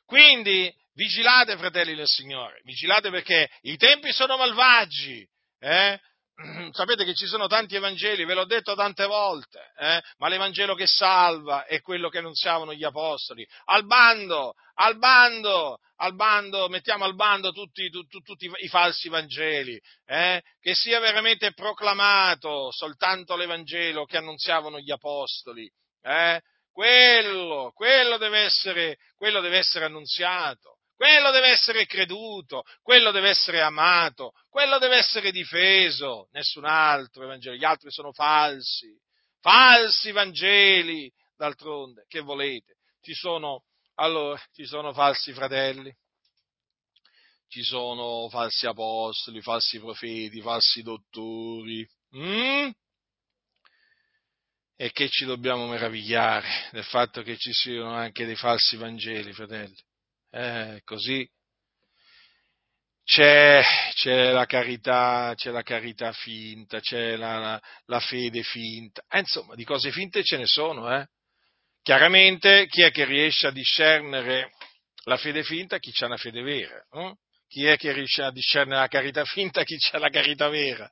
Quindi 0.04 0.72
vigilate, 0.92 1.56
fratelli 1.56 1.94
del 1.94 2.06
Signore, 2.06 2.60
vigilate 2.64 3.10
perché 3.10 3.48
i 3.62 3.76
tempi 3.78 4.12
sono 4.12 4.36
malvagi, 4.36 5.26
eh? 5.58 5.98
Sapete 6.72 7.04
che 7.04 7.14
ci 7.14 7.26
sono 7.26 7.46
tanti 7.46 7.76
Evangeli, 7.76 8.24
ve 8.24 8.34
l'ho 8.34 8.44
detto 8.44 8.74
tante 8.74 9.06
volte, 9.06 9.72
eh? 9.78 10.00
ma 10.18 10.28
l'Evangelo 10.28 10.74
che 10.74 10.86
salva 10.86 11.66
è 11.66 11.80
quello 11.80 12.08
che 12.08 12.18
annunziavano 12.18 12.74
gli 12.74 12.84
Apostoli. 12.84 13.46
Al 13.66 13.86
bando, 13.86 14.54
al 14.74 14.98
bando, 14.98 15.78
al 15.96 16.14
bando, 16.14 16.68
mettiamo 16.68 17.04
al 17.04 17.14
bando 17.14 17.52
tutti, 17.52 17.88
tu, 17.90 18.04
tu, 18.06 18.20
tutti 18.20 18.50
i 18.56 18.68
falsi 18.68 19.08
Vangeli, 19.08 19.80
eh? 20.06 20.42
che 20.60 20.74
sia 20.74 20.98
veramente 20.98 21.52
proclamato 21.52 22.70
soltanto 22.72 23.36
l'Evangelo 23.36 24.04
che 24.04 24.16
annunziavano 24.16 24.80
gli 24.80 24.90
Apostoli. 24.90 25.70
Eh? 26.02 26.40
Quello, 26.72 27.70
quello 27.74 28.16
deve 28.16 28.40
essere, 28.40 28.96
quello 29.16 29.40
deve 29.40 29.58
essere 29.58 29.84
annunziato. 29.84 30.71
Quello 31.02 31.32
deve 31.32 31.48
essere 31.48 31.84
creduto, 31.84 32.62
quello 32.80 33.10
deve 33.10 33.30
essere 33.30 33.60
amato, 33.60 34.34
quello 34.48 34.78
deve 34.78 34.98
essere 34.98 35.32
difeso, 35.32 36.28
nessun 36.30 36.64
altro 36.64 37.24
Evangelo, 37.24 37.56
gli 37.56 37.64
altri 37.64 37.90
sono 37.90 38.12
falsi, 38.12 38.96
falsi 39.40 40.12
Vangeli, 40.12 41.12
d'altronde, 41.36 42.04
che 42.06 42.20
volete? 42.20 42.76
Ci 43.00 43.14
sono, 43.14 43.64
allora, 43.96 44.40
ci 44.52 44.64
sono 44.64 44.92
falsi 44.92 45.32
fratelli, 45.32 45.92
ci 47.48 47.64
sono 47.64 48.28
falsi 48.28 48.66
apostoli, 48.66 49.42
falsi 49.42 49.80
profeti, 49.80 50.40
falsi 50.40 50.82
dottori, 50.82 51.84
mm? 52.16 52.70
e 54.76 54.92
che 54.92 55.08
ci 55.08 55.24
dobbiamo 55.24 55.66
meravigliare 55.66 56.68
del 56.70 56.84
fatto 56.84 57.22
che 57.22 57.36
ci 57.38 57.52
siano 57.52 57.90
anche 57.92 58.24
dei 58.24 58.36
falsi 58.36 58.76
Vangeli, 58.76 59.32
fratelli 59.32 59.90
eh, 60.32 60.80
così 60.84 61.28
c'è, 63.04 63.62
c'è, 63.94 64.30
la 64.32 64.46
carità, 64.46 65.32
c'è 65.36 65.50
la 65.50 65.62
carità 65.62 66.12
finta, 66.12 66.80
c'è 66.80 67.16
la, 67.16 67.38
la, 67.38 67.60
la 67.86 68.00
fede 68.00 68.42
finta, 68.42 69.04
eh, 69.08 69.18
insomma, 69.20 69.54
di 69.54 69.64
cose 69.64 69.90
finte 69.90 70.22
ce 70.22 70.38
ne 70.38 70.46
sono, 70.46 70.92
eh. 70.94 71.06
Chiaramente 71.82 72.66
chi 72.68 72.82
è 72.82 72.90
che 72.92 73.04
riesce 73.04 73.48
a 73.48 73.50
discernere 73.50 74.52
la 75.04 75.16
fede 75.16 75.42
finta? 75.42 75.78
Chi 75.78 75.92
ha 75.98 76.06
una 76.06 76.16
fede 76.16 76.40
vera. 76.40 76.80
Eh? 76.92 77.14
Chi 77.52 77.66
è 77.66 77.76
che 77.76 77.92
riesce 77.92 78.22
a 78.22 78.30
discernere 78.30 78.80
la 78.80 78.88
carità 78.88 79.24
finta? 79.28 79.62
Chi 79.62 79.76
ha 79.90 79.98
la 79.98 80.08
carità 80.08 80.48
vera? 80.48 80.90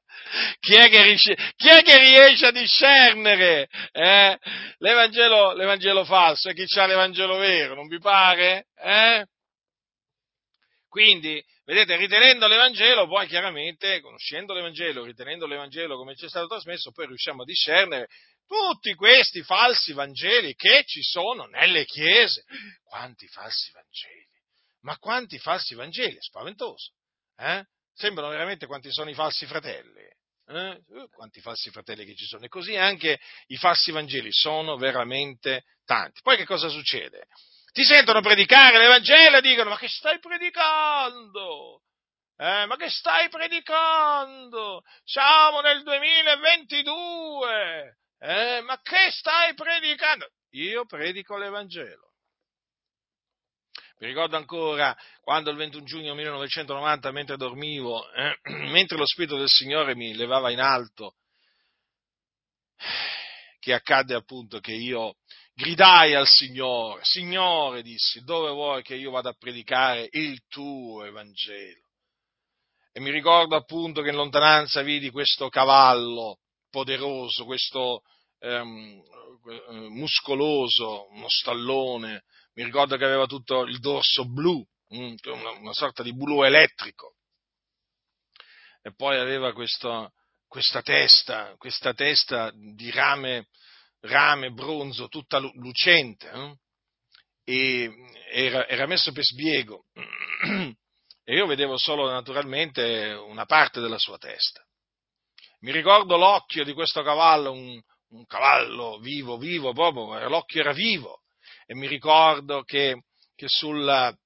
Chi 0.59 0.75
è 0.75 0.91
che 0.91 1.03
riesce, 1.03 1.33
è 1.33 1.83
che 1.83 1.99
riesce 1.99 2.47
a 2.49 2.51
discernere 2.51 3.67
eh? 3.93 4.39
l'Evangelo, 4.77 5.55
l'Evangelo, 5.55 6.05
falso 6.05 6.51
e 6.51 6.55
chi 6.55 6.67
ha 6.79 6.85
l'Evangelo 6.85 7.39
vero? 7.39 7.75
Non 7.75 7.87
vi 7.87 7.99
pare? 7.99 8.67
Eh? 8.77 9.25
Quindi, 10.87 11.43
vedete, 11.65 11.97
ritenendo 11.97 12.47
l'Evangelo, 12.47 13.07
poi 13.07 13.27
chiaramente, 13.27 14.03
conoscendo 14.03 14.53
l'Evangelo, 14.53 15.05
ritenendo 15.05 15.47
l'Evangelo 15.47 15.97
come 15.97 16.15
ci 16.15 16.27
è 16.27 16.29
stato 16.29 16.47
trasmesso, 16.47 16.91
poi 16.91 17.07
riusciamo 17.07 17.41
a 17.41 17.47
discernere 17.47 18.09
tutti 18.47 18.93
questi 18.95 19.43
falsi 19.43 19.95
Vangeli 19.95 20.55
che 20.55 20.83
ci 20.85 21.01
sono 21.01 21.47
nelle 21.47 21.87
chiese. 21.87 22.45
Quanti 22.85 23.27
falsi 23.29 23.71
Vangeli? 23.73 24.29
Ma 24.83 24.97
quanti 24.99 25.39
falsi 25.39 25.75
Vangeli? 25.75 26.17
È 26.17 26.23
spaventoso. 26.23 26.93
Eh? 27.37 27.65
Sembrano 27.93 28.31
veramente 28.31 28.67
quanti 28.67 28.93
sono 28.93 29.11
i 29.11 29.15
falsi 29.15 29.47
fratelli. 29.47 30.03
Eh? 30.47 30.83
Uh, 30.89 31.09
quanti 31.11 31.41
falsi 31.41 31.71
fratelli 31.71 32.05
che 32.05 32.15
ci 32.15 32.27
sono. 32.27 32.45
E 32.45 32.49
così 32.49 32.77
anche 32.77 33.19
i 33.47 33.57
falsi 33.57 33.93
Vangeli 33.93 34.33
sono 34.33 34.77
veramente 34.77 35.65
tanti. 35.85 36.21
Poi 36.23 36.37
che 36.37 36.45
cosa 36.45 36.69
succede? 36.69 37.27
Ti 37.73 37.85
sentono 37.85 38.21
predicare 38.21 38.79
l'Evangelo 38.79 39.37
e 39.37 39.43
dicono: 39.43 39.71
Ma 39.71 39.79
che 39.79 39.89
stai 39.89 40.19
predicando? 40.19 41.83
Eh, 42.37 42.67
ma 42.67 42.77
che 42.77 42.89
stai 42.89 43.29
predicando? 43.29 44.83
Siamo 45.05 45.61
nel 45.61 45.83
2022. 45.83 47.99
Eh, 48.19 48.61
ma 48.63 48.81
che 48.81 49.11
stai 49.11 49.55
predicando? 49.55 50.27
Io 50.55 50.87
predico 50.87 51.37
l'Evangelo. 51.37 52.10
Mi 54.01 54.07
ricordo 54.07 54.39
ancora 54.39 54.97
quando 55.21 55.51
il 55.51 55.59
21 55.59 55.85
giugno 55.85 56.15
1990, 56.15 57.11
mentre 57.11 57.37
dormivo, 57.37 58.11
eh, 58.13 58.39
mentre 58.71 58.97
lo 58.97 59.05
Spirito 59.05 59.37
del 59.37 59.51
Signore 59.51 59.95
mi 59.95 60.15
levava 60.15 60.51
in 60.51 60.59
alto, 60.59 61.17
che 63.61 63.75
accadde 63.75 64.15
appunto 64.15 64.59
che 64.59 64.73
io 64.73 65.17
gridai 65.53 66.15
al 66.15 66.27
Signore, 66.27 67.05
Signore, 67.05 67.83
dissi, 67.83 68.25
dove 68.25 68.51
vuoi 68.53 68.83
che 68.83 68.95
io 68.95 69.11
vada 69.11 69.29
a 69.31 69.37
predicare 69.39 70.09
il 70.13 70.45
tuo 70.49 71.05
Evangelo? 71.05 71.85
E 72.93 73.01
mi 73.01 73.11
ricordo 73.11 73.55
appunto 73.55 74.01
che 74.01 74.09
in 74.09 74.17
lontananza 74.17 74.81
vidi 74.81 75.11
questo 75.11 75.51
cavallo 75.51 76.39
poderoso, 76.71 77.45
questo 77.45 78.01
ehm, 78.39 79.03
muscoloso, 79.91 81.07
uno 81.11 81.29
stallone, 81.29 82.25
mi 82.55 82.65
ricordo 82.65 82.97
che 82.97 83.05
aveva 83.05 83.27
tutto 83.27 83.63
il 83.63 83.79
dorso 83.79 84.27
blu, 84.27 84.65
mm, 84.95 85.15
una, 85.61 85.73
sorta 85.73 86.03
di 86.03 86.15
blu 86.15 86.43
elettrico, 86.43 87.15
e 88.83 88.95
poi 88.95 89.19
aveva 89.19 89.53
questo, 89.53 90.13
questa 90.47 90.83
testa, 90.83 91.55
questa 91.59 91.93
testa 91.95 92.51
di 92.55 92.91
rame, 92.91 93.49
rame 94.01 94.51
bronzo, 94.51 95.09
tutta 95.09 95.39
lucente, 95.39 96.31
eh? 96.31 96.57
e 97.45 97.93
era, 98.33 98.67
era, 98.67 98.87
messo 98.87 99.13
per 99.13 99.25
sbiego, 99.25 99.87
e 99.93 101.35
io 101.35 101.47
vedevo 101.47 101.77
solo 101.77 102.11
naturalmente 102.11 103.13
una 103.13 103.45
parte 103.45 103.81
della 103.81 103.99
sua 103.99 104.19
testa. 104.19 104.65
Mi 105.61 105.73
ricordo 105.73 106.17
l'occhio 106.17 106.65
di 106.65 106.73
questo 106.73 107.03
cavallo, 107.03 107.53
un, 107.53 107.81
un 108.09 108.27
cavallo 108.27 108.99
vivo, 108.99 109.37
vivo 109.37 109.73
proprio, 109.73 110.27
l'occhio 110.29 110.61
era 110.61 110.73
vivo, 110.73 111.23
e 111.71 111.75
mi 111.77 111.87
ricordo 111.87 112.65
che, 112.65 113.05
che 113.37 113.47
sul, 113.47 114.19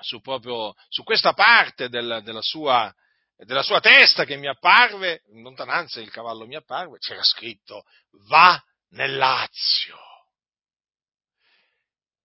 su, 0.00 0.20
proprio, 0.20 0.74
su 0.90 1.02
questa 1.02 1.32
parte 1.32 1.88
del, 1.88 2.20
della, 2.22 2.42
sua, 2.42 2.94
della 3.36 3.62
sua 3.62 3.80
testa 3.80 4.26
che 4.26 4.36
mi 4.36 4.48
apparve, 4.48 5.22
in 5.30 5.40
lontananza 5.40 5.98
il 5.98 6.10
cavallo 6.10 6.46
mi 6.46 6.56
apparve, 6.56 6.98
c'era 6.98 7.22
scritto 7.22 7.84
va 8.28 8.62
nel 8.90 9.16
Lazio. 9.16 9.96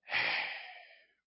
Eh, 0.03 0.51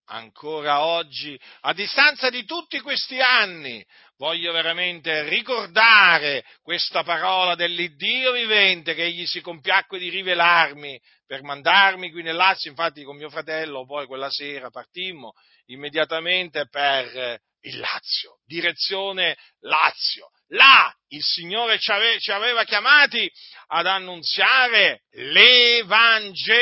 ancora 0.08 0.84
oggi, 0.84 1.40
a 1.62 1.72
distanza 1.72 2.28
di 2.28 2.44
tutti 2.44 2.80
questi 2.80 3.18
anni, 3.18 3.82
voglio 4.18 4.52
veramente 4.52 5.28
ricordare 5.28 6.44
questa 6.62 7.02
parola 7.02 7.54
dell'Iddio 7.54 8.32
vivente 8.32 8.94
che 8.94 9.04
egli 9.04 9.26
si 9.26 9.40
compiacque 9.40 9.98
di 9.98 10.08
rivelarmi 10.08 11.00
per 11.26 11.42
mandarmi 11.42 12.10
qui 12.10 12.22
nel 12.22 12.36
Lazio, 12.36 12.70
infatti 12.70 13.02
con 13.02 13.16
mio 13.16 13.28
fratello 13.28 13.84
poi 13.84 14.06
quella 14.06 14.30
sera 14.30 14.70
partimmo 14.70 15.32
immediatamente 15.66 16.68
per 16.68 17.40
il 17.60 17.78
Lazio, 17.78 18.38
direzione 18.44 19.36
Lazio. 19.60 20.30
Là 20.50 20.94
il 21.08 21.22
Signore 21.22 21.78
ci 21.78 21.90
aveva 22.30 22.64
chiamati 22.64 23.30
ad 23.68 23.86
annunziare 23.86 25.02
l'Evangelo. 25.10 26.54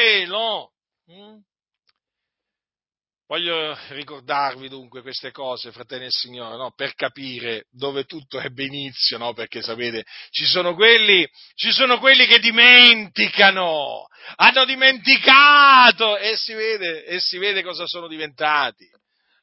Mm? 1.12 1.36
Voglio 3.26 3.74
ricordarvi 3.88 4.68
dunque 4.68 5.00
queste 5.00 5.30
cose, 5.30 5.72
fratelli 5.72 6.02
del 6.02 6.10
Signore, 6.12 6.58
no? 6.58 6.72
per 6.76 6.94
capire 6.94 7.68
dove 7.70 8.04
tutto 8.04 8.38
ebbe 8.38 8.64
inizio, 8.64 9.16
no? 9.16 9.32
perché 9.32 9.62
sapete, 9.62 10.04
ci 10.28 10.44
sono, 10.44 10.74
quelli, 10.74 11.26
ci 11.54 11.72
sono 11.72 11.98
quelli 11.98 12.26
che 12.26 12.38
dimenticano, 12.38 14.06
hanno 14.36 14.66
dimenticato 14.66 16.18
e 16.18 16.36
si 16.36 16.52
vede, 16.52 17.06
e 17.06 17.18
si 17.18 17.38
vede 17.38 17.62
cosa 17.62 17.86
sono 17.86 18.08
diventati. 18.08 18.86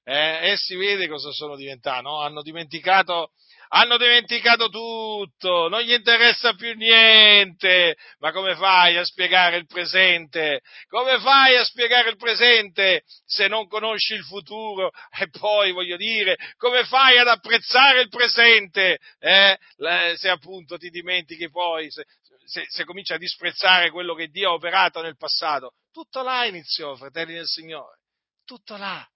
Eh, 0.04 0.52
e 0.52 0.58
si 0.58 0.76
vede 0.76 1.08
cosa 1.08 1.32
sono 1.32 1.56
diventati, 1.56 2.04
no? 2.04 2.22
hanno 2.22 2.44
dimenticato 2.44 3.32
hanno 3.74 3.98
dimenticato 3.98 4.68
tutto, 4.68 5.70
non 5.70 5.82
gli 5.82 5.94
interessa 5.94 6.54
più 6.56 6.74
niente, 6.74 7.96
ma 8.20 8.32
come 8.32 8.56
fai 8.56 8.98
a 8.98 9.06
spiegare 9.06 9.58
il 9.58 9.66
presente? 9.66 10.62
Come 10.88 11.20
fai 11.20 11.56
a 11.56 11.64
spiegare 11.64 12.10
il 12.10 12.18
presente 12.18 13.04
se 13.26 13.48
non 13.48 13.68
conosci 13.68 14.14
il 14.14 14.24
futuro? 14.24 14.92
E 15.18 15.30
poi 15.30 15.72
voglio 15.72 15.96
dire, 15.96 16.38
come 16.58 16.84
fai 16.84 17.18
ad 17.18 17.28
apprezzare 17.28 18.02
il 18.02 18.10
presente 18.10 19.00
eh? 19.20 19.58
se 20.16 20.30
appunto 20.30 20.78
ti 20.78 20.90
dimentichi 20.90 21.50
poi, 21.50 21.90
se, 21.92 22.06
se, 22.44 22.66
se 22.68 22.84
cominci 22.84 23.14
a 23.14 23.18
disprezzare 23.18 23.90
quello 23.90 24.16
che 24.16 24.28
Dio 24.28 24.50
ha 24.50 24.54
operato 24.54 25.02
nel 25.02 25.16
passato? 25.16 25.76
Tutto 25.94 26.22
là 26.24 26.46
iniziò, 26.46 26.96
fratelli 26.96 27.36
del 27.36 27.48
Signore, 27.48 28.00
tutto 28.44 28.76
là. 28.76 29.08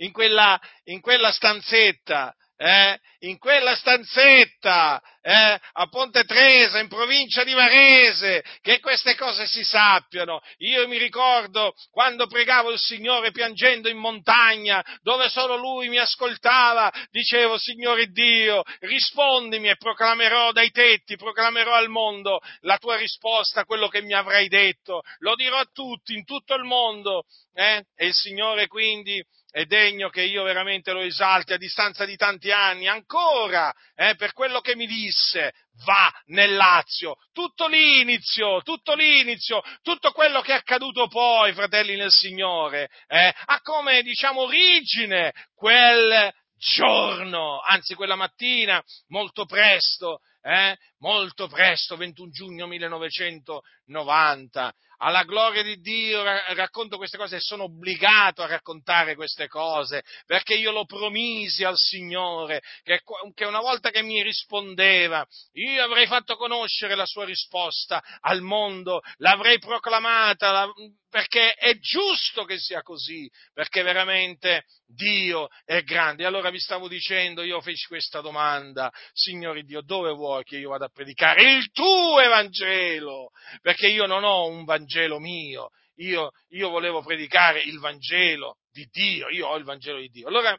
In 0.00 0.12
quella, 0.12 0.60
in 0.84 1.00
quella 1.00 1.30
stanzetta, 1.30 2.34
eh, 2.56 2.98
in 3.20 3.38
quella 3.38 3.74
stanzetta 3.74 5.00
eh, 5.22 5.58
a 5.72 5.86
Ponte 5.88 6.24
Tresa, 6.24 6.78
in 6.78 6.88
provincia 6.88 7.42
di 7.42 7.54
Varese, 7.54 8.44
che 8.60 8.80
queste 8.80 9.14
cose 9.14 9.46
si 9.46 9.64
sappiano. 9.64 10.40
Io 10.58 10.86
mi 10.86 10.98
ricordo 10.98 11.72
quando 11.90 12.26
pregavo 12.26 12.70
il 12.70 12.78
Signore 12.78 13.30
piangendo 13.30 13.88
in 13.88 13.96
montagna, 13.96 14.84
dove 15.02 15.30
solo 15.30 15.56
Lui 15.56 15.88
mi 15.88 15.98
ascoltava, 15.98 16.92
dicevo, 17.10 17.56
Signore 17.56 18.08
Dio, 18.08 18.62
rispondimi 18.80 19.70
e 19.70 19.76
proclamerò 19.76 20.52
dai 20.52 20.70
tetti, 20.70 21.16
proclamerò 21.16 21.72
al 21.72 21.88
mondo 21.88 22.40
la 22.60 22.76
tua 22.76 22.96
risposta 22.96 23.60
a 23.60 23.64
quello 23.64 23.88
che 23.88 24.02
mi 24.02 24.12
avrai 24.12 24.48
detto. 24.48 25.00
Lo 25.20 25.34
dirò 25.34 25.58
a 25.58 25.68
tutti, 25.72 26.14
in 26.14 26.24
tutto 26.24 26.54
il 26.54 26.64
mondo. 26.64 27.24
Eh? 27.54 27.84
E 27.96 28.06
il 28.06 28.14
Signore 28.14 28.66
quindi 28.66 29.22
è 29.50 29.64
degno 29.64 30.08
che 30.08 30.22
io 30.22 30.42
veramente 30.42 30.92
lo 30.92 31.00
esalti 31.00 31.52
a 31.52 31.58
distanza 31.58 32.04
di 32.04 32.16
tanti 32.16 32.50
anni, 32.50 32.86
ancora, 32.86 33.72
eh, 33.94 34.14
per 34.16 34.32
quello 34.32 34.60
che 34.60 34.76
mi 34.76 34.86
disse, 34.86 35.52
va 35.84 36.10
nel 36.26 36.54
Lazio. 36.54 37.16
Tutto 37.32 37.66
l'inizio, 37.66 38.62
tutto 38.62 38.94
l'inizio, 38.94 39.62
tutto 39.82 40.12
quello 40.12 40.40
che 40.40 40.52
è 40.52 40.56
accaduto 40.56 41.08
poi, 41.08 41.52
fratelli 41.52 41.96
nel 41.96 42.12
Signore, 42.12 42.88
eh, 43.08 43.32
ha 43.46 43.60
come, 43.60 44.02
diciamo, 44.02 44.42
origine 44.42 45.32
quel 45.54 46.32
giorno, 46.56 47.60
anzi 47.60 47.94
quella 47.94 48.16
mattina, 48.16 48.82
molto 49.08 49.46
presto, 49.46 50.20
eh, 50.42 50.76
molto 51.00 51.48
presto, 51.48 51.96
21 51.96 52.30
giugno 52.30 52.66
1990, 52.66 54.74
alla 55.02 55.24
gloria 55.24 55.62
di 55.62 55.80
Dio 55.80 56.22
racconto 56.22 56.96
queste 56.96 57.16
cose 57.16 57.36
e 57.36 57.40
sono 57.40 57.64
obbligato 57.64 58.42
a 58.42 58.46
raccontare 58.46 59.14
queste 59.14 59.48
cose 59.48 60.02
perché 60.26 60.54
io 60.54 60.72
lo 60.72 60.84
promisi 60.84 61.64
al 61.64 61.76
Signore 61.76 62.60
che, 62.82 63.00
che 63.34 63.44
una 63.46 63.60
volta 63.60 63.90
che 63.90 64.02
mi 64.02 64.22
rispondeva 64.22 65.26
io 65.52 65.82
avrei 65.82 66.06
fatto 66.06 66.36
conoscere 66.36 66.94
la 66.94 67.06
sua 67.06 67.24
risposta 67.24 68.02
al 68.20 68.42
mondo, 68.42 69.00
l'avrei 69.16 69.58
proclamata 69.58 70.52
la, 70.52 70.70
perché 71.10 71.54
è 71.54 71.76
giusto 71.78 72.44
che 72.44 72.58
sia 72.58 72.82
così, 72.82 73.28
perché 73.52 73.82
veramente 73.82 74.64
Dio 74.86 75.48
è 75.64 75.82
grande. 75.82 76.22
E 76.22 76.26
allora 76.26 76.50
vi 76.50 76.60
stavo 76.60 76.88
dicendo, 76.88 77.42
io 77.42 77.60
feci 77.60 77.88
questa 77.88 78.20
domanda, 78.20 78.90
Signore 79.12 79.64
Dio, 79.64 79.82
dove 79.82 80.12
vuoi 80.12 80.44
che 80.44 80.56
io 80.56 80.70
vada 80.70 80.88
predicare 80.92 81.56
il 81.56 81.70
tuo 81.70 82.20
Evangelo? 82.20 83.30
Perché 83.60 83.88
io 83.88 84.06
non 84.06 84.24
ho 84.24 84.46
un 84.46 84.64
Vangelo 84.64 85.18
mio, 85.18 85.70
io, 85.96 86.30
io 86.48 86.68
volevo 86.68 87.02
predicare 87.02 87.60
il 87.60 87.78
Vangelo 87.78 88.58
di 88.70 88.86
Dio, 88.90 89.28
io 89.28 89.48
ho 89.48 89.56
il 89.56 89.64
Vangelo 89.64 89.98
di 89.98 90.08
Dio. 90.08 90.28
Allora, 90.28 90.58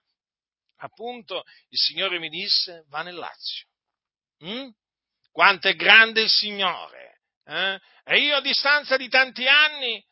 appunto, 0.77 1.43
il 1.69 1.77
Signore 1.77 2.19
mi 2.19 2.29
disse, 2.29 2.85
va 2.89 3.01
nel 3.01 3.15
Lazio. 3.15 3.67
Mm? 4.45 4.69
Quanto 5.31 5.67
è 5.67 5.75
grande 5.75 6.21
il 6.21 6.29
Signore! 6.29 7.21
Eh? 7.45 7.79
E 8.03 8.17
io 8.19 8.35
a 8.35 8.41
distanza 8.41 8.97
di 8.97 9.07
tanti 9.09 9.47
anni 9.47 10.03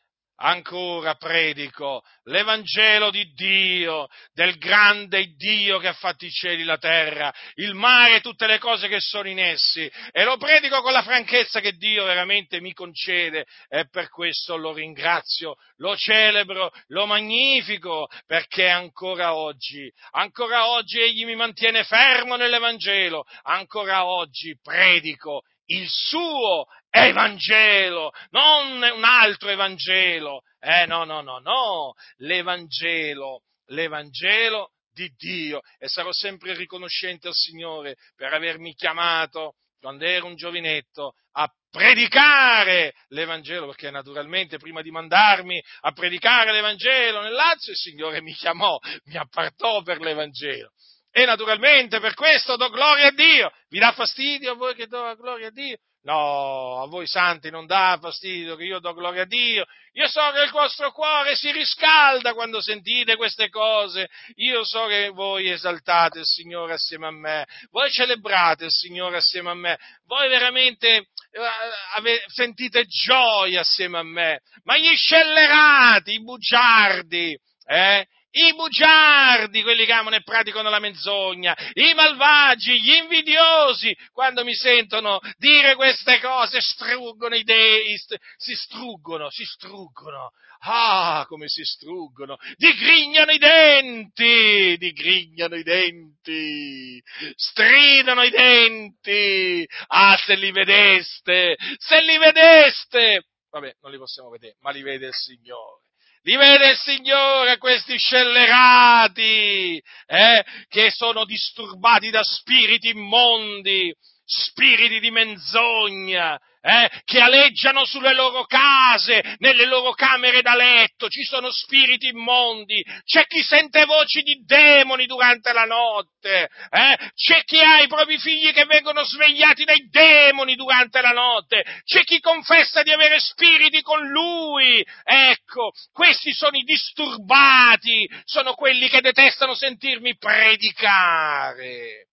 ancora 0.42 1.14
predico 1.14 2.02
l'Evangelo 2.24 3.10
di 3.10 3.32
Dio, 3.32 4.08
del 4.32 4.56
grande 4.58 5.34
Dio 5.36 5.78
che 5.78 5.88
ha 5.88 5.92
fatto 5.92 6.24
i 6.24 6.30
cieli 6.30 6.64
la 6.64 6.78
terra, 6.78 7.32
il 7.54 7.74
mare 7.74 8.16
e 8.16 8.20
tutte 8.20 8.46
le 8.46 8.58
cose 8.58 8.88
che 8.88 9.00
sono 9.00 9.28
in 9.28 9.38
essi, 9.38 9.90
e 10.10 10.24
lo 10.24 10.36
predico 10.36 10.80
con 10.82 10.92
la 10.92 11.02
franchezza 11.02 11.60
che 11.60 11.72
Dio 11.72 12.04
veramente 12.04 12.60
mi 12.60 12.72
concede, 12.72 13.46
e 13.68 13.88
per 13.88 14.08
questo 14.08 14.56
lo 14.56 14.72
ringrazio, 14.72 15.56
lo 15.76 15.96
celebro, 15.96 16.70
lo 16.88 17.06
magnifico, 17.06 18.08
perché 18.26 18.68
ancora 18.68 19.34
oggi, 19.34 19.90
ancora 20.12 20.68
oggi 20.68 21.00
Egli 21.00 21.24
mi 21.24 21.36
mantiene 21.36 21.84
fermo 21.84 22.36
nell'Evangelo, 22.36 23.24
ancora 23.42 24.06
oggi 24.06 24.58
predico 24.62 25.42
il 25.70 25.88
suo 25.88 26.66
Evangelo, 26.90 28.12
non 28.30 28.82
un 28.82 29.04
altro 29.04 29.48
Evangelo. 29.48 30.42
Eh 30.60 30.86
no, 30.86 31.04
no, 31.04 31.20
no, 31.20 31.38
no, 31.38 31.94
l'Evangelo, 32.18 33.42
l'Evangelo 33.66 34.72
di 34.92 35.08
Dio 35.16 35.60
e 35.78 35.88
sarò 35.88 36.12
sempre 36.12 36.54
riconoscente 36.54 37.28
al 37.28 37.34
Signore 37.34 37.96
per 38.16 38.32
avermi 38.32 38.74
chiamato 38.74 39.54
quando 39.80 40.04
ero 40.04 40.26
un 40.26 40.34
giovinetto 40.34 41.14
a 41.32 41.48
predicare 41.70 42.94
l'Evangelo, 43.08 43.66
perché 43.66 43.90
naturalmente 43.90 44.58
prima 44.58 44.82
di 44.82 44.90
mandarmi 44.90 45.62
a 45.82 45.92
predicare 45.92 46.52
l'Evangelo 46.52 47.22
nel 47.22 47.32
Lazio 47.32 47.72
il 47.72 47.78
Signore 47.78 48.20
mi 48.20 48.34
chiamò, 48.34 48.78
mi 49.04 49.16
appartò 49.16 49.80
per 49.82 50.00
l'Evangelo. 50.00 50.72
E 51.12 51.24
naturalmente 51.24 51.98
per 51.98 52.14
questo 52.14 52.56
do 52.56 52.68
gloria 52.70 53.08
a 53.08 53.12
Dio. 53.12 53.52
Vi 53.68 53.78
dà 53.78 53.92
fastidio 53.92 54.52
a 54.52 54.54
voi 54.54 54.74
che 54.74 54.86
do 54.86 55.14
gloria 55.16 55.48
a 55.48 55.50
Dio? 55.50 55.76
No, 56.02 56.82
a 56.82 56.86
voi 56.86 57.06
santi 57.06 57.50
non 57.50 57.66
dà 57.66 57.98
fastidio 58.00 58.56
che 58.56 58.64
io 58.64 58.78
do 58.78 58.94
gloria 58.94 59.22
a 59.22 59.26
Dio. 59.26 59.66
Io 59.92 60.08
so 60.08 60.30
che 60.30 60.42
il 60.42 60.50
vostro 60.50 60.92
cuore 60.92 61.36
si 61.36 61.50
riscalda 61.50 62.32
quando 62.32 62.62
sentite 62.62 63.16
queste 63.16 63.50
cose. 63.50 64.08
Io 64.36 64.64
so 64.64 64.86
che 64.86 65.10
voi 65.10 65.50
esaltate 65.50 66.20
il 66.20 66.24
Signore 66.24 66.74
assieme 66.74 67.08
a 67.08 67.10
me. 67.10 67.46
Voi 67.70 67.90
celebrate 67.90 68.64
il 68.64 68.70
Signore 68.70 69.18
assieme 69.18 69.50
a 69.50 69.54
me. 69.54 69.78
Voi 70.06 70.28
veramente 70.28 70.88
eh, 70.96 72.22
sentite 72.28 72.86
gioia 72.86 73.60
assieme 73.60 73.98
a 73.98 74.02
me. 74.02 74.40
Ma 74.62 74.78
gli 74.78 74.94
scellerati, 74.94 76.12
i 76.12 76.22
bugiardi, 76.22 77.38
eh, 77.66 78.06
i 78.32 78.54
bugiardi, 78.54 79.62
quelli 79.62 79.84
che 79.84 79.92
amano 79.92 80.16
e 80.16 80.22
praticano 80.22 80.70
la 80.70 80.78
menzogna, 80.78 81.56
i 81.72 81.92
malvagi, 81.94 82.80
gli 82.80 82.92
invidiosi, 82.92 83.96
quando 84.12 84.44
mi 84.44 84.54
sentono 84.54 85.18
dire 85.36 85.74
queste 85.74 86.20
cose, 86.20 86.60
struggono 86.60 87.34
i 87.34 87.42
dei, 87.42 87.96
si 88.36 88.54
struggono, 88.54 89.30
si 89.30 89.44
struggono. 89.44 90.30
Ah, 90.62 91.24
come 91.26 91.48
si 91.48 91.64
struggono! 91.64 92.36
Digrignano 92.56 93.30
i 93.30 93.38
denti! 93.38 94.76
Digrignano 94.76 95.54
i 95.54 95.62
denti! 95.62 97.02
Stridono 97.34 98.22
i 98.22 98.30
denti! 98.30 99.66
Ah, 99.86 100.18
se 100.18 100.34
li 100.34 100.52
vedeste! 100.52 101.56
Se 101.78 102.02
li 102.02 102.18
vedeste! 102.18 103.24
Vabbè, 103.48 103.76
non 103.80 103.90
li 103.90 103.96
possiamo 103.96 104.28
vedere, 104.28 104.56
ma 104.60 104.70
li 104.70 104.82
vede 104.82 105.06
il 105.06 105.14
Signore. 105.14 105.89
Li 106.22 106.36
il 106.70 106.76
Signore 106.76 107.56
questi 107.56 107.96
scellerati, 107.96 109.82
eh, 110.06 110.44
che 110.68 110.90
sono 110.90 111.24
disturbati 111.24 112.10
da 112.10 112.22
spiriti 112.22 112.90
immondi, 112.90 113.94
spiriti 114.30 115.00
di 115.00 115.10
menzogna, 115.10 116.38
eh, 116.62 116.88
che 117.04 117.18
aleggiano 117.20 117.84
sulle 117.84 118.14
loro 118.14 118.44
case, 118.44 119.34
nelle 119.38 119.66
loro 119.66 119.90
camere 119.92 120.40
da 120.40 120.54
letto, 120.54 121.08
ci 121.08 121.24
sono 121.24 121.50
spiriti 121.50 122.08
immondi, 122.08 122.84
c'è 123.04 123.26
chi 123.26 123.42
sente 123.42 123.84
voci 123.86 124.22
di 124.22 124.44
demoni 124.44 125.06
durante 125.06 125.52
la 125.52 125.64
notte, 125.64 126.48
eh, 126.70 127.10
c'è 127.14 127.42
chi 127.44 127.60
ha 127.60 127.80
i 127.80 127.88
propri 127.88 128.18
figli 128.18 128.52
che 128.52 128.66
vengono 128.66 129.02
svegliati 129.02 129.64
dai 129.64 129.88
demoni 129.90 130.54
durante 130.54 131.00
la 131.00 131.12
notte, 131.12 131.64
c'è 131.84 132.02
chi 132.02 132.20
confessa 132.20 132.82
di 132.82 132.92
avere 132.92 133.18
spiriti 133.18 133.82
con 133.82 134.06
lui, 134.06 134.86
ecco, 135.02 135.72
questi 135.92 136.32
sono 136.32 136.56
i 136.56 136.62
disturbati, 136.62 138.08
sono 138.24 138.54
quelli 138.54 138.88
che 138.88 139.00
detestano 139.00 139.54
sentirmi 139.54 140.16
predicare. 140.16 142.06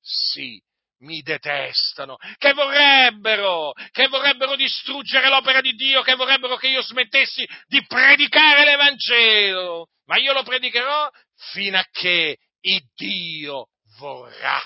Sì, 0.00 0.62
mi 1.04 1.20
detestano, 1.22 2.16
che 2.38 2.52
vorrebbero, 2.52 3.72
che 3.92 4.08
vorrebbero 4.08 4.56
distruggere 4.56 5.28
l'opera 5.28 5.60
di 5.60 5.72
Dio, 5.74 6.02
che 6.02 6.14
vorrebbero 6.14 6.56
che 6.56 6.68
io 6.68 6.82
smettessi 6.82 7.46
di 7.66 7.84
predicare 7.86 8.64
l'Evangelo, 8.64 9.88
ma 10.06 10.16
io 10.16 10.32
lo 10.32 10.42
predicherò 10.42 11.08
fino 11.52 11.78
a 11.78 11.86
che 11.90 12.38
il 12.60 12.82
Dio 12.94 13.68
vorrà, 13.98 14.60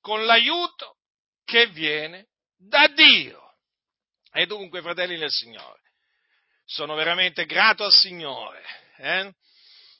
con 0.00 0.24
l'aiuto 0.24 0.96
che 1.44 1.66
viene 1.68 2.26
da 2.56 2.88
Dio. 2.88 3.40
E 4.32 4.46
dunque, 4.46 4.82
fratelli 4.82 5.16
del 5.16 5.30
Signore, 5.30 5.80
sono 6.64 6.94
veramente 6.94 7.46
grato 7.46 7.84
al 7.84 7.92
Signore, 7.92 8.64
eh? 8.96 9.32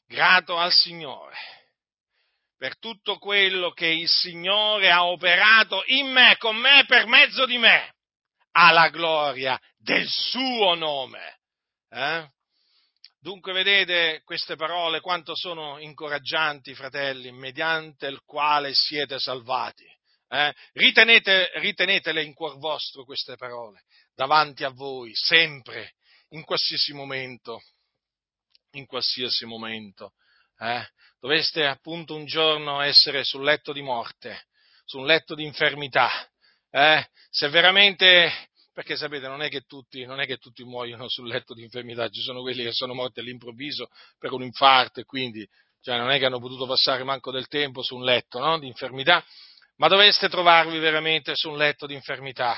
grato 0.06 0.58
al 0.58 0.72
Signore 0.72 1.63
per 2.56 2.78
tutto 2.78 3.18
quello 3.18 3.72
che 3.72 3.86
il 3.86 4.08
Signore 4.08 4.90
ha 4.90 5.06
operato 5.06 5.82
in 5.86 6.10
me, 6.10 6.36
con 6.38 6.56
me, 6.56 6.84
per 6.86 7.06
mezzo 7.06 7.46
di 7.46 7.58
me, 7.58 7.94
alla 8.52 8.88
gloria 8.88 9.58
del 9.76 10.08
suo 10.08 10.74
nome. 10.74 11.38
Eh? 11.90 12.28
Dunque 13.18 13.52
vedete 13.52 14.20
queste 14.24 14.54
parole 14.54 15.00
quanto 15.00 15.34
sono 15.34 15.78
incoraggianti, 15.78 16.74
fratelli, 16.74 17.32
mediante 17.32 18.06
il 18.06 18.20
quale 18.24 18.74
siete 18.74 19.18
salvati. 19.18 19.86
Eh? 20.28 20.52
Ritenete, 20.72 21.50
ritenetele 21.54 22.22
in 22.22 22.34
cuor 22.34 22.58
vostro 22.58 23.04
queste 23.04 23.36
parole, 23.36 23.82
davanti 24.14 24.64
a 24.64 24.70
voi, 24.70 25.12
sempre, 25.14 25.94
in 26.30 26.44
qualsiasi 26.44 26.92
momento. 26.92 27.62
in 28.74 28.86
qualsiasi 28.86 29.44
momento. 29.46 30.14
Eh? 30.58 30.86
Doveste 31.24 31.64
appunto 31.64 32.14
un 32.14 32.26
giorno 32.26 32.82
essere 32.82 33.24
sul 33.24 33.44
letto 33.44 33.72
di 33.72 33.80
morte, 33.80 34.48
su 34.84 34.98
un 34.98 35.06
letto 35.06 35.34
di 35.34 35.42
infermità. 35.42 36.10
Eh? 36.68 37.02
Se 37.30 37.48
veramente, 37.48 38.30
perché 38.74 38.94
sapete, 38.94 39.26
non 39.26 39.40
è, 39.40 39.48
che 39.48 39.62
tutti, 39.62 40.04
non 40.04 40.20
è 40.20 40.26
che 40.26 40.36
tutti 40.36 40.62
muoiono 40.64 41.08
sul 41.08 41.26
letto 41.26 41.54
di 41.54 41.62
infermità, 41.62 42.10
ci 42.10 42.20
sono 42.20 42.42
quelli 42.42 42.62
che 42.62 42.72
sono 42.72 42.92
morti 42.92 43.20
all'improvviso 43.20 43.88
per 44.18 44.32
un 44.32 44.42
infarto 44.42 45.00
e 45.00 45.04
quindi 45.04 45.48
cioè, 45.80 45.96
non 45.96 46.10
è 46.10 46.18
che 46.18 46.26
hanno 46.26 46.40
potuto 46.40 46.66
passare 46.66 47.02
manco 47.04 47.30
del 47.30 47.48
tempo 47.48 47.82
su 47.82 47.96
un 47.96 48.04
letto 48.04 48.38
no? 48.38 48.58
di 48.58 48.66
infermità, 48.66 49.24
ma 49.76 49.88
doveste 49.88 50.28
trovarvi 50.28 50.78
veramente 50.78 51.34
su 51.36 51.48
un 51.48 51.56
letto 51.56 51.86
di 51.86 51.94
infermità. 51.94 52.54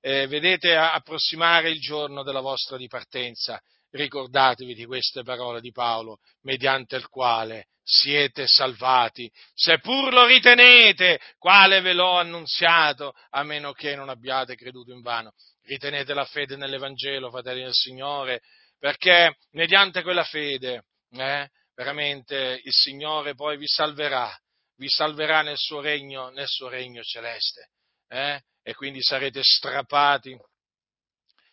Eh, 0.00 0.26
vedete 0.26 0.74
approssimare 0.74 1.70
il 1.70 1.78
giorno 1.78 2.24
della 2.24 2.40
vostra 2.40 2.76
dipartenza 2.76 3.62
ricordatevi 3.90 4.74
di 4.74 4.84
queste 4.84 5.22
parole 5.22 5.60
di 5.60 5.72
Paolo, 5.72 6.18
mediante 6.42 6.96
il 6.96 7.08
quale 7.08 7.66
siete 7.82 8.46
salvati, 8.46 9.30
seppur 9.52 10.12
lo 10.12 10.26
ritenete, 10.26 11.20
quale 11.38 11.80
ve 11.80 11.92
l'ho 11.92 12.18
annunziato, 12.18 13.14
a 13.30 13.42
meno 13.42 13.72
che 13.72 13.96
non 13.96 14.08
abbiate 14.08 14.54
creduto 14.54 14.92
in 14.92 15.00
vano. 15.00 15.32
Ritenete 15.62 16.14
la 16.14 16.24
fede 16.24 16.56
nell'Evangelo, 16.56 17.30
fratelli 17.30 17.62
del 17.62 17.74
Signore, 17.74 18.42
perché 18.78 19.36
mediante 19.52 20.02
quella 20.02 20.24
fede, 20.24 20.84
eh, 21.12 21.48
veramente 21.74 22.60
il 22.62 22.72
Signore 22.72 23.34
poi 23.34 23.56
vi 23.56 23.66
salverà, 23.66 24.32
vi 24.76 24.88
salverà 24.88 25.42
nel 25.42 25.58
suo 25.58 25.80
regno, 25.80 26.28
nel 26.30 26.48
suo 26.48 26.68
regno 26.68 27.02
celeste, 27.02 27.70
eh, 28.08 28.40
e 28.62 28.74
quindi 28.74 29.02
sarete 29.02 29.42
strappati, 29.42 30.38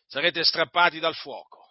sarete 0.05 0.43
strappati 0.43 0.99
dal 0.99 1.15
fuoco 1.15 1.66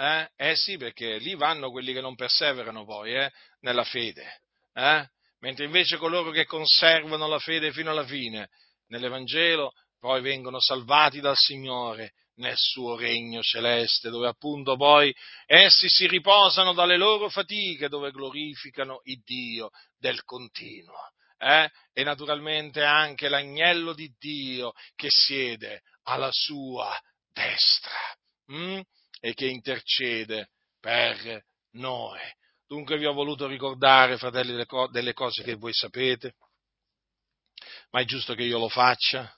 eh? 0.00 0.30
eh 0.36 0.56
sì, 0.56 0.78
perché 0.78 1.18
lì 1.18 1.34
vanno 1.34 1.70
quelli 1.70 1.92
che 1.92 2.00
non 2.00 2.14
perseverano 2.14 2.84
poi 2.84 3.14
eh? 3.14 3.30
nella 3.60 3.84
fede, 3.84 4.42
eh? 4.72 5.06
mentre 5.40 5.66
invece 5.66 5.98
coloro 5.98 6.30
che 6.30 6.46
conservano 6.46 7.28
la 7.28 7.38
fede 7.38 7.70
fino 7.72 7.90
alla 7.90 8.06
fine 8.06 8.48
nell'Evangelo 8.88 9.72
poi 9.98 10.22
vengono 10.22 10.58
salvati 10.58 11.20
dal 11.20 11.36
Signore 11.36 12.14
nel 12.36 12.56
suo 12.56 12.96
regno 12.96 13.42
celeste, 13.42 14.08
dove 14.08 14.28
appunto 14.28 14.76
poi 14.76 15.14
essi 15.44 15.90
si 15.90 16.06
riposano 16.06 16.72
dalle 16.72 16.96
loro 16.96 17.28
fatiche, 17.28 17.90
dove 17.90 18.10
glorificano 18.10 19.00
il 19.04 19.20
Dio 19.22 19.68
del 19.98 20.24
continuo. 20.24 20.96
Eh? 21.36 21.70
E 21.92 22.02
naturalmente 22.02 22.82
anche 22.82 23.28
l'agnello 23.28 23.92
di 23.92 24.10
Dio 24.18 24.72
che 24.96 25.08
siede 25.10 25.82
alla 26.04 26.30
sua 26.32 26.98
destra. 27.30 27.92
Mm? 28.52 28.80
E 29.20 29.34
che 29.34 29.46
intercede 29.46 30.50
per 30.80 31.44
noi. 31.72 32.18
Dunque 32.66 32.98
vi 32.98 33.06
ho 33.06 33.12
voluto 33.12 33.46
ricordare, 33.46 34.16
fratelli, 34.16 34.64
delle 34.90 35.12
cose 35.12 35.42
che 35.42 35.54
voi 35.54 35.72
sapete, 35.72 36.36
ma 37.90 38.00
è 38.00 38.04
giusto 38.04 38.34
che 38.34 38.42
io 38.42 38.58
lo 38.58 38.68
faccia, 38.68 39.32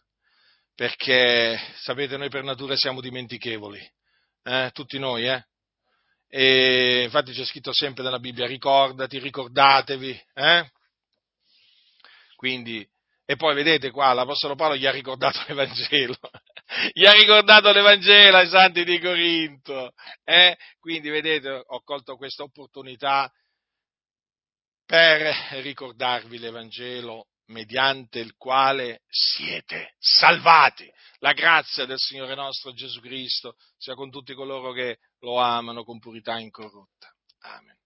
perché 0.74 1.59
sapete, 1.76 2.16
noi 2.16 2.28
per 2.28 2.45
natura 2.45 2.76
siamo 2.76 3.01
dimentichevoli, 3.01 3.80
eh? 4.43 4.70
tutti 4.72 4.99
noi, 4.99 5.26
eh? 5.26 5.45
E 6.28 7.03
infatti 7.03 7.33
c'è 7.33 7.45
scritto 7.45 7.72
sempre 7.72 8.03
nella 8.03 8.18
Bibbia, 8.18 8.47
ricordati, 8.47 9.18
ricordatevi, 9.18 10.22
eh? 10.35 10.70
Quindi, 12.37 12.87
e 13.24 13.37
poi 13.37 13.55
vedete 13.55 13.91
qua, 13.91 14.12
l'Apostolo 14.12 14.55
Paolo 14.55 14.76
gli 14.76 14.87
ha 14.87 14.91
ricordato 14.91 15.43
l'Evangelo, 15.49 16.18
gli 16.93 17.05
ha 17.05 17.12
ricordato 17.12 17.70
l'Evangelo 17.73 18.39
ai 18.39 18.49
santi 18.49 18.85
di 18.85 18.99
Corinto. 18.99 19.93
Eh? 20.25 20.57
Quindi, 20.79 21.11
vedete, 21.11 21.62
ho 21.66 21.83
colto 21.83 22.16
questa 22.16 22.43
opportunità 22.43 23.31
per 24.85 25.35
ricordarvi 25.62 26.39
l'Evangelo 26.39 27.29
mediante 27.47 28.18
il 28.18 28.35
quale 28.37 29.03
siete 29.09 29.95
salvati. 29.99 30.91
La 31.18 31.33
grazia 31.33 31.85
del 31.85 31.99
Signore 31.99 32.35
nostro 32.35 32.73
Gesù 32.73 33.01
Cristo 33.01 33.57
sia 33.77 33.95
con 33.95 34.11
tutti 34.11 34.35
coloro 34.35 34.73
che 34.73 34.99
lo 35.20 35.39
amano 35.39 35.85
con 35.85 35.99
purità 35.99 36.39
incorrotta. 36.39 37.12
Amen. 37.41 37.82